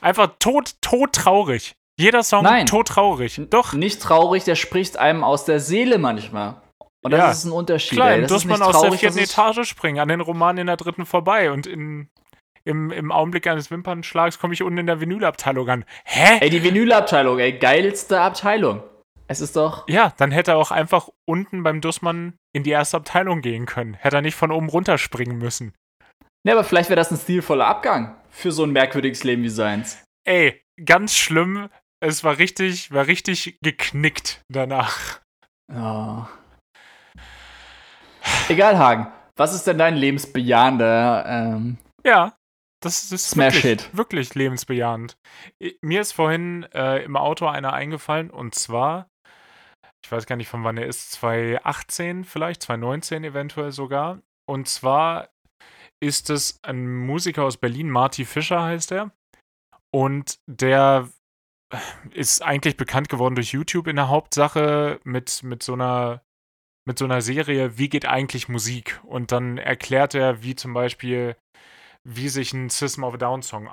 einfach 0.01 0.35
tot, 0.39 0.75
tot 0.81 1.13
traurig. 1.13 1.75
Jeder 1.99 2.23
Song 2.23 2.43
Nein. 2.43 2.65
todtraurig. 2.65 3.41
Doch. 3.49 3.73
Nicht 3.73 4.01
traurig, 4.01 4.45
der 4.45 4.55
spricht 4.55 4.97
einem 4.97 5.23
aus 5.23 5.43
der 5.43 5.59
Seele 5.59 5.97
manchmal. 5.97 6.61
Und 7.01 7.11
das 7.11 7.19
ja. 7.19 7.31
ist 7.31 7.45
ein 7.45 7.51
Unterschied. 7.51 7.97
Klar, 7.97 8.11
ey. 8.11 8.21
Das 8.21 8.31
muss 8.31 8.45
man 8.45 8.61
aus 8.61 8.81
der 8.81 8.91
vierten 8.93 9.17
Etage 9.17 9.67
springen, 9.67 9.99
an 9.99 10.07
den 10.07 10.21
Romanen 10.21 10.59
in 10.59 10.67
der 10.67 10.77
dritten 10.77 11.05
vorbei. 11.05 11.51
Und 11.51 11.67
in, 11.67 12.09
im, 12.63 12.91
im 12.91 13.11
Augenblick 13.11 13.47
eines 13.47 13.69
Wimpernschlags 13.69 14.39
komme 14.39 14.53
ich 14.53 14.63
unten 14.63 14.77
in 14.77 14.87
der 14.87 15.01
Vinylabteilung 15.01 15.67
an. 15.69 15.85
Hä? 16.05 16.37
Ey, 16.39 16.49
die 16.49 16.63
Vinylabteilung, 16.63 17.37
ey, 17.37 17.53
geilste 17.53 18.21
Abteilung. 18.21 18.81
Es 19.27 19.41
ist 19.41 19.55
doch. 19.57 19.87
Ja, 19.87 20.13
dann 20.17 20.31
hätte 20.31 20.51
er 20.51 20.57
auch 20.57 20.71
einfach 20.71 21.09
unten 21.25 21.63
beim 21.63 21.81
Dussmann 21.81 22.33
in 22.53 22.63
die 22.63 22.71
erste 22.71 22.97
Abteilung 22.97 23.41
gehen 23.41 23.65
können. 23.65 23.93
Hätte 23.93 24.17
er 24.17 24.21
nicht 24.21 24.35
von 24.35 24.51
oben 24.51 24.69
runterspringen 24.69 25.37
müssen. 25.37 25.75
Ja, 26.47 26.53
aber 26.53 26.63
vielleicht 26.63 26.89
wäre 26.89 26.97
das 26.97 27.11
ein 27.11 27.17
stilvoller 27.17 27.67
Abgang 27.67 28.15
für 28.29 28.51
so 28.51 28.63
ein 28.63 28.71
merkwürdiges 28.71 29.23
Leben 29.25 29.43
wie 29.43 29.49
seins. 29.49 30.01
Ey, 30.25 30.61
ganz 30.83 31.15
schlimm, 31.15 31.69
es 31.99 32.23
war 32.23 32.37
richtig, 32.37 32.91
war 32.91 33.07
richtig 33.07 33.57
geknickt 33.61 34.43
danach. 34.49 35.19
Oh. 35.73 36.25
Egal, 38.47 38.77
Hagen. 38.77 39.11
Was 39.35 39.53
ist 39.53 39.67
denn 39.67 39.77
dein 39.77 39.95
lebensbejahender? 39.95 41.25
Ähm, 41.27 41.77
ja. 42.05 42.33
das 42.81 43.11
ist 43.11 43.29
Smash 43.29 43.55
wirklich, 43.55 43.63
Hit. 43.63 43.97
wirklich 43.97 44.35
lebensbejahend. 44.35 45.17
Mir 45.81 46.01
ist 46.01 46.13
vorhin 46.13 46.63
äh, 46.73 47.03
im 47.03 47.15
Auto 47.15 47.47
einer 47.47 47.73
eingefallen 47.73 48.29
und 48.29 48.55
zwar, 48.55 49.09
ich 50.03 50.11
weiß 50.11 50.25
gar 50.25 50.35
nicht 50.35 50.49
von 50.49 50.63
wann 50.63 50.77
er 50.77 50.87
ist, 50.87 51.11
2018 51.11 52.23
vielleicht, 52.25 52.63
2019 52.63 53.23
eventuell 53.23 53.71
sogar. 53.71 54.19
Und 54.45 54.67
zwar 54.67 55.29
ist 56.01 56.29
es 56.29 56.59
ein 56.63 56.87
Musiker 57.05 57.43
aus 57.43 57.57
Berlin, 57.57 57.89
Marty 57.89 58.25
Fischer 58.25 58.63
heißt 58.63 58.91
er. 58.91 59.11
Und 59.91 60.39
der 60.47 61.09
ist 62.13 62.41
eigentlich 62.41 62.77
bekannt 62.77 63.09
geworden 63.09 63.35
durch 63.35 63.51
YouTube 63.51 63.87
in 63.87 63.95
der 63.95 64.09
Hauptsache 64.09 64.99
mit, 65.03 65.43
mit 65.43 65.63
so 65.63 65.73
einer 65.73 66.21
mit 66.89 66.97
so 66.97 67.05
einer 67.05 67.21
Serie, 67.21 67.77
wie 67.77 67.87
geht 67.87 68.07
eigentlich 68.07 68.49
Musik? 68.49 68.99
Und 69.03 69.31
dann 69.31 69.59
erklärt 69.59 70.15
er, 70.15 70.41
wie 70.41 70.55
zum 70.55 70.73
Beispiel, 70.73 71.35
wie 72.03 72.29
sich 72.29 72.51
ein 72.51 72.69
System 72.69 73.03
of 73.03 73.13
a 73.13 73.17
Down 73.17 73.43
Song 73.43 73.67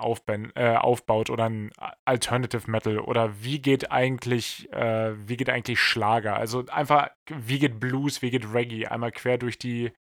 äh, 0.55 0.76
aufbaut 0.76 1.30
oder 1.30 1.44
ein 1.49 1.70
Alternative 2.05 2.70
Metal 2.70 2.99
oder 2.99 3.42
wie 3.42 3.62
geht 3.62 3.90
eigentlich, 3.90 4.70
äh, 4.70 5.14
wie 5.26 5.38
geht 5.38 5.49
eigentlich 5.49 5.80
Schlager? 5.80 6.36
Also 6.36 6.66
einfach, 6.66 7.09
wie 7.30 7.59
geht 7.59 7.80
Blues, 7.80 8.20
wie 8.20 8.30
geht 8.30 8.53
Reggae? 8.53 8.86
Einmal 8.86 9.12
quer 9.12 9.38
durch 9.38 9.59
die, 9.59 9.92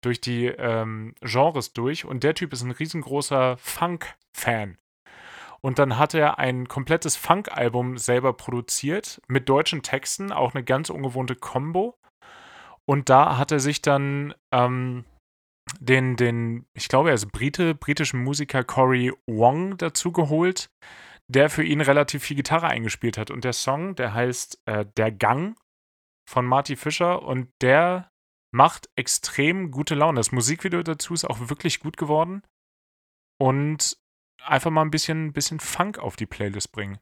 durch 0.00 0.20
die 0.20 0.46
ähm, 0.46 1.14
Genres 1.20 1.72
durch. 1.72 2.04
Und 2.04 2.24
der 2.24 2.34
Typ 2.34 2.52
ist 2.52 2.62
ein 2.62 2.72
riesengroßer 2.72 3.58
Funk-Fan. 3.58 4.76
Und 5.66 5.80
dann 5.80 5.98
hat 5.98 6.14
er 6.14 6.38
ein 6.38 6.68
komplettes 6.68 7.16
Funk-Album 7.16 7.98
selber 7.98 8.34
produziert 8.34 9.20
mit 9.26 9.48
deutschen 9.48 9.82
Texten, 9.82 10.30
auch 10.30 10.54
eine 10.54 10.62
ganz 10.62 10.90
ungewohnte 10.90 11.34
Combo. 11.34 11.98
Und 12.88 13.08
da 13.08 13.36
hat 13.36 13.50
er 13.50 13.58
sich 13.58 13.82
dann 13.82 14.32
ähm, 14.52 15.04
den, 15.80 16.14
den, 16.14 16.66
ich 16.72 16.88
glaube, 16.88 17.08
er 17.08 17.16
ist 17.16 17.32
Brite, 17.32 17.74
britischen 17.74 18.22
Musiker 18.22 18.62
Cory 18.62 19.12
Wong 19.26 19.76
dazu 19.76 20.12
geholt, 20.12 20.70
der 21.26 21.50
für 21.50 21.64
ihn 21.64 21.80
relativ 21.80 22.22
viel 22.22 22.36
Gitarre 22.36 22.68
eingespielt 22.68 23.18
hat. 23.18 23.32
Und 23.32 23.42
der 23.42 23.52
Song, 23.52 23.96
der 23.96 24.14
heißt 24.14 24.62
äh, 24.66 24.86
Der 24.96 25.10
Gang 25.10 25.58
von 26.30 26.46
Marty 26.46 26.76
Fischer 26.76 27.24
und 27.24 27.48
der 27.60 28.12
macht 28.54 28.88
extrem 28.94 29.72
gute 29.72 29.96
Laune. 29.96 30.20
Das 30.20 30.30
Musikvideo 30.30 30.84
dazu 30.84 31.12
ist 31.12 31.24
auch 31.24 31.48
wirklich 31.48 31.80
gut 31.80 31.96
geworden. 31.96 32.44
Und 33.42 33.98
einfach 34.42 34.70
mal 34.70 34.82
ein 34.82 34.90
bisschen, 34.90 35.32
bisschen 35.32 35.60
Funk 35.60 35.98
auf 35.98 36.16
die 36.16 36.26
Playlist 36.26 36.72
bringen. 36.72 36.98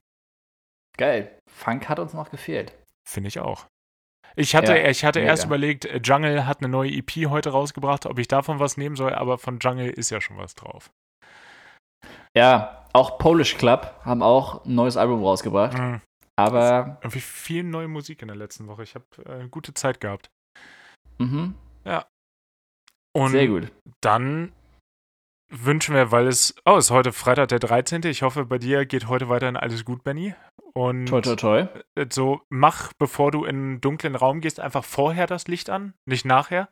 Geil. 0.97 1.39
Funk 1.51 1.89
hat 1.89 1.99
uns 1.99 2.15
noch 2.15 2.31
gefehlt. 2.31 2.75
Finde 3.09 3.29
ich 3.29 3.41
auch. 3.41 3.67
Ich 4.37 4.55
hatte, 4.57 4.77
ja, 4.77 4.89
ich 4.89 5.05
hatte 5.05 5.21
erst 5.21 5.45
überlegt, 5.45 5.85
äh, 5.85 6.01
Jungle 6.03 6.47
hat 6.47 6.59
eine 6.59 6.69
neue 6.69 6.91
EP 6.91 7.29
heute 7.29 7.51
rausgebracht, 7.51 8.07
ob 8.07 8.19
ich 8.19 8.27
davon 8.27 8.59
was 8.59 8.77
nehmen 8.77 8.97
soll, 8.97 9.15
aber 9.15 9.39
von 9.39 9.59
Jungle 9.61 9.91
ist 9.91 10.11
ja 10.11 10.21
schon 10.21 10.39
was 10.39 10.55
drauf. 10.55 10.91
Ja, 12.37 12.85
auch 12.93 13.19
Polish 13.19 13.57
Club 13.57 13.95
haben 14.05 14.23
auch 14.23 14.65
ein 14.65 14.75
neues 14.75 14.97
Album 14.97 15.23
rausgebracht. 15.23 15.79
Mhm. 15.79 16.01
Aber. 16.37 16.99
Irgendwie 17.01 17.21
viel 17.21 17.63
neue 17.63 17.87
Musik 17.87 18.23
in 18.23 18.29
der 18.29 18.37
letzten 18.37 18.67
Woche. 18.67 18.83
Ich 18.83 18.95
habe 18.97 19.05
äh, 19.25 19.33
eine 19.33 19.49
gute 19.49 19.73
Zeit 19.75 20.01
gehabt. 20.01 20.31
Mhm. 21.19 21.55
Ja. 21.85 22.07
Und 23.17 23.31
Sehr 23.31 23.47
gut. 23.47 23.71
Dann 24.01 24.53
wünschen 25.55 25.95
wir, 25.95 26.11
weil 26.11 26.27
es. 26.27 26.55
Oh, 26.65 26.77
es 26.77 26.87
ist 26.87 26.91
heute 26.91 27.13
Freitag 27.13 27.49
der 27.49 27.59
13. 27.59 28.03
Ich 28.05 28.23
hoffe, 28.23 28.45
bei 28.45 28.59
dir 28.59 28.87
geht 28.87 29.09
heute 29.09 29.29
weiterhin 29.29 29.57
alles 29.57 29.85
gut, 29.85 30.05
Benny. 30.05 30.35
Und 30.73 31.07
toi, 31.07 31.21
toi, 31.21 31.37
toi. 31.37 31.69
Äh, 31.95 32.07
so, 32.11 32.43
mach, 32.49 32.93
bevor 32.99 33.31
du 33.31 33.45
in 33.45 33.57
einen 33.57 33.81
dunklen 33.81 34.17
Raum 34.17 34.41
gehst, 34.41 34.61
einfach 34.61 34.85
vorher 34.85 35.27
das 35.27 35.47
Licht 35.47 35.71
an, 35.71 35.95
nicht 36.07 36.25
nachher. 36.25 36.69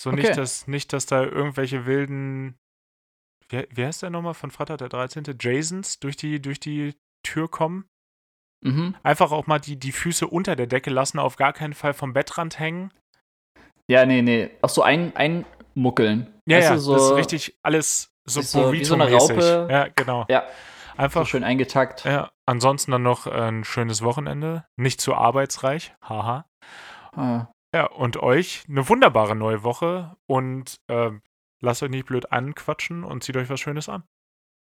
So 0.00 0.10
okay. 0.10 0.22
nicht, 0.22 0.36
dass, 0.36 0.66
nicht, 0.66 0.92
dass 0.92 1.06
da 1.06 1.22
irgendwelche 1.24 1.86
wilden. 1.86 2.56
Wie, 3.48 3.66
wie 3.70 3.84
heißt 3.84 4.02
der 4.02 4.10
nochmal 4.10 4.34
von 4.34 4.50
Freitag 4.50 4.78
der 4.78 4.88
13.? 4.88 5.36
Jasons 5.40 6.00
durch 6.00 6.16
die, 6.16 6.40
durch 6.40 6.60
die 6.60 6.94
Tür 7.24 7.48
kommen. 7.50 7.86
Mhm. 8.64 8.96
Einfach 9.02 9.30
auch 9.30 9.46
mal 9.46 9.58
die, 9.58 9.76
die 9.76 9.92
Füße 9.92 10.26
unter 10.26 10.56
der 10.56 10.66
Decke 10.66 10.90
lassen, 10.90 11.18
auf 11.18 11.36
gar 11.36 11.52
keinen 11.52 11.74
Fall 11.74 11.94
vom 11.94 12.12
Bettrand 12.12 12.58
hängen. 12.58 12.92
Ja, 13.90 14.06
nee, 14.06 14.22
nee. 14.22 14.50
Auch 14.62 14.70
so 14.70 14.82
ein, 14.82 15.14
einmuckeln. 15.74 16.32
Ja, 16.46 16.58
weißt 16.58 16.70
ja, 16.70 16.78
so, 16.78 16.94
das 16.94 17.02
ist 17.04 17.16
richtig 17.16 17.58
alles 17.62 18.12
so, 18.26 18.40
so 18.40 18.72
wie 18.72 18.84
so 18.84 18.94
eine 18.94 19.10
Raupe. 19.10 19.68
Ja, 19.70 19.88
genau. 19.94 20.26
Ja. 20.28 20.44
Einfach 20.96 21.22
so 21.22 21.26
schön 21.26 21.44
eingetackt. 21.44 22.04
Ja, 22.04 22.30
ansonsten 22.46 22.92
dann 22.92 23.02
noch 23.02 23.26
ein 23.26 23.64
schönes 23.64 24.02
Wochenende. 24.02 24.64
Nicht 24.76 25.00
zu 25.00 25.14
arbeitsreich. 25.14 25.94
Haha. 26.00 26.46
Ah. 27.16 27.48
Ja, 27.74 27.86
und 27.86 28.16
euch 28.18 28.64
eine 28.68 28.88
wunderbare 28.88 29.34
neue 29.34 29.64
Woche 29.64 30.16
und 30.26 30.80
äh, 30.86 31.10
lasst 31.60 31.82
euch 31.82 31.90
nicht 31.90 32.06
blöd 32.06 32.30
anquatschen 32.30 33.02
und 33.02 33.24
zieht 33.24 33.36
euch 33.36 33.50
was 33.50 33.58
Schönes 33.58 33.88
an. 33.88 34.04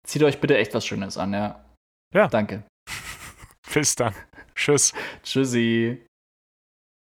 Zieht 0.06 0.22
euch 0.22 0.40
bitte 0.40 0.56
echt 0.56 0.72
was 0.74 0.86
Schönes 0.86 1.18
an, 1.18 1.32
ja. 1.32 1.64
Ja. 2.14 2.28
Danke. 2.28 2.64
Bis 3.74 3.96
dann. 3.96 4.14
Tschüss. 4.54 4.92
Tschüssi. 5.22 6.06